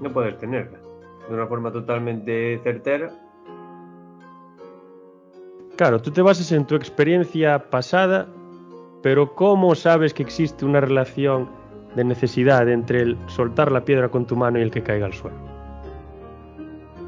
No 0.00 0.10
puedes 0.10 0.38
tenerla. 0.38 0.78
De 1.28 1.34
una 1.34 1.46
forma 1.46 1.72
totalmente 1.72 2.60
certera. 2.62 3.10
Claro, 5.76 6.00
tú 6.00 6.12
te 6.12 6.22
basas 6.22 6.52
en 6.52 6.64
tu 6.66 6.76
experiencia 6.76 7.58
pasada, 7.70 8.28
pero 9.02 9.34
¿cómo 9.34 9.74
sabes 9.74 10.14
que 10.14 10.22
existe 10.22 10.64
una 10.64 10.80
relación 10.80 11.48
de 11.96 12.04
necesidad 12.04 12.68
entre 12.68 13.00
el 13.00 13.18
soltar 13.26 13.72
la 13.72 13.84
piedra 13.84 14.08
con 14.08 14.24
tu 14.24 14.36
mano 14.36 14.58
y 14.58 14.62
el 14.62 14.70
que 14.70 14.82
caiga 14.82 15.06
al 15.06 15.14
suelo? 15.14 15.36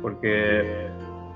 Porque, 0.03 0.89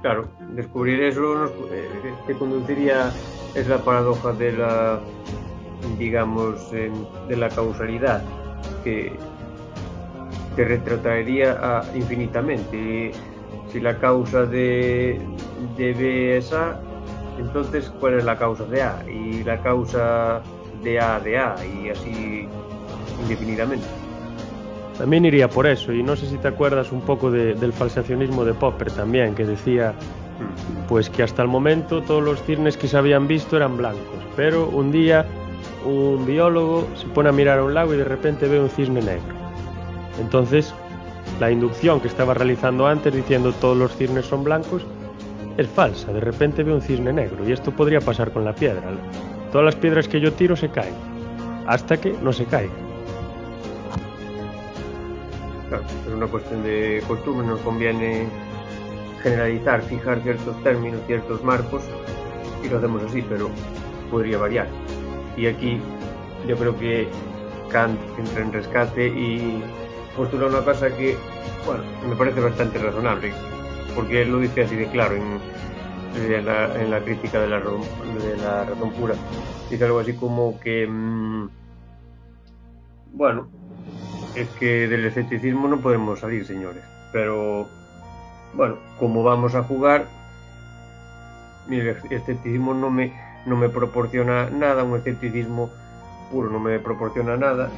claro, 0.02 0.26
descubrir 0.50 1.00
eso 1.02 1.20
nos, 1.20 1.50
eh, 1.70 1.88
te 2.26 2.34
conduciría, 2.34 3.12
es 3.54 3.68
la 3.68 3.78
paradoja 3.78 4.32
de 4.32 4.52
la, 4.52 4.98
digamos, 5.98 6.70
de 6.72 7.36
la 7.36 7.48
causalidad, 7.48 8.24
que 8.82 9.12
te 10.56 10.64
retrotraería 10.64 11.84
infinitamente. 11.94 13.12
Si 13.68 13.78
la 13.78 13.96
causa 13.98 14.46
de, 14.46 15.20
de 15.76 15.92
B 15.92 16.36
es 16.38 16.52
A, 16.52 16.80
entonces 17.40 17.90
¿cuál 18.00 18.14
es 18.14 18.24
la 18.24 18.36
causa 18.36 18.64
de 18.64 18.82
A? 18.82 19.02
Y 19.10 19.42
la 19.44 19.60
causa 19.62 20.40
de 20.82 21.00
A 21.00 21.18
de 21.20 21.38
A, 21.38 21.56
y 21.64 21.90
así 21.90 22.46
indefinidamente. 23.22 23.84
También 24.98 25.24
iría 25.24 25.48
por 25.48 25.66
eso, 25.66 25.92
y 25.92 26.02
no 26.02 26.14
sé 26.14 26.26
si 26.26 26.36
te 26.36 26.48
acuerdas 26.48 26.92
un 26.92 27.00
poco 27.00 27.30
de- 27.30 27.54
del 27.54 27.72
falsacionismo 27.72 28.44
de 28.44 28.52
Popper 28.54 28.90
también, 28.92 29.34
que 29.34 29.44
decía 29.44 29.94
pues 30.88 31.08
que 31.10 31.22
hasta 31.22 31.42
el 31.42 31.48
momento 31.48 32.02
todos 32.02 32.22
los 32.22 32.42
cisnes 32.44 32.76
que 32.76 32.88
se 32.88 32.96
habían 32.96 33.26
visto 33.28 33.56
eran 33.56 33.76
blancos, 33.76 34.18
pero 34.36 34.68
un 34.68 34.90
día 34.92 35.26
un 35.84 36.24
biólogo 36.26 36.86
se 36.96 37.06
pone 37.08 37.28
a 37.28 37.32
mirar 37.32 37.58
a 37.58 37.64
un 37.64 37.74
lago 37.74 37.94
y 37.94 37.96
de 37.96 38.04
repente 38.04 38.46
ve 38.48 38.60
un 38.60 38.68
cisne 38.70 39.00
negro. 39.00 39.34
Entonces, 40.20 40.74
la 41.38 41.50
inducción 41.50 42.00
que 42.00 42.08
estaba 42.08 42.34
realizando 42.34 42.86
antes 42.86 43.14
diciendo 43.14 43.52
todos 43.52 43.76
los 43.76 43.94
cisnes 43.96 44.26
son 44.26 44.44
blancos 44.44 44.82
es 45.60 45.68
falsa, 45.68 46.12
de 46.12 46.20
repente 46.20 46.62
ve 46.62 46.72
un 46.72 46.80
cisne 46.80 47.12
negro 47.12 47.46
y 47.46 47.52
esto 47.52 47.70
podría 47.70 48.00
pasar 48.00 48.32
con 48.32 48.44
la 48.44 48.54
piedra. 48.54 48.82
Todas 49.52 49.64
las 49.64 49.76
piedras 49.76 50.08
que 50.08 50.20
yo 50.20 50.32
tiro 50.32 50.56
se 50.56 50.68
caen, 50.68 50.94
hasta 51.66 52.00
que 52.00 52.12
no 52.22 52.32
se 52.32 52.44
caigan. 52.46 52.76
Claro, 55.68 55.84
es 56.06 56.12
una 56.12 56.26
cuestión 56.26 56.62
de 56.62 57.02
costumbre, 57.06 57.46
nos 57.46 57.60
conviene 57.60 58.26
generalizar, 59.22 59.82
fijar 59.82 60.20
ciertos 60.22 60.62
términos, 60.62 61.00
ciertos 61.06 61.44
marcos, 61.44 61.82
y 62.64 62.68
lo 62.68 62.78
hacemos 62.78 63.02
así, 63.04 63.22
pero 63.22 63.50
podría 64.10 64.38
variar. 64.38 64.66
Y 65.36 65.46
aquí 65.46 65.80
yo 66.48 66.56
creo 66.56 66.76
que 66.76 67.08
Kant 67.70 68.00
entra 68.18 68.42
en 68.42 68.52
rescate 68.52 69.06
y 69.08 69.62
postula 70.16 70.46
una 70.46 70.60
cosa 70.60 70.88
que, 70.96 71.16
bueno, 71.66 71.82
me 72.08 72.16
parece 72.16 72.40
bastante 72.40 72.78
razonable, 72.78 73.32
porque 73.94 74.22
él 74.22 74.30
lo 74.30 74.38
dice 74.38 74.62
así 74.62 74.76
de 74.76 74.88
claro 74.88 75.16
en, 75.16 76.46
la, 76.46 76.80
en 76.80 76.90
la 76.90 77.02
crítica 77.02 77.40
de 77.40 77.48
la, 77.48 77.58
de 77.60 78.36
la 78.36 78.64
razón 78.64 78.90
pura. 78.92 79.14
Dice 79.70 79.84
algo 79.84 80.00
así 80.00 80.14
como 80.14 80.58
que, 80.60 80.86
mm, 80.86 81.48
bueno, 83.12 83.48
es 84.34 84.48
que 84.58 84.88
del 84.88 85.04
escepticismo 85.04 85.68
no 85.68 85.80
podemos 85.80 86.20
salir, 86.20 86.44
señores. 86.46 86.82
Pero, 87.12 87.68
bueno, 88.54 88.76
como 88.98 89.22
vamos 89.22 89.54
a 89.54 89.62
jugar, 89.62 90.06
el 91.68 91.88
escepticismo 91.88 92.74
no 92.74 92.90
me, 92.90 93.12
no 93.46 93.56
me 93.56 93.68
proporciona 93.68 94.50
nada, 94.50 94.82
un 94.82 94.96
escepticismo 94.96 95.70
puro 96.30 96.50
no 96.50 96.60
me 96.60 96.78
proporciona 96.78 97.36
nada, 97.36 97.70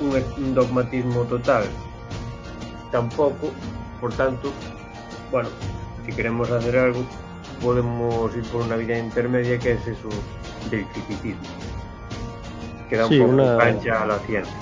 un 0.00 0.54
dogmatismo 0.54 1.22
total 1.24 1.64
tampoco, 2.90 3.50
por 4.00 4.12
tanto, 4.12 4.52
bueno, 5.30 5.48
si 6.06 6.12
queremos 6.12 6.50
hacer 6.50 6.76
algo, 6.78 7.04
podemos 7.62 8.34
ir 8.36 8.42
por 8.44 8.62
una 8.62 8.76
vía 8.76 8.98
intermedia 8.98 9.58
que 9.58 9.72
es 9.72 9.86
eso 9.86 10.08
del 10.70 10.84
criticismo, 10.86 11.40
que 12.88 12.96
da 12.96 13.04
un 13.06 13.10
Sí, 13.12 13.18
poco 13.18 13.30
una- 13.32 13.58
cancha 13.58 14.02
a 14.02 14.06
la 14.06 14.18
ciencia. 14.20 14.54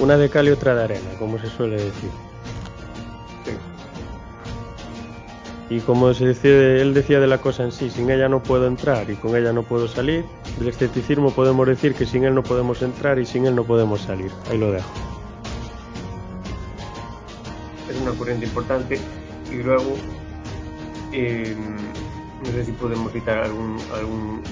Una 0.00 0.16
de 0.16 0.28
cal 0.28 0.48
y 0.48 0.50
otra 0.50 0.74
de 0.74 0.84
arena, 0.84 1.10
como 1.18 1.38
se 1.38 1.46
suele 1.48 1.76
decir. 1.76 2.10
Sí. 3.44 3.52
Y 5.76 5.80
como 5.80 6.12
se 6.14 6.26
decía, 6.26 6.50
él 6.50 6.92
decía 6.94 7.20
de 7.20 7.26
la 7.28 7.38
cosa 7.38 7.62
en 7.62 7.70
sí, 7.72 7.88
sin 7.90 8.10
ella 8.10 8.28
no 8.28 8.42
puedo 8.42 8.66
entrar 8.66 9.08
y 9.08 9.14
con 9.14 9.36
ella 9.36 9.52
no 9.52 9.62
puedo 9.62 9.86
salir. 9.88 10.24
Del 10.58 10.68
escepticismo 10.68 11.30
podemos 11.30 11.66
decir 11.66 11.94
que 11.94 12.06
sin 12.06 12.24
él 12.24 12.34
no 12.34 12.42
podemos 12.42 12.82
entrar 12.82 13.18
y 13.20 13.24
sin 13.26 13.46
él 13.46 13.54
no 13.54 13.64
podemos 13.64 14.00
salir. 14.02 14.30
Ahí 14.50 14.58
lo 14.58 14.72
dejo. 14.72 14.88
es 17.88 18.00
una 18.00 18.10
corriente 18.12 18.46
importante 18.46 18.98
y 19.54 19.62
luego 19.62 19.96
eh, 21.12 21.56
no 22.44 22.50
sé 22.50 22.64
si 22.64 22.72
podemos 22.72 23.12
citar 23.12 23.38
algún, 23.38 23.78
algún 23.94 24.42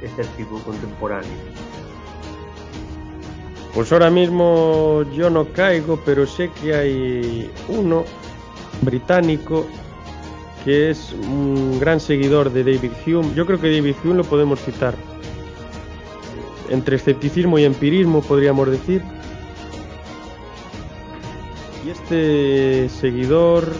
escéptico 0.00 0.58
contemporáneo. 0.62 1.30
Pues 3.74 3.90
ahora 3.92 4.10
mismo 4.10 5.02
yo 5.14 5.30
no 5.30 5.46
caigo, 5.52 5.98
pero 6.04 6.26
sé 6.26 6.50
que 6.60 6.74
hay 6.74 7.50
uno 7.68 8.04
británico 8.82 9.66
que 10.64 10.90
es 10.90 11.12
un 11.12 11.78
gran 11.80 11.98
seguidor 11.98 12.52
de 12.52 12.64
David 12.64 12.92
Hume. 13.06 13.34
Yo 13.34 13.46
creo 13.46 13.60
que 13.60 13.74
David 13.74 13.96
Hume 14.04 14.16
lo 14.16 14.24
podemos 14.24 14.60
citar. 14.60 14.94
Entre 16.68 16.96
escepticismo 16.96 17.58
y 17.58 17.64
empirismo 17.64 18.22
podríamos 18.22 18.70
decir. 18.70 19.02
Y 21.84 21.90
este 21.90 22.88
seguidor... 22.88 23.72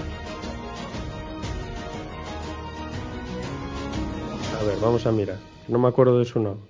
vamos 4.83 5.07
a 5.07 5.13
mirar. 5.13 5.39
No 5.69 5.79
me 5.79 5.89
acuerdo 5.89 6.19
de 6.19 6.25
su 6.25 6.41
nombre. 6.41 6.67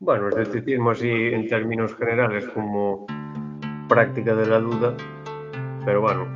Bueno, 0.00 0.28
el 0.28 0.34
escepticismo 0.34 0.90
así 0.90 1.08
en 1.10 1.48
términos 1.48 1.94
generales 1.96 2.44
como 2.54 3.06
práctica 3.88 4.34
de 4.34 4.46
la 4.46 4.60
duda, 4.60 4.94
pero 5.84 6.02
bueno, 6.02 6.26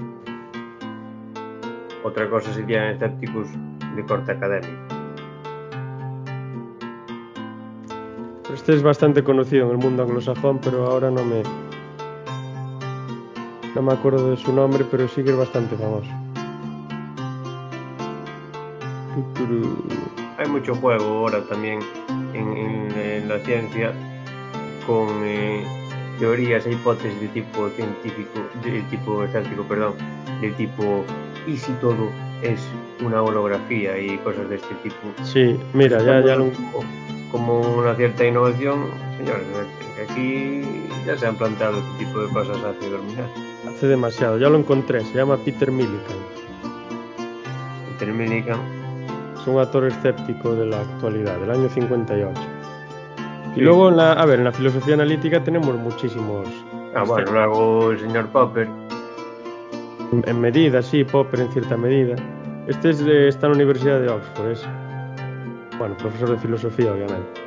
otra 2.02 2.28
cosa 2.28 2.52
serían 2.52 2.94
escépticos 2.94 3.46
de 3.94 4.04
corte 4.04 4.32
académico. 4.32 4.82
Este 8.52 8.74
es 8.74 8.82
bastante 8.82 9.22
conocido 9.22 9.66
en 9.66 9.70
el 9.70 9.78
mundo 9.78 10.02
anglosajón, 10.02 10.58
pero 10.58 10.86
ahora 10.86 11.10
no 11.10 11.24
me. 11.24 11.42
No 13.74 13.82
me 13.82 13.92
acuerdo 13.92 14.30
de 14.30 14.36
su 14.36 14.52
nombre, 14.52 14.84
pero 14.90 15.08
sí 15.08 15.22
que 15.22 15.30
es 15.30 15.36
bastante 15.36 15.76
famoso. 15.76 16.21
Hay 20.38 20.48
mucho 20.48 20.74
juego 20.74 21.04
ahora 21.04 21.42
también 21.44 21.80
en, 22.34 22.56
en- 22.56 22.92
en 22.98 23.28
la 23.28 23.38
ciencia 23.40 23.92
con 24.86 25.08
eh, 25.24 25.62
teorías 26.18 26.66
e 26.66 26.72
hipótesis 26.72 27.20
de 27.20 27.28
tipo 27.28 27.68
científico, 27.70 28.40
de 28.64 28.80
tipo 28.90 29.22
escéptico, 29.24 29.62
perdón, 29.64 29.94
de 30.40 30.50
tipo 30.52 31.04
¿y 31.46 31.56
si 31.56 31.72
todo 31.74 32.08
es 32.42 32.60
una 33.04 33.22
holografía 33.22 33.98
y 33.98 34.16
cosas 34.18 34.48
de 34.48 34.56
este 34.56 34.74
tipo? 34.76 34.96
Sí, 35.22 35.58
mira, 35.72 35.98
ya, 36.02 36.20
ya 36.20 36.36
lo. 36.36 36.50
Como, 37.30 37.60
una 37.60 37.94
cierta 37.94 38.26
innovación, 38.26 38.86
señores, 39.16 39.42
aquí 40.10 40.62
ya 41.06 41.16
se 41.16 41.26
han 41.26 41.36
plantado 41.36 41.78
este 41.78 42.04
tipo 42.04 42.20
de 42.20 42.28
cosas 42.32 42.58
hace 42.58 42.90
dormir. 42.90 43.20
Hace 43.68 43.86
demasiado, 43.86 44.38
ya 44.38 44.48
lo 44.50 44.58
encontré, 44.58 45.00
se 45.02 45.14
llama 45.14 45.36
Peter 45.38 45.70
Millikan. 45.70 46.16
Peter 47.98 48.12
Millikan, 48.12 48.58
Es 49.42 49.48
un 49.48 49.58
actor 49.60 49.84
escéptico 49.86 50.54
de 50.54 50.66
la 50.66 50.80
actualidad, 50.80 51.36
del 51.40 51.50
año 51.50 51.68
58. 51.68 52.40
Y 53.52 53.54
Sí. 53.56 53.60
luego, 53.60 53.88
en 53.88 53.96
la, 53.96 54.12
a 54.12 54.24
ver, 54.24 54.38
en 54.38 54.44
la 54.44 54.52
filosofía 54.52 54.94
analítica 54.94 55.42
tenemos 55.42 55.74
muchísimos. 55.76 56.48
ah 56.94 57.04
bueno, 57.04 57.30
luego 57.32 57.90
el 57.92 57.98
señor 58.00 58.28
Popper, 58.28 58.68
En, 60.12 60.22
en 60.26 60.40
medida, 60.40 60.80
sí, 60.82 61.04
Popper 61.04 61.40
en 61.40 61.48
cierta 61.52 61.76
medida. 61.76 62.14
Este 62.68 62.90
es 62.90 63.04
de- 63.04 63.28
está 63.28 63.46
en 63.46 63.52
la 63.52 63.56
Universidad 63.56 63.98
de 64.00 64.08
Oxford, 64.10 64.50
es. 64.50 64.68
Bueno, 65.78 65.96
profesor 65.96 66.30
de 66.30 66.36
filosofía, 66.38 66.92
obviamente. 66.92 67.40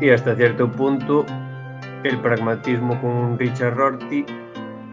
y 0.00 0.10
hasta 0.10 0.34
cierto 0.36 0.70
punto 0.70 1.24
el 2.02 2.18
pragmatismo 2.18 3.00
con 3.00 3.38
Richard 3.38 3.74
Rorty 3.76 4.26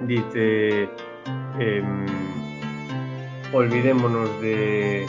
dice 0.08 0.88
em, 1.60 2.06
olvidémonos 3.52 4.30
de, 4.42 5.06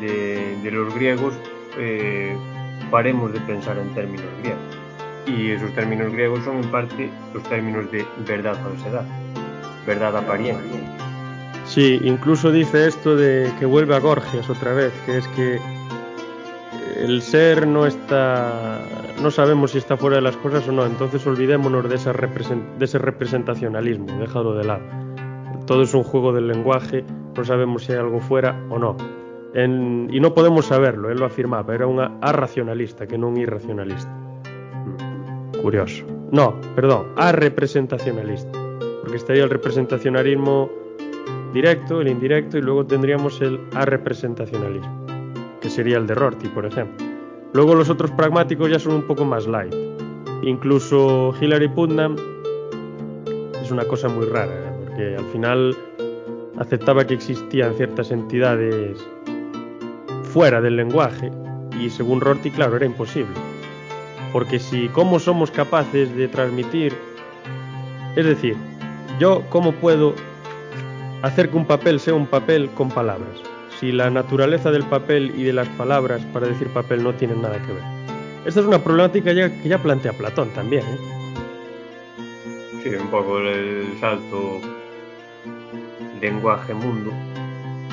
de- 0.00 0.70
los 0.70 0.94
griegos, 0.94 1.34
eh, 1.78 2.36
paremos 2.90 3.32
de 3.32 3.40
pensar 3.40 3.78
en 3.78 3.88
términos 3.94 4.26
griegos. 4.40 4.60
Y 5.26 5.50
esos 5.52 5.72
términos 5.74 6.12
griegos 6.12 6.42
son 6.44 6.56
en 6.56 6.70
parte 6.70 7.10
los 7.32 7.42
términos 7.44 7.90
de 7.92 8.04
verdad-falsedad. 8.26 9.04
verdad 9.86 10.16
apariencia. 10.16 10.80
Sí, 11.66 12.00
incluso 12.04 12.52
dice 12.52 12.86
esto 12.86 13.16
de 13.16 13.50
que 13.58 13.66
vuelve 13.66 13.96
a 13.96 13.98
Gorgias 13.98 14.48
otra 14.48 14.72
vez, 14.72 14.92
que 15.06 15.18
es 15.18 15.26
que 15.28 15.58
el 16.96 17.20
ser 17.22 17.66
no 17.66 17.86
está, 17.86 18.80
no 19.20 19.30
sabemos 19.32 19.72
si 19.72 19.78
está 19.78 19.96
fuera 19.96 20.16
de 20.16 20.22
las 20.22 20.36
cosas 20.36 20.68
o 20.68 20.72
no, 20.72 20.86
entonces 20.86 21.26
olvidémonos 21.26 21.88
de, 21.88 21.96
esa 21.96 22.12
de 22.12 22.84
ese 22.84 22.98
representacionalismo, 22.98 24.06
déjalo 24.20 24.54
de 24.54 24.64
lado. 24.64 24.82
Todo 25.66 25.82
es 25.82 25.94
un 25.94 26.04
juego 26.04 26.32
del 26.32 26.46
lenguaje, 26.46 27.04
no 27.36 27.44
sabemos 27.44 27.84
si 27.84 27.92
hay 27.92 27.98
algo 27.98 28.20
fuera 28.20 28.56
o 28.70 28.78
no. 28.78 28.96
En, 29.54 30.08
y 30.10 30.20
no 30.20 30.34
podemos 30.34 30.66
saberlo, 30.66 31.10
él 31.10 31.18
lo 31.18 31.26
afirmaba, 31.26 31.74
era 31.74 31.86
un 31.86 32.00
arracionalista, 32.00 33.06
que 33.06 33.18
no 33.18 33.28
un 33.28 33.36
irracionalista. 33.36 34.10
Curioso. 35.60 36.04
No, 36.30 36.58
perdón, 36.74 37.08
arrepresentacionalista, 37.16 38.58
porque 39.02 39.16
estaría 39.16 39.44
el 39.44 39.50
representacionalismo 39.50 40.70
directo, 41.52 42.00
el 42.00 42.08
indirecto, 42.08 42.56
y 42.56 42.62
luego 42.62 42.86
tendríamos 42.86 43.40
el 43.42 43.60
arrepresentacionalismo, 43.74 45.06
que 45.60 45.68
sería 45.68 45.98
el 45.98 46.06
de 46.06 46.14
Rorty, 46.14 46.48
por 46.48 46.64
ejemplo. 46.64 47.06
Luego 47.52 47.74
los 47.74 47.90
otros 47.90 48.10
pragmáticos 48.12 48.70
ya 48.70 48.78
son 48.78 48.94
un 48.94 49.02
poco 49.02 49.26
más 49.26 49.46
light. 49.46 49.74
Incluso 50.42 51.34
Hillary 51.38 51.68
Putnam 51.68 52.16
es 53.60 53.70
una 53.70 53.84
cosa 53.84 54.08
muy 54.08 54.24
rara, 54.24 54.54
¿eh? 54.54 54.72
porque 54.84 55.16
al 55.16 55.24
final 55.26 55.76
aceptaba 56.56 57.06
que 57.06 57.14
existían 57.14 57.74
ciertas 57.74 58.10
entidades 58.10 59.06
fuera 60.32 60.60
del 60.62 60.76
lenguaje 60.76 61.30
y 61.78 61.90
según 61.90 62.20
Rorty, 62.20 62.50
claro, 62.50 62.76
era 62.76 62.86
imposible. 62.86 63.34
Porque 64.32 64.58
si 64.58 64.88
cómo 64.88 65.18
somos 65.18 65.50
capaces 65.50 66.14
de 66.16 66.26
transmitir, 66.28 66.96
es 68.16 68.24
decir, 68.24 68.56
yo 69.18 69.42
cómo 69.50 69.72
puedo 69.72 70.14
hacer 71.22 71.50
que 71.50 71.56
un 71.56 71.66
papel 71.66 72.00
sea 72.00 72.14
un 72.14 72.26
papel 72.26 72.70
con 72.70 72.88
palabras, 72.88 73.40
si 73.78 73.92
la 73.92 74.08
naturaleza 74.08 74.70
del 74.70 74.84
papel 74.84 75.32
y 75.36 75.42
de 75.44 75.52
las 75.52 75.68
palabras 75.68 76.22
para 76.32 76.46
decir 76.46 76.68
papel 76.68 77.02
no 77.02 77.12
tienen 77.14 77.42
nada 77.42 77.60
que 77.60 77.72
ver. 77.72 77.82
Esta 78.46 78.60
es 78.60 78.66
una 78.66 78.82
problemática 78.82 79.34
que 79.34 79.68
ya 79.68 79.78
plantea 79.82 80.12
Platón 80.14 80.48
también. 80.50 80.82
¿eh? 80.82 80.98
Sí, 82.82 82.88
un 82.88 83.08
poco 83.08 83.38
el 83.38 83.86
salto 84.00 84.60
lenguaje-mundo 86.20 87.12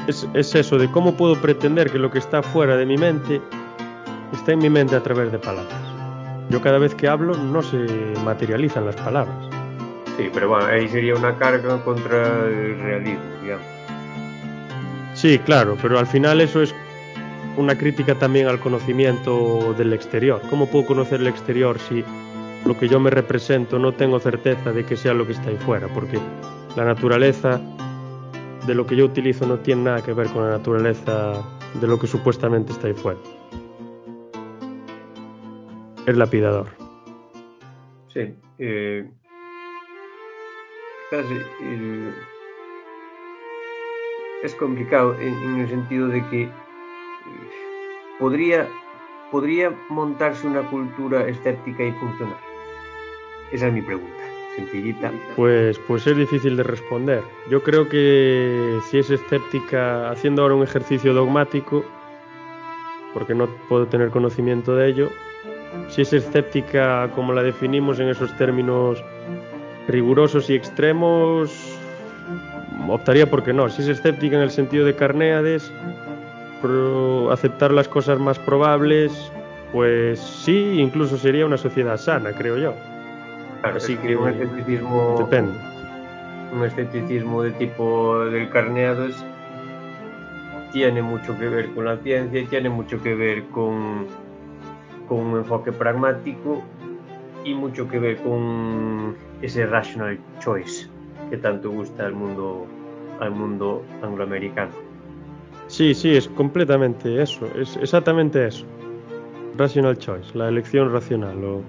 es, 0.10 0.56
eso, 0.56 0.78
de 0.78 0.90
cómo 0.92 1.16
puedo 1.16 1.40
pretender 1.42 1.92
que 1.92 2.00
lo 2.00 2.12
que 2.12 2.20
está 2.20 2.42
fuera 2.42 2.76
de 2.76 2.86
mi 2.86 2.98
mente 2.98 3.42
está 4.34 4.54
en 4.54 4.60
mi 4.60 4.70
mente 4.70 4.96
a 4.96 5.04
través 5.04 5.32
de 5.32 5.40
palabras. 5.40 5.82
Yo 6.50 6.62
cada 6.62 6.80
vez 6.80 6.96
que 6.96 7.08
hablo 7.08 7.36
no 7.36 7.62
se 7.62 7.78
materializan 8.26 8.86
las 8.86 8.96
palabras. 8.96 9.36
Sí, 10.18 10.30
pero 10.34 10.50
bueno, 10.50 10.66
ahí 10.66 10.88
sería 10.90 11.16
una 11.16 11.38
carga 11.38 11.82
contra 11.84 12.46
el 12.48 12.80
realismo, 12.80 13.24
digamos. 13.42 13.66
Sí, 15.14 15.40
claro, 15.40 15.78
pero 15.82 16.00
al 16.00 16.08
final 16.08 16.42
eso 16.42 16.62
es 16.62 16.74
una 17.58 17.78
crítica 17.78 18.16
también 18.16 18.48
al 18.48 18.60
conocimiento 18.60 19.74
del 19.78 19.94
exterior. 19.94 20.42
¿Cómo 20.50 20.68
puedo 20.68 20.86
conocer 20.86 21.22
el 21.22 21.28
exterior 21.28 21.78
si 21.80 22.04
lo 22.66 22.78
que 22.78 22.88
yo 22.88 23.00
me 23.00 23.10
represento 23.10 23.80
no 23.80 23.94
tengo 23.94 24.20
certeza 24.20 24.72
de 24.72 24.86
que 24.86 24.98
sea 24.98 25.14
lo 25.14 25.26
que 25.26 25.34
está 25.34 25.50
ahí 25.50 25.58
fuera? 25.58 25.88
Porque 25.88 26.20
la 26.76 26.86
naturaleza 26.86 27.60
de 28.70 28.76
lo 28.76 28.86
que 28.86 28.96
yo 28.96 29.06
utilizo 29.06 29.48
no 29.48 29.58
tiene 29.58 29.82
nada 29.82 30.04
que 30.04 30.14
ver 30.14 30.28
con 30.28 30.44
la 30.44 30.52
naturaleza 30.52 31.44
de 31.82 31.88
lo 31.88 32.00
que 32.00 32.06
supuestamente 32.06 32.72
está 32.72 32.86
ahí 32.86 32.94
fuera. 32.94 33.20
Es 36.06 36.16
lapidador. 36.16 36.68
Sí. 38.10 38.36
Eh, 38.60 39.10
eh, 41.12 42.14
es 44.44 44.54
complicado 44.54 45.20
en, 45.20 45.62
el 45.62 45.68
sentido 45.68 46.08
de 46.08 46.24
que 46.30 46.44
eh, 46.44 46.52
podría, 48.20 48.68
podría 49.32 49.72
montarse 49.90 50.46
una 50.46 50.62
cultura 50.70 51.28
escéptica 51.28 51.84
y 51.84 51.92
funcionar. 51.94 52.38
Esa 53.52 53.66
es 53.66 53.74
mi 53.74 53.82
pregunta. 53.82 54.29
Pues, 55.36 55.80
pues 55.88 56.06
es 56.08 56.18
difícil 56.18 56.58
de 56.58 56.64
responder. 56.64 57.24
Yo 57.50 57.64
creo 57.64 57.88
que 57.88 58.80
si 58.90 59.00
es 59.00 59.10
escéptica, 59.10 60.10
haciendo 60.10 60.42
ahora 60.42 60.56
un 60.56 60.64
ejercicio 60.64 61.14
dogmático, 61.14 61.86
porque 63.14 63.34
no 63.34 63.48
puedo 63.68 63.88
tener 63.88 64.10
conocimiento 64.10 64.76
de 64.76 64.88
ello, 64.88 65.10
si 65.90 66.02
es 66.02 66.14
escéptica 66.14 67.10
como 67.16 67.34
la 67.34 67.44
definimos 67.44 68.00
en 68.00 68.10
esos 68.10 68.36
términos 68.38 69.04
rigurosos 69.88 70.50
y 70.50 70.56
extremos, 70.56 71.52
optaría 72.88 73.30
porque 73.30 73.54
no. 73.54 73.70
Si 73.70 73.82
es 73.82 73.88
escéptica 73.88 74.36
en 74.36 74.44
el 74.44 74.52
sentido 74.52 74.86
de 74.86 74.96
Carnéades, 74.96 75.72
aceptar 77.32 77.72
las 77.72 77.88
cosas 77.88 78.20
más 78.20 78.38
probables, 78.40 79.32
pues 79.72 80.20
sí, 80.20 80.80
incluso 80.80 81.18
sería 81.18 81.46
una 81.46 81.58
sociedad 81.58 81.98
sana, 81.98 82.32
creo 82.34 82.58
yo. 82.58 82.74
Claro, 83.62 83.78
Así 83.78 83.98
que, 83.98 84.16
un 84.16 84.30
escepticismo. 84.30 85.16
Depende. 85.20 85.54
Un 86.54 86.64
escepticismo 86.64 87.44
de 87.44 87.52
tipo 87.52 88.26
del 88.26 88.50
Carneades 88.50 89.24
tiene 90.72 91.02
mucho 91.02 91.38
que 91.38 91.48
ver 91.48 91.70
con 91.74 91.86
la 91.86 91.98
ciencia 91.98 92.42
y 92.42 92.46
tiene 92.46 92.70
mucho 92.70 93.02
que 93.02 93.16
ver 93.16 93.44
con, 93.46 94.08
con 95.08 95.20
un 95.20 95.38
enfoque 95.40 95.72
pragmático 95.72 96.64
y 97.44 97.54
mucho 97.54 97.88
que 97.88 98.00
ver 98.00 98.18
con 98.18 99.16
ese 99.42 99.66
rational 99.66 100.20
choice 100.40 100.88
que 101.30 101.38
tanto 101.38 101.70
gusta 101.70 102.06
al 102.06 102.14
mundo 102.14 102.68
al 103.20 103.32
mundo 103.32 103.84
angloamericano. 104.02 104.72
Sí, 105.68 105.94
sí, 105.94 106.16
es 106.16 106.28
completamente 106.30 107.22
eso, 107.22 107.46
es 107.56 107.78
exactamente 107.78 108.48
eso. 108.48 108.66
Rational 109.58 109.98
choice, 109.98 110.36
la 110.38 110.48
elección 110.48 110.92
racional 110.92 111.44
o 111.44 111.62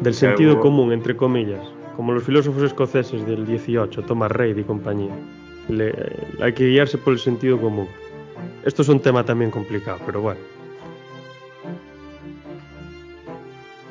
del 0.00 0.14
sentido 0.14 0.60
común, 0.60 0.92
entre 0.92 1.16
comillas, 1.16 1.66
como 1.96 2.12
los 2.12 2.22
filósofos 2.24 2.62
escoceses 2.62 3.26
del 3.26 3.46
18, 3.46 4.02
Thomas 4.02 4.30
Reid 4.32 4.56
y 4.56 4.64
compañía. 4.64 5.14
hay 6.40 6.52
que 6.52 6.68
guiarse 6.68 6.98
por 6.98 7.12
el 7.12 7.18
sentido 7.18 7.60
común. 7.60 7.88
Esto 8.64 8.82
es 8.82 8.88
un 8.88 9.00
tema 9.00 9.24
también 9.24 9.50
complicado, 9.50 9.98
pero 10.04 10.20
bueno. 10.20 10.40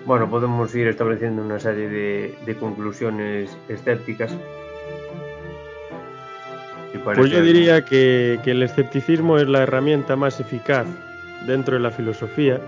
Bueno, 0.05 0.29
podemos 0.29 0.73
ir 0.73 0.87
estableciendo 0.87 1.41
una 1.41 1.59
serie 1.59 1.89
de, 1.89 2.55
conclusiones 2.57 3.57
escépticas. 3.67 4.35
Pues 7.03 7.29
yo 7.29 7.41
diría 7.41 7.83
que 7.85 8.39
el 8.45 8.63
escepticismo 8.63 9.37
es 9.37 9.47
la 9.47 9.63
herramienta 9.63 10.15
más 10.15 10.39
eficaz 10.39 10.87
dentro 11.45 11.75
de 11.75 11.81
la 11.81 11.91
filosofía 11.91 12.59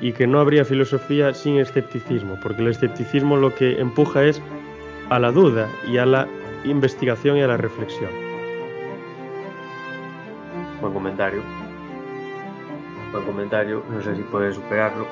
y 0.00 0.12
que 0.12 0.26
no 0.26 0.40
habría 0.40 0.64
filosofía 0.64 1.34
sin 1.34 1.58
escepticismo, 1.58 2.38
porque 2.42 2.62
el 2.62 2.68
escepticismo 2.68 3.36
lo 3.36 3.54
que 3.54 3.80
empuja 3.80 4.24
es 4.24 4.40
a 5.10 5.18
la 5.18 5.30
duda 5.30 5.68
y 5.86 5.98
a 5.98 6.06
la 6.06 6.26
investigación 6.64 7.36
y 7.36 7.42
a 7.42 7.46
la 7.46 7.56
reflexión. 7.56 8.10
Buen 10.80 10.94
comentario. 10.94 11.42
Buen 13.12 13.24
comentario, 13.24 13.82
no 13.90 14.00
sé 14.00 14.16
si 14.16 14.22
puedes 14.22 14.54
superarlo. 14.54 15.06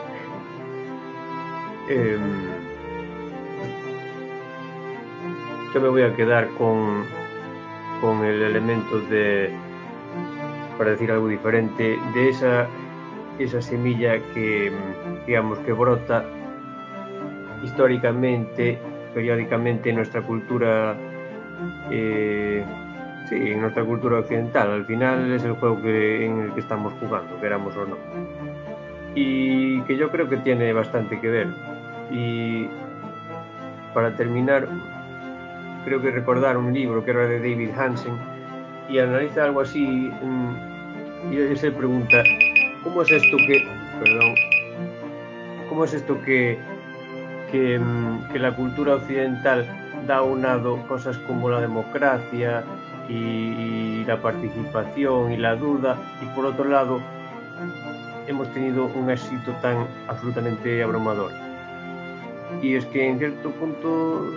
Em, 1.88 2.20
yo 5.74 5.80
me 5.80 5.88
voy 5.88 6.02
a 6.02 6.14
quedar 6.14 6.48
con, 6.56 7.04
con 8.00 8.24
el 8.24 8.42
elemento 8.42 9.00
de, 9.10 9.50
para 10.78 10.92
decir 10.92 11.10
algo 11.10 11.28
diferente, 11.28 11.98
de 12.14 12.28
esa 12.28 12.68
esa 13.44 13.62
semilla 13.62 14.18
que, 14.34 14.72
digamos, 15.26 15.58
que 15.60 15.72
brota 15.72 16.24
históricamente, 17.62 18.78
periódicamente 19.14 19.90
en 19.90 19.96
nuestra 19.96 20.22
cultura, 20.22 20.96
eh, 21.90 22.64
sí, 23.28 23.34
en 23.34 23.60
nuestra 23.60 23.84
cultura 23.84 24.18
occidental. 24.18 24.70
Al 24.70 24.84
final 24.84 25.32
es 25.32 25.44
el 25.44 25.52
juego 25.52 25.80
que, 25.82 26.26
en 26.26 26.40
el 26.40 26.52
que 26.52 26.60
estamos 26.60 26.92
jugando, 26.94 27.40
queramos 27.40 27.76
o 27.76 27.86
no. 27.86 27.96
Y 29.14 29.80
que 29.82 29.96
yo 29.96 30.10
creo 30.10 30.28
que 30.28 30.36
tiene 30.38 30.72
bastante 30.72 31.20
que 31.20 31.28
ver. 31.28 31.48
Y 32.10 32.68
para 33.94 34.14
terminar, 34.14 34.68
creo 35.84 36.00
que 36.00 36.10
recordar 36.10 36.56
un 36.56 36.72
libro 36.72 37.04
que 37.04 37.10
era 37.10 37.26
de 37.26 37.38
David 37.38 37.70
Hansen 37.76 38.14
y 38.88 38.98
analiza 38.98 39.44
algo 39.44 39.60
así 39.60 40.10
mm, 40.22 41.32
y 41.32 41.36
él 41.36 41.56
se 41.58 41.70
pregunta 41.70 42.22
¿Cómo 42.88 43.02
es 43.02 43.12
esto 43.12 43.36
que, 43.36 43.68
perdón, 44.00 44.34
cómo 45.68 45.84
es 45.84 45.92
esto 45.92 46.18
que, 46.22 46.58
que, 47.52 47.78
mm, 47.78 48.34
la 48.36 48.56
cultura 48.56 48.94
occidental 48.94 49.66
da 50.06 50.16
a 50.16 50.22
un 50.22 50.40
lado 50.40 50.82
cosas 50.88 51.18
como 51.18 51.50
la 51.50 51.60
democracia 51.60 52.64
y, 53.06 54.04
la 54.06 54.22
participación 54.22 55.32
y 55.32 55.36
la 55.36 55.54
duda 55.54 55.98
y 56.22 56.34
por 56.34 56.46
otro 56.46 56.64
lado 56.64 57.02
hemos 58.26 58.50
tenido 58.54 58.86
un 58.86 59.10
éxito 59.10 59.52
tan 59.60 59.86
absolutamente 60.08 60.82
abrumador? 60.82 61.30
Y 62.62 62.74
es 62.74 62.86
que 62.86 63.06
en 63.06 63.18
cierto 63.18 63.50
punto, 63.50 64.32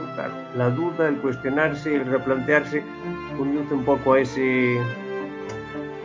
la 0.57 0.69
duda, 0.71 1.07
el 1.07 1.15
cuestionarse, 1.19 1.95
el 1.95 2.05
replantearse, 2.05 2.83
conduce 3.37 3.73
un 3.73 3.85
poco 3.85 4.15
a 4.15 4.19
ese, 4.19 4.77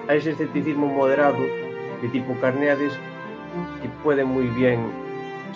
a 0.06 0.14
ese 0.14 0.30
escepticismo 0.30 0.86
moderado 0.86 1.65
de 2.02 2.08
tipo 2.08 2.34
Carneades 2.40 2.92
que 3.82 3.88
puede 4.02 4.24
muy 4.24 4.46
bien 4.48 4.80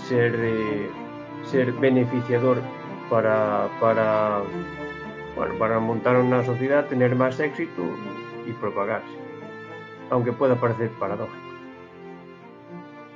ser, 0.09 0.35
eh, 0.39 0.91
ser 1.45 1.73
beneficiador 1.73 2.59
para, 3.11 3.69
para, 3.81 4.43
bueno, 5.37 5.55
para 5.59 5.79
montar 5.79 6.17
una 6.17 6.45
sociedad, 6.45 6.87
tener 6.87 7.15
más 7.15 7.39
éxito 7.41 7.83
y 8.47 8.53
propagarse, 8.53 9.09
aunque 10.11 10.33
pueda 10.33 10.55
parecer 10.55 10.91
paradójico. 10.99 11.37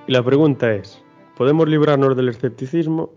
Y 0.06 0.12
la 0.12 0.22
pregunta 0.22 0.72
es, 0.72 1.02
¿podemos 1.36 1.68
librarnos 1.68 2.16
del 2.16 2.28
escepticismo? 2.28 3.10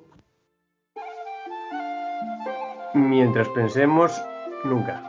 Mientras 2.93 3.49
pensemos, 3.49 4.20
nunca. 4.64 5.03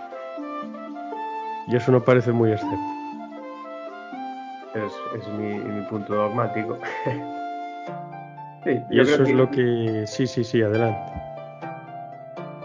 Y 1.69 1.77
eso 1.77 1.93
no 1.93 2.03
parece 2.03 2.33
muy 2.33 2.51
escéptico. 2.51 2.98
Es, 4.87 4.93
es 5.17 5.29
mi, 5.29 5.59
mi, 5.59 5.83
punto 5.83 6.15
dogmático. 6.15 6.79
sí, 8.65 8.81
y 8.91 9.01
eso 9.01 9.23
es 9.23 9.29
que... 9.29 9.35
lo 9.35 9.51
que... 9.51 10.05
Sí, 10.07 10.27
sí, 10.27 10.45
sí, 10.45 10.63
adelante. 10.63 11.13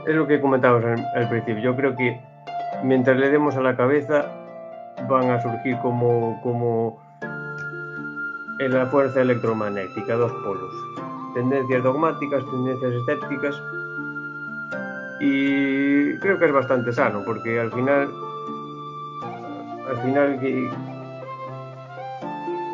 Es 0.08 0.16
lo 0.16 0.28
que 0.28 0.40
comentábamos 0.42 0.86
al, 0.86 1.06
al 1.16 1.30
principio. 1.30 1.64
Yo 1.64 1.76
creo 1.76 1.96
que 1.96 2.22
mientras 2.84 3.18
le 3.18 3.30
demos 3.30 3.56
a 3.56 3.62
la 3.62 3.76
cabeza 3.76 4.26
van 5.08 5.30
a 5.30 5.42
surgir 5.42 5.78
como, 5.80 6.40
como 6.42 7.02
en 8.60 8.74
la 8.74 8.86
fuerza 8.88 9.22
electromagnética, 9.22 10.16
dos 10.16 10.32
polos. 10.44 10.74
Tendencias 11.34 11.84
dogmáticas, 11.84 12.44
tendencias 12.46 12.94
escépticas. 12.94 13.62
Y 15.20 16.18
creo 16.20 16.38
que 16.38 16.46
es 16.46 16.52
bastante 16.52 16.92
sano, 16.94 17.24
porque 17.26 17.60
al 17.60 17.72
final, 17.72 18.10
al 19.90 19.98
final 20.02 20.40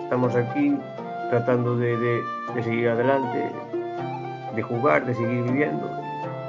estamos 0.10 0.36
aquí 0.36 0.76
tratando 1.30 1.78
de, 1.78 1.96
de, 1.96 2.24
de 2.56 2.64
seguir 2.64 2.90
adelante, 2.90 3.52
de 4.56 4.62
jugar, 4.64 5.06
de 5.06 5.14
seguir 5.14 5.44
viviendo. 5.44 5.88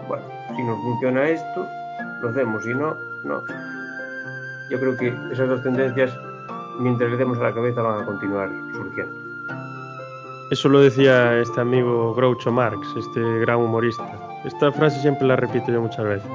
Bueno, 0.09 0.25
si 0.57 0.63
nos 0.63 0.81
funciona 0.81 1.29
esto, 1.29 1.67
lo 2.23 2.31
hacemos, 2.31 2.65
si 2.65 2.73
no, 2.73 2.97
no. 3.23 3.43
Yo 4.71 4.81
creo 4.81 4.97
que 4.97 5.09
esas 5.31 5.47
dos 5.47 5.63
tendencias, 5.63 6.11
mientras 6.79 7.11
le 7.11 7.19
demos 7.19 7.37
a 7.37 7.43
la 7.43 7.53
cabeza, 7.53 7.83
van 7.83 8.03
a 8.03 8.07
continuar 8.07 8.49
surgiendo. 8.73 9.13
Eso 10.51 10.71
lo 10.71 10.81
decía 10.81 11.37
este 11.37 11.61
amigo 11.61 12.15
Groucho 12.15 12.51
Marx, 12.51 12.89
este 12.97 13.21
gran 13.41 13.59
humorista. 13.59 14.11
Esta 14.47 14.73
frase 14.73 15.03
siempre 15.03 15.29
la 15.29 15.37
repito 15.37 15.71
yo 15.71 15.83
muchas 15.83 16.07
veces. 16.07 16.31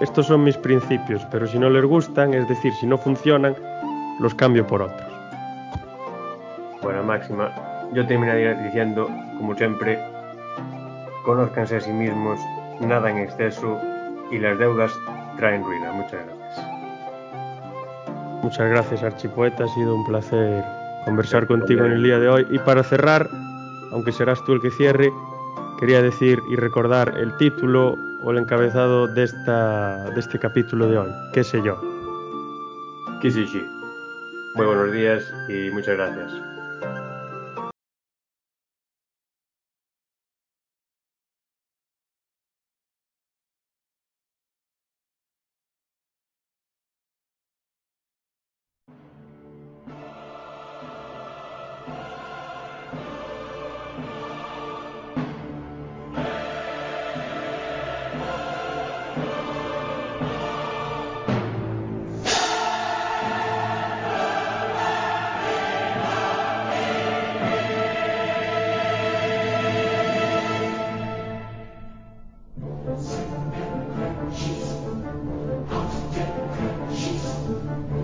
Estos 0.00 0.26
son 0.26 0.44
mis 0.44 0.58
principios, 0.58 1.26
pero 1.30 1.46
si 1.46 1.58
no 1.58 1.70
les 1.70 1.86
gustan, 1.86 2.34
es 2.34 2.46
decir, 2.46 2.74
si 2.74 2.86
no 2.86 2.98
funcionan, 2.98 3.56
los 4.20 4.34
cambio 4.34 4.66
por 4.66 4.82
otros. 4.82 5.07
Buena 6.82 7.02
máxima. 7.02 7.52
Yo 7.92 8.06
terminaría 8.06 8.54
diciendo, 8.54 9.08
como 9.38 9.54
siempre, 9.54 9.98
conózcanse 11.24 11.76
a 11.76 11.80
sí 11.80 11.92
mismos, 11.92 12.38
nada 12.80 13.10
en 13.10 13.18
exceso 13.18 13.78
y 14.30 14.38
las 14.38 14.58
deudas 14.58 14.92
traen 15.36 15.64
ruina. 15.64 15.92
Muchas 15.92 16.24
gracias. 16.26 16.66
Muchas 18.42 18.70
gracias, 18.70 19.02
Archipoeta. 19.02 19.64
Ha 19.64 19.68
sido 19.68 19.94
un 19.94 20.06
placer 20.06 20.64
conversar 21.04 21.46
contigo 21.46 21.84
en 21.84 21.92
el 21.92 22.02
día 22.02 22.18
de 22.18 22.28
hoy. 22.28 22.46
Y 22.50 22.58
para 22.60 22.82
cerrar, 22.82 23.28
aunque 23.92 24.12
serás 24.12 24.44
tú 24.44 24.52
el 24.52 24.60
que 24.60 24.70
cierre, 24.70 25.10
quería 25.78 26.02
decir 26.02 26.40
y 26.50 26.56
recordar 26.56 27.14
el 27.18 27.36
título 27.36 27.96
o 28.22 28.30
el 28.30 28.38
encabezado 28.38 29.06
de, 29.08 29.24
esta, 29.24 30.10
de 30.10 30.20
este 30.20 30.38
capítulo 30.38 30.88
de 30.88 30.98
hoy. 30.98 31.10
¿Qué 31.32 31.44
sé 31.44 31.62
yo? 31.62 31.80
¿Qué 33.20 33.30
sé 33.30 33.46
yo? 33.46 33.60
Muy 34.54 34.66
buenos 34.66 34.92
días 34.92 35.32
y 35.48 35.70
muchas 35.70 35.96
gracias. 35.96 36.47